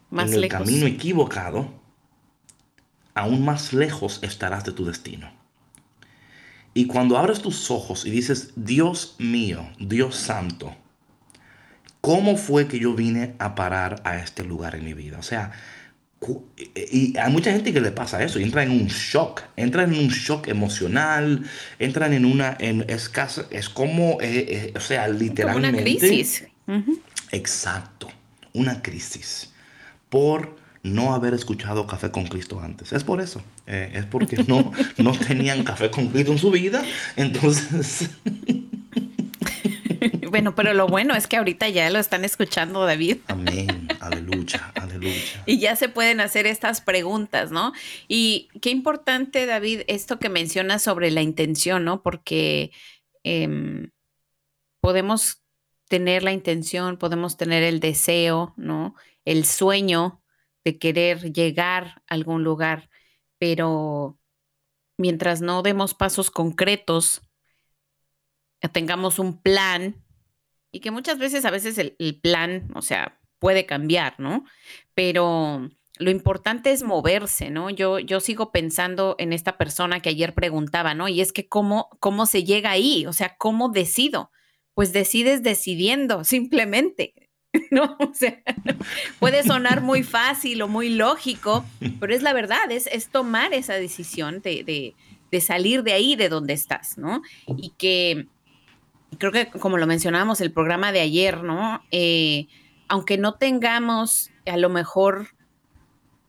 Más 0.09 0.31
en 0.31 0.43
el 0.43 0.49
camino 0.49 0.85
equivocado, 0.85 1.73
aún 3.13 3.45
más 3.45 3.71
lejos 3.71 4.19
estarás 4.21 4.65
de 4.65 4.73
tu 4.73 4.85
destino. 4.85 5.31
Y 6.73 6.87
cuando 6.87 7.17
abres 7.17 7.41
tus 7.41 7.69
ojos 7.69 8.05
y 8.05 8.11
dices, 8.11 8.53
Dios 8.55 9.15
mío, 9.17 9.69
Dios 9.77 10.15
santo, 10.15 10.75
¿cómo 11.99 12.37
fue 12.37 12.67
que 12.67 12.79
yo 12.79 12.93
vine 12.93 13.35
a 13.39 13.55
parar 13.55 14.01
a 14.05 14.17
este 14.17 14.43
lugar 14.43 14.75
en 14.75 14.85
mi 14.85 14.93
vida? 14.93 15.19
O 15.19 15.23
sea, 15.23 15.51
y 16.75 17.17
hay 17.17 17.31
mucha 17.31 17.51
gente 17.51 17.73
que 17.73 17.81
le 17.81 17.91
pasa 17.91 18.23
eso 18.23 18.39
y 18.39 18.43
entra 18.43 18.61
en 18.63 18.71
un 18.71 18.87
shock, 18.87 19.41
entran 19.55 19.91
en 19.93 19.99
un 19.99 20.09
shock 20.09 20.47
emocional, 20.47 21.43
entran 21.79 22.13
en 22.13 22.25
una, 22.25 22.55
en, 22.59 22.85
es, 22.87 23.11
es 23.49 23.69
como, 23.69 24.21
eh, 24.21 24.45
eh, 24.47 24.73
o 24.75 24.79
sea, 24.79 25.07
literalmente. 25.07 25.69
una 25.69 25.81
crisis. 25.81 26.45
Exacto, 27.31 28.09
una 28.53 28.81
crisis 28.81 29.51
por 30.09 30.55
no 30.83 31.13
haber 31.13 31.33
escuchado 31.33 31.87
Café 31.87 32.11
con 32.11 32.27
Cristo 32.27 32.59
antes. 32.59 32.93
Es 32.93 33.03
por 33.03 33.19
eso, 33.19 33.41
eh, 33.65 33.91
es 33.95 34.05
porque 34.05 34.43
no, 34.47 34.71
no 34.97 35.13
tenían 35.13 35.63
Café 35.63 35.89
con 35.89 36.09
Cristo 36.09 36.33
en 36.33 36.37
su 36.37 36.51
vida, 36.51 36.83
entonces... 37.15 38.09
Bueno, 40.31 40.55
pero 40.55 40.73
lo 40.73 40.87
bueno 40.87 41.13
es 41.13 41.27
que 41.27 41.35
ahorita 41.35 41.67
ya 41.67 41.89
lo 41.89 41.99
están 41.99 42.23
escuchando, 42.23 42.85
David. 42.85 43.17
Amén, 43.27 43.89
aleluya, 43.99 44.71
aleluya. 44.75 45.43
Y 45.45 45.59
ya 45.59 45.75
se 45.75 45.89
pueden 45.89 46.21
hacer 46.21 46.47
estas 46.47 46.79
preguntas, 46.79 47.51
¿no? 47.51 47.73
Y 48.07 48.47
qué 48.61 48.69
importante, 48.69 49.45
David, 49.45 49.81
esto 49.87 50.19
que 50.19 50.29
mencionas 50.29 50.83
sobre 50.83 51.11
la 51.11 51.21
intención, 51.21 51.83
¿no? 51.83 52.01
Porque 52.01 52.71
em, 53.23 53.91
podemos 54.79 55.43
tener 55.89 56.23
la 56.23 56.31
intención, 56.31 56.95
podemos 56.95 57.35
tener 57.35 57.61
el 57.63 57.81
deseo, 57.81 58.53
¿no? 58.55 58.95
El 59.25 59.43
sueño 59.43 60.23
de 60.63 60.79
querer 60.79 61.33
llegar 61.33 62.03
a 62.07 62.13
algún 62.13 62.45
lugar, 62.45 62.89
pero 63.37 64.17
mientras 64.97 65.41
no 65.41 65.61
demos 65.61 65.93
pasos 65.93 66.31
concretos, 66.31 67.21
tengamos 68.71 69.19
un 69.19 69.41
plan 69.41 70.01
y 70.71 70.79
que 70.79 70.91
muchas 70.91 71.17
veces, 71.19 71.45
a 71.45 71.51
veces 71.51 71.77
el, 71.77 71.95
el 71.99 72.19
plan, 72.19 72.69
o 72.75 72.81
sea, 72.81 73.19
puede 73.39 73.65
cambiar, 73.65 74.19
¿no? 74.19 74.45
Pero 74.93 75.69
lo 75.97 76.11
importante 76.11 76.71
es 76.71 76.83
moverse, 76.83 77.49
¿no? 77.49 77.69
Yo, 77.69 77.99
yo 77.99 78.19
sigo 78.19 78.51
pensando 78.51 79.15
en 79.19 79.33
esta 79.33 79.57
persona 79.57 79.99
que 79.99 80.09
ayer 80.09 80.33
preguntaba, 80.33 80.93
¿no? 80.93 81.07
Y 81.07 81.21
es 81.21 81.31
que 81.31 81.47
cómo, 81.47 81.89
cómo 81.99 82.25
se 82.25 82.43
llega 82.43 82.71
ahí, 82.71 83.05
o 83.05 83.13
sea, 83.13 83.35
cómo 83.37 83.69
decido, 83.69 84.31
pues 84.73 84.93
decides 84.93 85.43
decidiendo, 85.43 86.23
simplemente. 86.23 87.13
¿No? 87.71 87.97
O 87.99 88.13
sea, 88.13 88.41
puede 89.19 89.43
sonar 89.43 89.81
muy 89.81 90.03
fácil 90.17 90.61
o 90.61 90.67
muy 90.67 90.89
lógico, 90.89 91.65
pero 91.99 92.15
es 92.15 92.23
la 92.23 92.33
verdad, 92.33 92.71
es, 92.71 92.87
es 92.87 93.09
tomar 93.09 93.53
esa 93.53 93.73
decisión 93.73 94.41
de, 94.41 94.63
de, 94.63 94.95
de 95.31 95.41
salir 95.41 95.83
de 95.83 95.93
ahí, 95.93 96.15
de 96.15 96.29
donde 96.29 96.53
estás, 96.53 96.97
¿no? 96.97 97.21
Y 97.57 97.73
que 97.77 98.27
creo 99.17 99.31
que 99.31 99.47
como 99.47 99.77
lo 99.77 99.87
mencionábamos 99.87 100.41
el 100.41 100.51
programa 100.51 100.91
de 100.91 101.01
ayer, 101.01 101.43
¿no? 101.43 101.83
Eh, 101.91 102.47
aunque 102.87 103.17
no 103.17 103.35
tengamos 103.35 104.29
a 104.45 104.57
lo 104.57 104.69
mejor, 104.69 105.29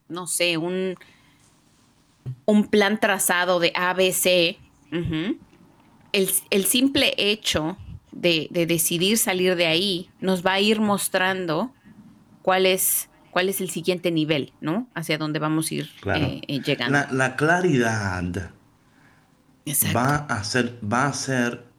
no 0.09 0.27
sé, 0.27 0.57
un, 0.57 0.97
un 2.45 2.67
plan 2.69 3.01
trazado 3.01 3.59
de 3.61 3.73
ABC, 3.75 4.59
ujú, 4.93 5.39
el, 6.13 6.31
el 6.51 6.65
simple 6.67 7.15
hecho 7.17 7.77
de, 8.13 8.49
de 8.51 8.67
decidir 8.67 9.19
salir 9.19 9.57
de 9.57 9.67
ahí 9.67 10.11
nos 10.21 10.45
va 10.45 10.55
a 10.55 10.61
ir 10.61 10.81
mostrando 10.81 11.73
cuál 12.43 12.67
es, 12.67 13.09
cuál 13.31 13.49
es 13.49 13.61
el 13.61 13.71
siguiente 13.71 14.11
nivel, 14.11 14.53
¿no? 14.61 14.89
Hacia 14.95 15.19
dónde 15.19 15.39
vamos 15.39 15.71
a 15.71 15.75
ir 15.75 15.91
Claro. 16.01 16.27
eh, 16.27 16.43
eh, 16.47 16.61
llegando. 16.61 16.93
La, 16.99 17.09
la 17.11 17.37
claridad 17.37 18.53
Exacto. 19.65 19.99
va 19.99 20.17
a 20.17 20.45
ser, 20.45 20.79
va 20.85 21.07
a 21.07 21.13
ser 21.13 21.72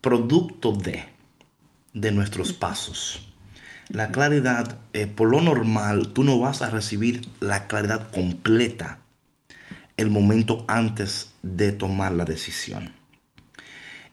producto 0.00 0.72
de, 0.72 1.04
de 1.94 2.12
nuestros 2.12 2.52
pasos. 2.52 3.28
La 3.88 4.10
claridad, 4.10 4.78
eh, 4.92 5.06
por 5.06 5.30
lo 5.30 5.40
normal, 5.40 6.08
tú 6.14 6.24
no 6.24 6.38
vas 6.38 6.62
a 6.62 6.70
recibir 6.70 7.28
la 7.40 7.66
claridad 7.68 8.10
completa 8.10 8.98
el 9.96 10.10
momento 10.10 10.64
antes 10.68 11.32
de 11.42 11.72
tomar 11.72 12.12
la 12.12 12.24
decisión. 12.24 12.92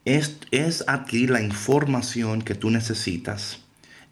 Es, 0.06 0.38
es 0.52 0.84
adquirir 0.88 1.32
la 1.32 1.42
información 1.42 2.42
que 2.42 2.54
tú 2.56 2.70
necesitas, 2.70 3.60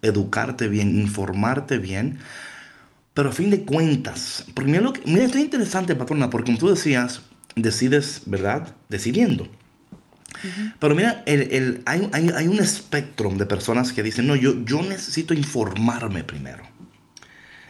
educarte 0.01 0.67
bien, 0.67 0.99
informarte 0.99 1.77
bien, 1.77 2.17
pero 3.13 3.29
a 3.29 3.33
fin 3.33 3.49
de 3.51 3.63
cuentas, 3.65 4.45
primero, 4.55 4.93
que- 4.93 5.01
mira, 5.05 5.25
esto 5.25 5.37
es 5.37 5.45
interesante, 5.45 5.95
patrona, 5.95 6.29
porque 6.29 6.47
como 6.47 6.57
tú 6.59 6.69
decías, 6.69 7.21
decides, 7.55 8.21
¿verdad? 8.25 8.75
Decidiendo. 8.89 9.47
Pero 10.79 10.95
mira, 10.95 11.23
el- 11.25 11.51
el- 11.53 11.81
hay, 11.85 12.09
hay- 12.11 12.29
hay 12.35 12.47
un 12.47 12.59
espectro 12.59 13.29
de 13.29 13.45
personas 13.45 13.93
que 13.93 14.03
dicen, 14.03 14.27
no, 14.27 14.35
yo, 14.35 14.63
yo 14.65 14.81
necesito 14.81 15.33
informarme 15.33 16.23
primero. 16.23 16.63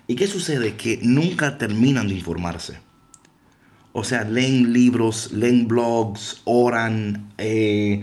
¿Y 0.07 0.15
qué 0.15 0.27
sucede? 0.27 0.75
Que 0.75 0.99
nunca 1.03 1.57
terminan 1.57 2.07
de 2.07 2.15
informarse. 2.15 2.77
O 3.91 4.03
sea, 4.03 4.23
leen 4.23 4.73
libros, 4.73 5.31
leen 5.31 5.67
blogs, 5.67 6.41
oran, 6.45 7.31
eh, 7.37 8.01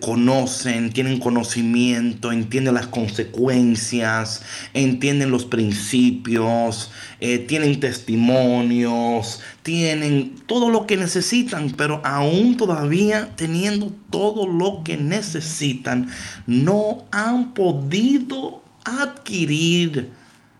conocen, 0.00 0.92
tienen 0.92 1.18
conocimiento, 1.18 2.30
entienden 2.30 2.74
las 2.74 2.86
consecuencias, 2.86 4.42
entienden 4.74 5.30
los 5.30 5.44
principios, 5.44 6.92
eh, 7.20 7.38
tienen 7.40 7.80
testimonios, 7.80 9.40
tienen 9.62 10.36
todo 10.46 10.70
lo 10.70 10.86
que 10.86 10.96
necesitan, 10.96 11.70
pero 11.76 12.00
aún 12.04 12.56
todavía 12.56 13.34
teniendo 13.34 13.92
todo 14.10 14.46
lo 14.46 14.84
que 14.84 14.96
necesitan, 14.96 16.08
no 16.46 17.06
han 17.10 17.52
podido 17.52 18.62
adquirir 18.84 20.10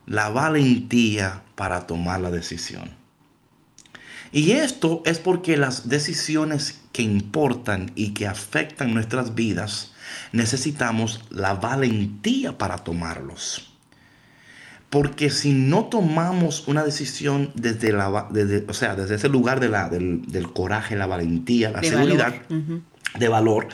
la 0.07 0.30
valentía 0.30 1.42
para 1.54 1.86
tomar 1.86 2.20
la 2.20 2.30
decisión. 2.30 2.90
Y 4.32 4.52
esto 4.52 5.02
es 5.07 5.18
porque 5.18 5.57
las 5.57 5.88
decisiones 5.88 6.80
que 6.97 7.03
importan 7.03 7.92
y 7.94 8.14
que 8.14 8.26
afectan 8.26 8.94
nuestras 8.94 9.34
vidas, 9.34 9.92
necesitamos 10.32 11.20
la 11.28 11.53
valentía 11.53 12.57
para 12.57 12.78
tomarlos. 12.78 13.70
Porque 14.88 15.28
si 15.28 15.53
no 15.53 15.86
tomamos 15.86 16.66
una 16.68 16.84
decisión 16.84 17.51
desde, 17.55 17.92
la, 17.92 18.28
desde- 18.30 18.64
o 18.66 18.72
sea, 18.72 18.97
desde 18.97 19.16
ese 19.16 19.28
lugar 19.28 19.61
de 19.61 19.68
la- 19.68 19.90
del, 19.90 20.22
del 20.26 20.51
coraje, 20.55 20.97
la 20.97 21.07
valentía, 21.07 21.70
la 21.70 21.80
De 21.80 21.88
seguridad. 21.90 22.34
De 23.19 23.29
valor, 23.29 23.69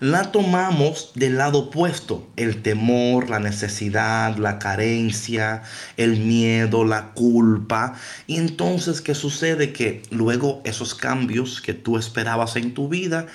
la 0.00 0.30
tomamos 0.30 1.12
del 1.14 1.38
lado 1.38 1.58
opuesto. 1.58 2.26
El 2.36 2.62
temor, 2.62 3.30
la 3.30 3.40
necesidad, 3.40 4.36
la 4.36 4.58
carencia, 4.58 5.62
el 5.96 6.18
miedo, 6.18 6.84
la 6.84 7.12
culpa. 7.12 7.94
Y 8.26 8.36
entonces, 8.36 9.00
¿qué 9.00 9.14
sucede? 9.14 9.72
Que 9.72 10.02
luego 10.10 10.60
esos 10.64 10.94
cambios 10.94 11.60
que 11.60 11.74
tú 11.74 11.96
esperabas 11.96 12.56
en 12.56 12.74
tu 12.74 12.88
vida 12.88 13.26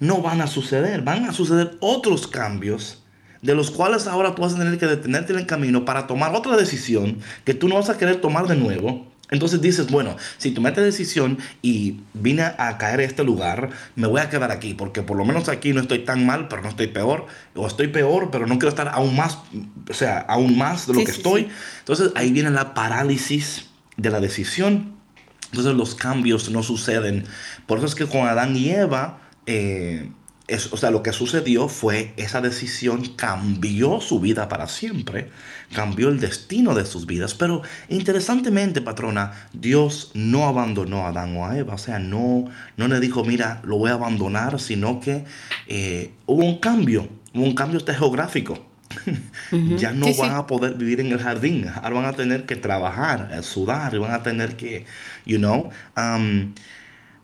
no 0.00 0.22
van 0.22 0.40
a 0.40 0.46
suceder. 0.46 1.02
Van 1.02 1.24
a 1.24 1.32
suceder 1.32 1.76
otros 1.80 2.26
cambios 2.26 3.02
de 3.42 3.54
los 3.54 3.70
cuales 3.70 4.06
ahora 4.06 4.34
tú 4.34 4.42
vas 4.42 4.54
a 4.54 4.58
tener 4.58 4.78
que 4.78 4.86
detenerte 4.86 5.32
en 5.32 5.38
el 5.38 5.46
camino 5.46 5.84
para 5.84 6.06
tomar 6.06 6.34
otra 6.34 6.56
decisión 6.56 7.18
que 7.44 7.54
tú 7.54 7.68
no 7.68 7.76
vas 7.76 7.90
a 7.90 7.96
querer 7.96 8.20
tomar 8.20 8.48
de 8.48 8.56
nuevo. 8.56 9.06
Entonces 9.30 9.60
dices, 9.60 9.90
bueno, 9.90 10.16
si 10.38 10.52
tomé 10.52 10.70
esta 10.70 10.80
decisión 10.80 11.38
y 11.62 12.00
vine 12.14 12.42
a 12.42 12.78
caer 12.78 13.00
a 13.00 13.04
este 13.04 13.24
lugar, 13.24 13.70
me 13.94 14.06
voy 14.06 14.20
a 14.20 14.30
quedar 14.30 14.50
aquí, 14.50 14.74
porque 14.74 15.02
por 15.02 15.16
lo 15.16 15.24
menos 15.24 15.48
aquí 15.48 15.72
no 15.72 15.80
estoy 15.80 16.00
tan 16.00 16.24
mal, 16.24 16.48
pero 16.48 16.62
no 16.62 16.68
estoy 16.68 16.86
peor, 16.86 17.26
o 17.54 17.66
estoy 17.66 17.88
peor, 17.88 18.30
pero 18.30 18.46
no 18.46 18.54
quiero 18.58 18.70
estar 18.70 18.88
aún 18.88 19.14
más, 19.16 19.38
o 19.88 19.94
sea, 19.94 20.18
aún 20.28 20.56
más 20.56 20.86
de 20.86 20.94
lo 20.94 21.00
Sí, 21.00 21.04
que 21.06 21.12
sí, 21.12 21.18
estoy. 21.18 21.42
sí. 21.42 21.50
Entonces 21.80 22.12
ahí 22.14 22.32
viene 22.32 22.50
la 22.50 22.72
parálisis 22.74 23.66
de 23.96 24.10
la 24.10 24.20
decisión. 24.20 24.96
Entonces 25.50 25.74
los 25.74 25.94
cambios 25.94 26.50
no 26.50 26.62
suceden. 26.62 27.24
Por 27.66 27.78
eso 27.78 27.86
es 27.86 27.94
que 27.94 28.06
con 28.06 28.26
Adán 28.26 28.54
y 28.56 28.70
Eva, 28.70 29.18
eh, 29.46 30.10
es- 30.48 30.72
o 30.72 30.76
sea, 30.76 30.90
lo 30.90 31.02
que 31.02 31.12
sucedió 31.12 31.68
fue 31.68 32.12
esa 32.16 32.40
decisión 32.40 33.04
cambió 33.16 34.00
su 34.00 34.18
vida 34.18 34.48
para 34.48 34.66
siempre, 34.66 35.30
cambió 35.74 36.08
el 36.08 36.18
destino 36.20 36.74
de 36.74 36.84
sus 36.86 37.06
vidas. 37.06 37.34
Pero 37.34 37.62
interesantemente, 37.88 38.80
patrona, 38.80 39.32
Dios 39.52 40.10
no 40.14 40.46
abandonó 40.48 41.04
a 41.04 41.08
Adán 41.08 41.36
o 41.36 41.46
a 41.46 41.56
Eva, 41.58 41.74
o 41.74 41.78
sea, 41.78 41.98
no, 41.98 42.46
no 42.76 42.88
le 42.88 42.98
dijo, 43.00 43.24
mira, 43.24 43.60
lo 43.64 43.76
voy 43.78 43.90
a 43.90 43.94
abandonar, 43.94 44.58
sino 44.58 45.00
que 45.00 45.24
eh, 45.66 46.12
hubo 46.26 46.42
un 46.44 46.58
cambio, 46.58 47.08
hubo 47.34 47.44
un 47.44 47.54
cambio 47.54 47.78
hasta 47.78 47.94
geográfico. 47.94 48.64
ya 49.76 49.92
no 49.92 50.06
Sí, 50.06 50.14
sí. 50.14 50.20
van 50.22 50.34
a 50.34 50.46
poder 50.46 50.74
vivir 50.74 51.00
en 51.00 51.08
el 51.12 51.18
jardín. 51.18 51.66
Ahora 51.74 51.90
van 51.90 52.04
a 52.06 52.12
tener 52.14 52.46
que 52.46 52.56
trabajar, 52.56 53.38
sudar, 53.42 53.94
y 53.94 53.98
van 53.98 54.12
a 54.12 54.22
tener 54.22 54.56
que, 54.56 54.86
you 55.26 55.36
know. 55.38 55.68
um, 55.96 56.54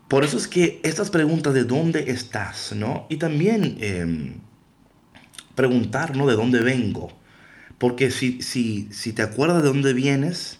por 0.07 0.23
eso 0.23 0.37
es 0.37 0.47
que 0.47 0.79
estas 0.83 1.09
preguntas 1.09 1.53
de 1.53 1.63
dónde 1.63 2.11
estás, 2.11 2.73
¿no? 2.75 3.07
Y 3.09 3.17
también 3.17 3.77
em, 3.79 4.35
preguntar, 5.55 6.15
¿no? 6.15 6.27
De 6.27 6.35
dónde 6.35 6.59
vengo. 6.61 7.11
Porque 7.77 8.11
si, 8.11 8.41
si, 8.41 8.87
si 8.91 9.13
te 9.13 9.23
acuerdas 9.23 9.63
de 9.63 9.69
dónde 9.69 9.93
vienes, 9.93 10.59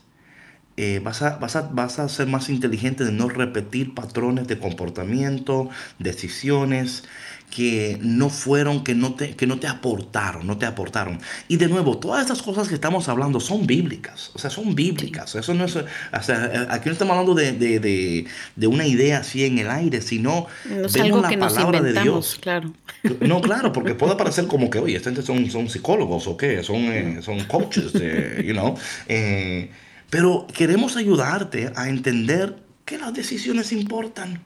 eh, 0.77 0.99
vas, 1.01 1.21
a, 1.21 1.37
vas, 1.37 1.55
a, 1.55 1.61
vas 1.61 1.99
a 1.99 2.09
ser 2.09 2.27
más 2.27 2.49
inteligente 2.49 3.05
de 3.05 3.11
no 3.11 3.29
repetir 3.29 3.93
patrones 3.93 4.47
de 4.47 4.59
comportamiento, 4.59 5.69
decisiones 5.99 7.03
que 7.49 7.97
no 8.01 8.29
fueron, 8.29 8.83
que 8.83 8.95
no, 8.95 9.13
te, 9.15 9.35
que 9.35 9.47
no 9.47 9.59
te 9.59 9.67
aportaron, 9.67 10.45
no 10.45 10.57
te 10.57 10.65
aportaron. 10.65 11.19
Y 11.47 11.57
de 11.57 11.67
nuevo, 11.67 11.97
todas 11.97 12.21
estas 12.21 12.41
cosas 12.41 12.67
que 12.67 12.75
estamos 12.75 13.07
hablando 13.07 13.39
son 13.39 13.65
bíblicas, 13.65 14.31
o 14.33 14.39
sea, 14.39 14.49
son 14.49 14.75
bíblicas. 14.75 15.35
Eso 15.35 15.53
no 15.53 15.65
es, 15.65 15.75
o 15.75 15.85
sea, 16.21 16.51
eh, 16.53 16.67
aquí 16.69 16.89
no 16.89 16.93
estamos 16.93 17.13
hablando 17.13 17.33
de, 17.33 17.53
de, 17.53 17.79
de, 17.79 18.25
de 18.55 18.67
una 18.67 18.85
idea 18.85 19.19
así 19.19 19.45
en 19.45 19.57
el 19.59 19.69
aire, 19.69 20.01
sino 20.01 20.47
No 20.65 20.85
es 20.85 20.95
algo 20.97 21.21
la 21.21 21.29
que 21.29 21.37
nos 21.37 21.53
palabra 21.53 21.81
de 21.81 21.89
inventamos, 21.89 22.25
Dios. 22.31 22.39
claro. 22.41 22.73
No, 23.21 23.39
claro, 23.41 23.71
porque 23.71 23.93
puede 23.95 24.15
parecer 24.15 24.47
como 24.47 24.69
que, 24.69 24.79
oye, 24.79 24.97
esta 24.97 25.09
gente 25.11 25.21
son, 25.21 25.49
son 25.49 25.69
psicólogos 25.69 26.27
o 26.27 26.35
qué, 26.37 26.63
son, 26.63 26.77
eh, 26.91 27.21
son 27.21 27.43
coaches, 27.45 27.93
de, 27.93 28.43
you 28.45 28.53
know. 28.53 28.75
Eh, 29.07 29.71
pero 30.09 30.47
queremos 30.53 30.97
ayudarte 30.97 31.71
a 31.75 31.87
entender 31.89 32.57
que 32.85 32.97
las 32.97 33.13
decisiones 33.13 33.71
importan 33.71 34.43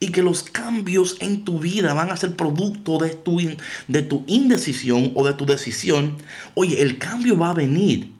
y 0.00 0.08
que 0.12 0.22
los 0.22 0.42
cambios 0.42 1.16
en 1.20 1.44
tu 1.44 1.58
vida 1.60 1.92
van 1.94 2.10
a 2.10 2.16
ser 2.16 2.34
producto 2.34 2.98
de 2.98 3.10
tu, 3.10 3.38
de 3.86 4.02
tu 4.02 4.24
indecisión 4.26 5.12
o 5.14 5.26
de 5.26 5.34
tu 5.34 5.44
decisión. 5.46 6.16
Oye, 6.54 6.80
el 6.82 6.98
cambio 6.98 7.36
va 7.38 7.50
a 7.50 7.54
venir. 7.54 8.12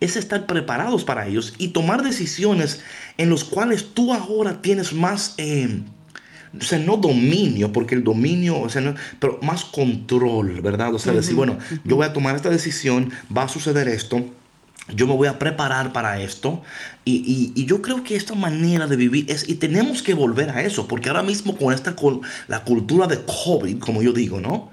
Es 0.00 0.16
estar 0.16 0.46
preparados 0.46 1.04
para 1.04 1.26
ellos 1.26 1.54
y 1.58 1.68
tomar 1.68 2.02
decisiones 2.02 2.80
en 3.18 3.28
los 3.30 3.44
cuales 3.44 3.88
tú 3.94 4.14
ahora 4.14 4.62
tienes 4.62 4.92
más... 4.92 5.34
eh, 5.38 5.82
o 6.58 6.64
sea, 6.64 6.78
no 6.78 6.96
dominio, 6.96 7.72
porque 7.74 7.94
el 7.94 8.02
dominio, 8.04 8.58
o 8.58 8.68
sea, 8.70 8.80
no- 8.80 8.94
pero 9.20 9.38
más 9.42 9.66
control, 9.66 10.62
¿verdad? 10.62 10.94
O 10.94 10.98
sea, 10.98 11.12
decir, 11.12 11.34
bueno, 11.34 11.58
yo 11.84 11.96
voy 11.96 12.06
a 12.06 12.12
tomar 12.14 12.36
esta 12.36 12.48
decisión, 12.48 13.12
va 13.36 13.42
a 13.42 13.48
suceder 13.48 13.86
esto, 13.86 14.24
yo 14.94 15.06
me 15.06 15.14
voy 15.14 15.28
a 15.28 15.38
preparar 15.38 15.92
para 15.92 16.20
esto. 16.20 16.62
Y, 17.04 17.52
y- 17.54 17.64
yo 17.66 17.80
creo 17.82 18.02
que 18.04 18.16
esta 18.16 18.34
manera 18.34 18.86
de 18.86 18.96
vivir 18.96 19.30
es, 19.30 19.48
y 19.48 19.54
tenemos 19.56 20.02
que 20.02 20.14
volver 20.14 20.50
a 20.50 20.62
eso, 20.62 20.86
porque 20.88 21.08
ahora 21.08 21.22
mismo 21.22 21.56
con 21.56 21.72
esta, 21.74 21.96
cul- 21.96 22.20
la 22.48 22.64
cultura 22.64 23.06
de 23.06 23.20
COVID, 23.24 23.78
como 23.78 24.02
yo 24.02 24.12
digo, 24.12 24.40
¿no? 24.40 24.70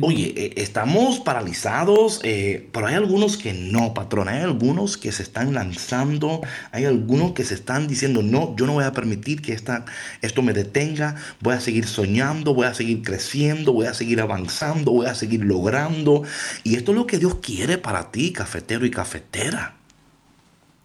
Oye, 0.00 0.34
eh, 0.36 0.52
estamos 0.56 1.20
paralizados, 1.20 2.20
eh, 2.24 2.68
pero 2.72 2.88
hay 2.88 2.94
algunos 2.94 3.36
que 3.36 3.52
no, 3.52 3.94
patrón. 3.94 4.28
Hay 4.28 4.42
algunos 4.42 4.96
que 4.96 5.12
se 5.12 5.22
están 5.22 5.54
lanzando, 5.54 6.40
hay 6.72 6.86
algunos 6.86 7.32
que 7.32 7.44
se 7.44 7.54
están 7.54 7.86
diciendo, 7.86 8.22
no, 8.22 8.56
yo 8.56 8.66
no 8.66 8.72
voy 8.72 8.84
a 8.84 8.92
permitir 8.92 9.42
que 9.42 9.52
esta, 9.52 9.84
esto 10.22 10.42
me 10.42 10.52
detenga, 10.52 11.14
voy 11.40 11.54
a 11.54 11.60
seguir 11.60 11.86
soñando, 11.86 12.52
voy 12.52 12.66
a 12.66 12.74
seguir 12.74 13.02
creciendo, 13.02 13.72
voy 13.72 13.86
a 13.86 13.94
seguir 13.94 14.20
avanzando, 14.20 14.90
voy 14.90 15.06
a 15.06 15.14
seguir 15.14 15.44
logrando. 15.44 16.24
Y 16.64 16.74
esto 16.74 16.90
es 16.90 16.98
lo 16.98 17.06
que 17.06 17.18
Dios 17.18 17.36
quiere 17.36 17.78
para 17.78 18.10
ti, 18.10 18.32
cafetero 18.32 18.86
y 18.86 18.90
cafetera. 18.90 19.76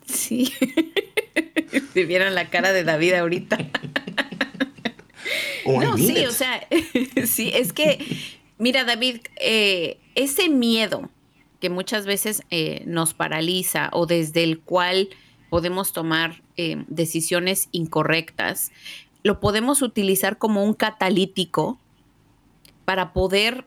Sí. 0.05 0.53
si 1.93 2.05
vieran 2.05 2.35
la 2.35 2.49
cara 2.49 2.71
de 2.71 2.83
David 2.83 3.13
ahorita. 3.13 3.57
No, 5.65 5.97
sí, 5.97 6.25
o 6.25 6.31
sea, 6.31 6.67
sí, 7.25 7.51
es 7.53 7.71
que, 7.73 8.03
mira, 8.61 8.83
David, 8.83 9.21
eh, 9.37 9.97
ese 10.13 10.47
miedo 10.47 11.09
que 11.59 11.71
muchas 11.71 12.05
veces 12.05 12.43
eh, 12.51 12.83
nos 12.85 13.15
paraliza 13.15 13.89
o 13.91 14.05
desde 14.05 14.43
el 14.43 14.59
cual 14.59 15.09
podemos 15.49 15.93
tomar 15.93 16.43
eh, 16.57 16.83
decisiones 16.87 17.69
incorrectas, 17.71 18.71
lo 19.23 19.39
podemos 19.39 19.81
utilizar 19.81 20.37
como 20.37 20.63
un 20.63 20.73
catalítico 20.73 21.79
para 22.85 23.13
poder 23.13 23.65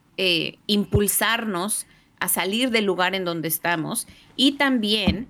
impulsarnos 0.68 1.86
a 2.20 2.28
salir 2.28 2.70
del 2.70 2.84
lugar 2.84 3.16
en 3.16 3.24
donde 3.24 3.48
estamos 3.48 4.06
y 4.36 4.52
también 4.52 5.26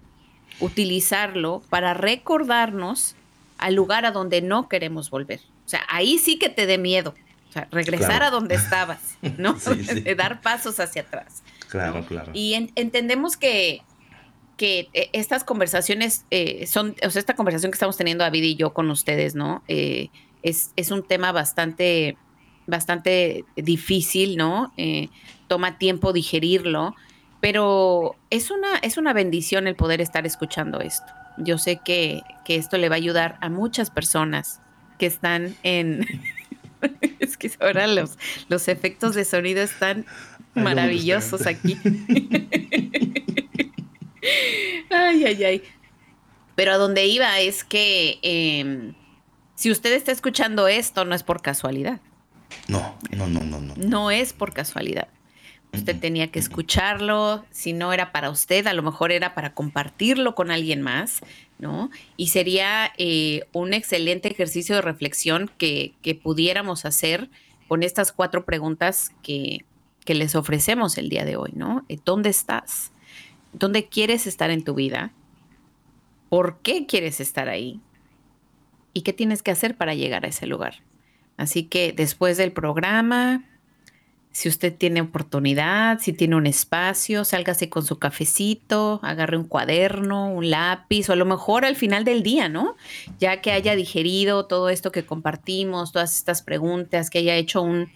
utilizarlo 0.60 1.62
para 1.70 1.94
recordarnos 1.94 3.16
al 3.56 3.74
lugar 3.74 4.04
a 4.04 4.10
donde 4.10 4.42
no 4.42 4.68
queremos 4.68 5.08
volver. 5.08 5.40
O 5.64 5.68
sea, 5.68 5.80
ahí 5.88 6.18
sí 6.18 6.38
que 6.38 6.50
te 6.50 6.66
dé 6.66 6.76
miedo. 6.76 7.14
Sea, 7.54 7.68
regresar 7.70 8.08
Claro. 8.08 8.24
a 8.26 8.30
donde 8.30 8.54
estabas, 8.56 9.16
¿no? 9.38 9.58
Sí, 9.60 9.84
sí. 9.84 10.00
De 10.02 10.14
dar 10.14 10.40
pasos 10.42 10.78
hacia 10.80 11.02
atrás. 11.02 11.42
Claro, 11.68 12.00
¿no? 12.00 12.06
claro. 12.06 12.30
Y 12.34 12.54
en- 12.54 12.70
entendemos 12.74 13.36
que, 13.36 13.80
que 14.56 14.88
eh, 14.92 15.08
estas 15.12 15.44
conversaciones 15.44 16.24
eh, 16.30 16.66
son, 16.66 16.94
o 17.06 17.10
sea, 17.10 17.20
esta 17.20 17.34
conversación 17.34 17.70
que 17.72 17.76
estamos 17.76 17.96
teniendo 17.96 18.24
David 18.24 18.42
y 18.42 18.56
yo 18.56 18.74
con 18.74 18.90
ustedes, 18.90 19.34
¿no? 19.34 19.62
Eh, 19.68 20.08
es, 20.42 20.72
es 20.76 20.90
un 20.90 21.02
tema 21.02 21.32
bastante, 21.32 22.16
bastante 22.66 23.44
difícil, 23.56 24.36
¿no? 24.36 24.72
Eh, 24.76 25.08
toma 25.48 25.78
tiempo 25.78 26.12
digerirlo, 26.12 26.94
pero 27.40 28.16
es 28.30 28.50
una, 28.50 28.78
es 28.82 28.96
una 28.96 29.12
bendición 29.12 29.66
el 29.66 29.76
poder 29.76 30.00
estar 30.00 30.26
escuchando 30.26 30.80
esto. 30.80 31.06
Yo 31.38 31.58
sé 31.58 31.80
que, 31.84 32.22
que 32.44 32.56
esto 32.56 32.78
le 32.78 32.88
va 32.88 32.94
a 32.94 32.98
ayudar 32.98 33.38
a 33.40 33.48
muchas 33.48 33.90
personas 33.90 34.60
que 34.98 35.06
están 35.06 35.54
en... 35.62 36.06
es 37.18 37.36
que 37.36 37.50
ahora 37.60 37.86
los, 37.86 38.18
los 38.48 38.68
efectos 38.68 39.14
de 39.14 39.24
sonido 39.24 39.62
están 39.62 40.06
maravillosos 40.54 41.46
aquí. 41.46 41.78
ay, 44.90 45.24
ay, 45.24 45.44
ay. 45.44 45.62
Pero 46.54 46.72
a 46.72 46.76
donde 46.76 47.06
iba 47.06 47.40
es 47.40 47.64
que 47.64 48.18
em, 48.22 48.94
si 49.54 49.70
usted 49.70 49.92
está 49.92 50.12
escuchando 50.12 50.68
esto, 50.68 51.04
no 51.04 51.14
es 51.14 51.22
por 51.22 51.42
casualidad. 51.42 52.00
No, 52.68 52.96
no, 53.10 53.26
no, 53.26 53.40
no, 53.40 53.60
no. 53.60 53.74
No 53.76 54.10
es 54.10 54.32
por 54.32 54.52
casualidad. 54.52 55.08
Usted 55.74 55.98
tenía 55.98 56.30
que 56.30 56.38
escucharlo, 56.38 57.44
si 57.50 57.72
no 57.72 57.92
era 57.92 58.12
para 58.12 58.30
usted, 58.30 58.66
a 58.66 58.72
lo 58.72 58.82
mejor 58.82 59.12
era 59.12 59.34
para 59.34 59.54
compartirlo 59.54 60.34
con 60.34 60.50
alguien 60.50 60.82
más, 60.82 61.20
¿no? 61.58 61.90
Y 62.16 62.28
sería 62.28 62.92
eh, 62.98 63.46
un 63.52 63.74
excelente 63.74 64.28
ejercicio 64.28 64.76
de 64.76 64.82
reflexión 64.82 65.50
que, 65.58 65.94
que 66.02 66.14
pudiéramos 66.14 66.84
hacer 66.84 67.28
con 67.68 67.82
estas 67.82 68.12
cuatro 68.12 68.44
preguntas 68.44 69.10
que, 69.22 69.64
que 70.04 70.14
les 70.14 70.34
ofrecemos 70.34 70.98
el 70.98 71.08
día 71.08 71.24
de 71.24 71.36
hoy, 71.36 71.52
¿no? 71.54 71.84
Eh, 71.88 71.98
¿Dónde 72.04 72.30
estás? 72.30 72.92
¿Dónde 73.52 73.88
quieres 73.88 74.26
estar 74.26 74.50
en 74.50 74.64
tu 74.64 74.74
vida? 74.74 75.12
¿Por 76.28 76.58
qué 76.60 76.86
quieres 76.86 77.20
estar 77.20 77.48
ahí? 77.48 77.80
¿Y 78.92 79.02
qué 79.02 79.12
tienes 79.12 79.42
que 79.42 79.50
hacer 79.50 79.76
para 79.76 79.94
llegar 79.94 80.24
a 80.24 80.28
ese 80.28 80.46
lugar? 80.46 80.82
Así 81.36 81.64
que 81.64 81.92
después 81.92 82.36
del 82.36 82.52
programa, 82.52 83.44
si 84.34 84.48
usted 84.48 84.76
tiene 84.76 85.00
oportunidad, 85.00 86.00
si 86.00 86.12
tiene 86.12 86.34
un 86.34 86.46
espacio, 86.46 87.24
sálgase 87.24 87.70
con 87.70 87.84
su 87.84 88.00
cafecito, 88.00 88.98
agarre 89.04 89.36
un 89.36 89.44
cuaderno, 89.46 90.28
un 90.28 90.50
lápiz, 90.50 91.08
o 91.08 91.12
a 91.12 91.16
lo 91.16 91.24
mejor 91.24 91.64
al 91.64 91.76
final 91.76 92.04
del 92.04 92.24
día, 92.24 92.48
¿no? 92.48 92.74
Ya 93.20 93.40
que 93.40 93.52
haya 93.52 93.76
digerido 93.76 94.46
todo 94.46 94.70
esto 94.70 94.90
que 94.90 95.06
compartimos, 95.06 95.92
todas 95.92 96.18
estas 96.18 96.42
preguntas, 96.42 97.10
que 97.10 97.18
haya 97.20 97.36
hecho 97.36 97.62
un- 97.62 97.88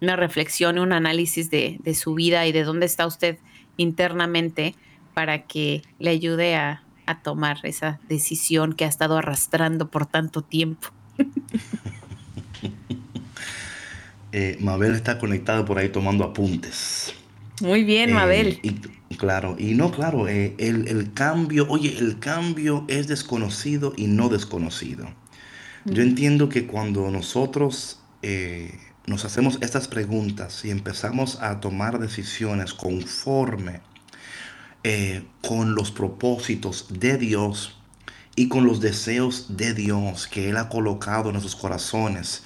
una 0.00 0.16
reflexión, 0.16 0.78
un 0.78 0.94
análisis 0.94 1.50
de, 1.50 1.76
de 1.84 1.94
su 1.94 2.14
vida 2.14 2.46
y 2.46 2.52
de 2.52 2.64
dónde 2.64 2.86
está 2.86 3.06
usted 3.06 3.36
internamente 3.76 4.74
para 5.12 5.46
que 5.46 5.82
le 5.98 6.08
ayude 6.08 6.56
a, 6.56 6.84
a 7.04 7.20
tomar 7.22 7.58
esa 7.64 8.00
decisión 8.08 8.72
que 8.72 8.86
ha 8.86 8.88
estado 8.88 9.18
arrastrando 9.18 9.90
por 9.90 10.06
tanto 10.06 10.40
tiempo. 10.40 10.88
Eh, 14.32 14.56
Mabel 14.60 14.94
está 14.94 15.18
conectada 15.18 15.64
por 15.64 15.78
ahí 15.78 15.90
tomando 15.90 16.24
apuntes. 16.24 17.12
Muy 17.60 17.84
bien, 17.84 18.10
Eh, 18.10 18.14
Mabel. 18.14 18.58
y, 18.62 19.16
claro, 19.16 19.56
y 19.58 19.74
no, 19.74 19.92
claro, 19.92 20.26
eh, 20.26 20.54
el, 20.58 20.88
el 20.88 21.12
cambio, 21.12 21.66
oye, 21.68 21.96
el 21.98 22.18
cambio 22.18 22.84
es 22.88 23.08
desconocido 23.08 23.92
y 23.96 24.06
no 24.06 24.28
desconocido. 24.28 25.06
Yo 25.84 26.02
entiendo 26.02 26.48
que 26.48 26.66
cuando 26.66 27.10
nosotros 27.10 27.98
nos 29.06 29.24
hacemos 29.24 29.58
estas 29.62 29.88
preguntas 29.88 30.64
y 30.64 30.70
empezamos 30.70 31.40
a 31.42 31.58
tomar 31.58 31.98
decisiones 31.98 32.72
conforme 32.72 33.80
con 35.40 35.74
los 35.74 35.90
propósitos 35.90 36.86
de 36.88 37.18
Dios 37.18 37.76
y 38.36 38.48
con 38.48 38.64
los 38.64 38.80
deseos 38.80 39.56
de 39.56 39.74
Dios 39.74 40.28
que 40.28 40.50
Él 40.50 40.56
ha 40.56 40.68
colocado 40.68 41.26
en 41.30 41.32
nuestros 41.32 41.56
corazones. 41.56 42.44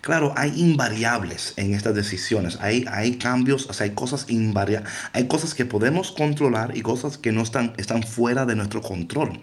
Claro, 0.00 0.32
hay 0.36 0.52
invariables 0.60 1.54
en 1.56 1.74
estas 1.74 1.94
decisiones. 1.94 2.58
Hay, 2.60 2.84
hay 2.90 3.16
cambios, 3.18 3.66
o 3.68 3.72
sea, 3.72 3.84
hay 3.84 3.94
cosas 3.94 4.26
invariables. 4.28 4.90
Hay 5.12 5.26
cosas 5.26 5.54
que 5.54 5.64
podemos 5.64 6.12
controlar 6.12 6.76
y 6.76 6.82
cosas 6.82 7.18
que 7.18 7.32
no 7.32 7.42
están, 7.42 7.74
están 7.76 8.02
fuera 8.02 8.46
de 8.46 8.56
nuestro 8.56 8.80
control. 8.80 9.40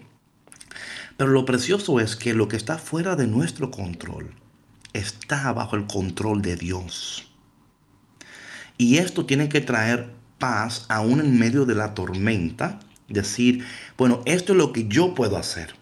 Pero 1.16 1.30
lo 1.30 1.44
precioso 1.44 2.00
es 2.00 2.16
que 2.16 2.34
lo 2.34 2.48
que 2.48 2.56
está 2.56 2.78
fuera 2.78 3.16
de 3.16 3.26
nuestro 3.26 3.70
control 3.70 4.34
está 4.92 5.52
bajo 5.52 5.76
el 5.76 5.86
control 5.86 6.42
de 6.42 6.56
Dios. 6.56 7.28
Y 8.78 8.98
esto 8.98 9.24
tiene 9.24 9.48
que 9.48 9.60
traer 9.60 10.10
paz 10.38 10.84
aún 10.88 11.20
en 11.20 11.38
medio 11.38 11.64
de 11.64 11.74
la 11.74 11.94
tormenta. 11.94 12.80
Decir, 13.08 13.64
bueno, 13.96 14.22
esto 14.26 14.52
es 14.52 14.58
lo 14.58 14.72
que 14.72 14.88
yo 14.88 15.14
puedo 15.14 15.36
hacer. 15.36 15.75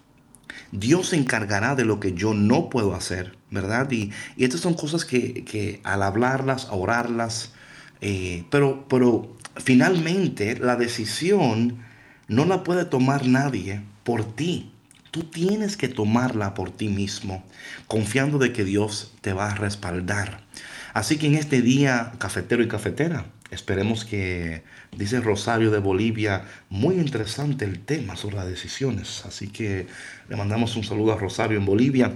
Dios 0.75 1.11
se 1.11 1.17
encargará 1.17 1.77
de 1.77 1.85
lo 1.85 2.01
que 2.01 2.15
yo 2.15 2.35
no 2.35 2.69
puedo 2.69 2.95
hacer, 2.95 3.39
¿verdad? 3.51 3.91
Y, 3.93 4.11
estas 4.37 4.61
son 4.61 4.75
cosas 4.75 5.05
que, 5.05 5.45
que 5.45 5.81
al 5.85 6.03
hablarlas, 6.03 6.67
a 6.67 6.73
orarlas, 6.73 7.53
eh, 8.01 8.45
pero, 8.51 8.87
pero 8.89 9.37
finalmente 9.57 10.59
la 10.59 10.75
decisión 10.75 11.79
no 12.27 12.45
la 12.45 12.65
puede 12.65 12.85
tomar 12.85 13.27
nadie 13.27 13.83
por 14.03 14.25
ti. 14.35 14.73
Tú 15.13 15.23
tienes 15.23 15.77
que 15.77 15.87
tomarla 15.87 16.55
por 16.55 16.73
ti 16.73 16.89
mismo, 16.89 17.45
confiando 17.87 18.39
de 18.39 18.53
que 18.53 18.65
Dios 18.65 19.15
te 19.21 19.33
va 19.33 19.51
a 19.51 19.55
respaldar. 19.55 20.45
Así 20.93 21.19
que 21.19 21.29
en 21.29 21.37
este 21.37 21.63
día, 21.63 22.15
cafetero 22.19 22.65
y 22.65 22.69
cafetera, 22.69 23.27
esperemos 23.55 24.05
que, 24.05 24.63
dice 24.97 25.21
Rosario 25.21 25.71
de 25.71 25.79
Bolivia, 25.79 26.45
muy 26.69 26.97
interesante 26.97 27.65
el 27.65 27.81
tema 27.81 28.17
sobre 28.17 28.37
las 28.37 28.47
decisiones. 28.47 29.25
Así 29.25 29.49
que 29.49 29.87
le 30.29 30.37
mandamos 30.37 30.77
un 30.77 30.85
saludo 30.85 31.13
a 31.13 31.19
Rosario 31.19 31.59
en 31.59 31.65
Bolivia. 31.65 32.15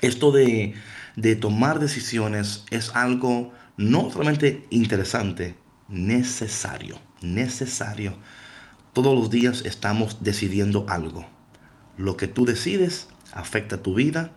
Esto 0.00 0.32
de, 0.32 0.74
de 1.16 1.36
tomar 1.36 1.78
decisiones 1.78 2.64
es 2.70 2.90
algo 2.94 3.52
no 3.76 4.10
solamente 4.10 4.66
interesante, 4.70 5.54
necesario, 5.88 6.98
necesario. 7.20 8.16
Todos 8.92 9.18
los 9.18 9.30
días 9.30 9.62
estamos 9.64 10.22
decidiendo 10.22 10.86
algo. 10.88 11.26
Lo 11.96 12.16
que 12.16 12.28
tú 12.28 12.44
decides 12.44 13.08
afecta 13.32 13.82
tu 13.82 13.94
vida 13.94 14.32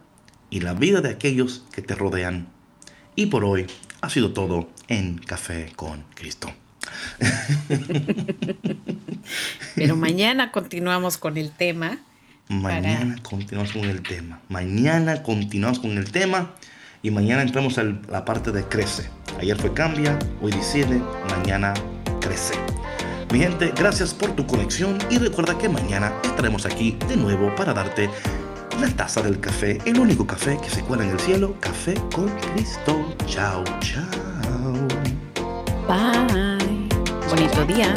y 0.50 0.62
la 0.62 0.74
vida 0.74 1.02
de 1.02 1.10
aquellos 1.10 1.66
que 1.72 1.82
te 1.82 1.96
rodean. 1.96 2.48
Y 3.16 3.28
por 3.28 3.46
hoy 3.46 3.68
ha 4.06 4.10
sido 4.10 4.34
todo 4.34 4.70
en 4.88 5.18
Café 5.18 5.72
con 5.76 6.04
Cristo. 6.14 6.54
Pero 9.76 9.96
mañana 9.96 10.52
continuamos 10.52 11.18
con 11.18 11.38
el 11.38 11.52
tema. 11.52 11.98
Mañana 12.48 13.16
continuamos 13.24 13.72
con 13.72 13.86
el 13.86 14.04
tema. 14.04 14.40
Mañana 14.48 15.24
continuamos 15.24 15.80
con 15.80 15.98
el 15.98 16.12
tema. 16.12 16.52
Y 17.02 17.10
mañana 17.10 17.42
entramos 17.42 17.80
a 17.80 17.84
la 17.84 18.26
parte 18.26 18.52
de 18.52 18.64
crece. 18.66 19.10
Ayer 19.40 19.58
fue 19.58 19.74
cambia, 19.74 20.20
hoy 20.40 20.52
decide, 20.52 21.02
mañana 21.30 21.74
crece. 22.22 22.54
Mi 23.32 23.40
gente, 23.40 23.74
gracias 23.76 24.14
por 24.14 24.36
tu 24.36 24.46
conexión 24.46 25.00
y 25.10 25.18
recuerda 25.18 25.58
que 25.58 25.68
mañana 25.68 26.14
estaremos 26.24 26.68
aquí 26.68 26.98
de 27.08 27.18
nuevo 27.18 27.54
para 27.56 27.74
darte 27.74 28.10
la 28.80 28.90
taza 28.90 29.22
del 29.22 29.40
café, 29.40 29.80
el 29.86 30.00
único 30.00 30.26
café 30.26 30.58
que 30.62 30.70
se 30.70 30.82
cuela 30.82 31.04
en 31.04 31.12
el 31.12 31.20
cielo, 31.20 31.56
café 31.60 31.94
con 32.14 32.30
Cristo. 32.54 33.16
Chao, 33.26 33.64
chao. 33.80 34.06
Bye. 35.88 36.90
Bonito 37.30 37.66
día. 37.66 37.94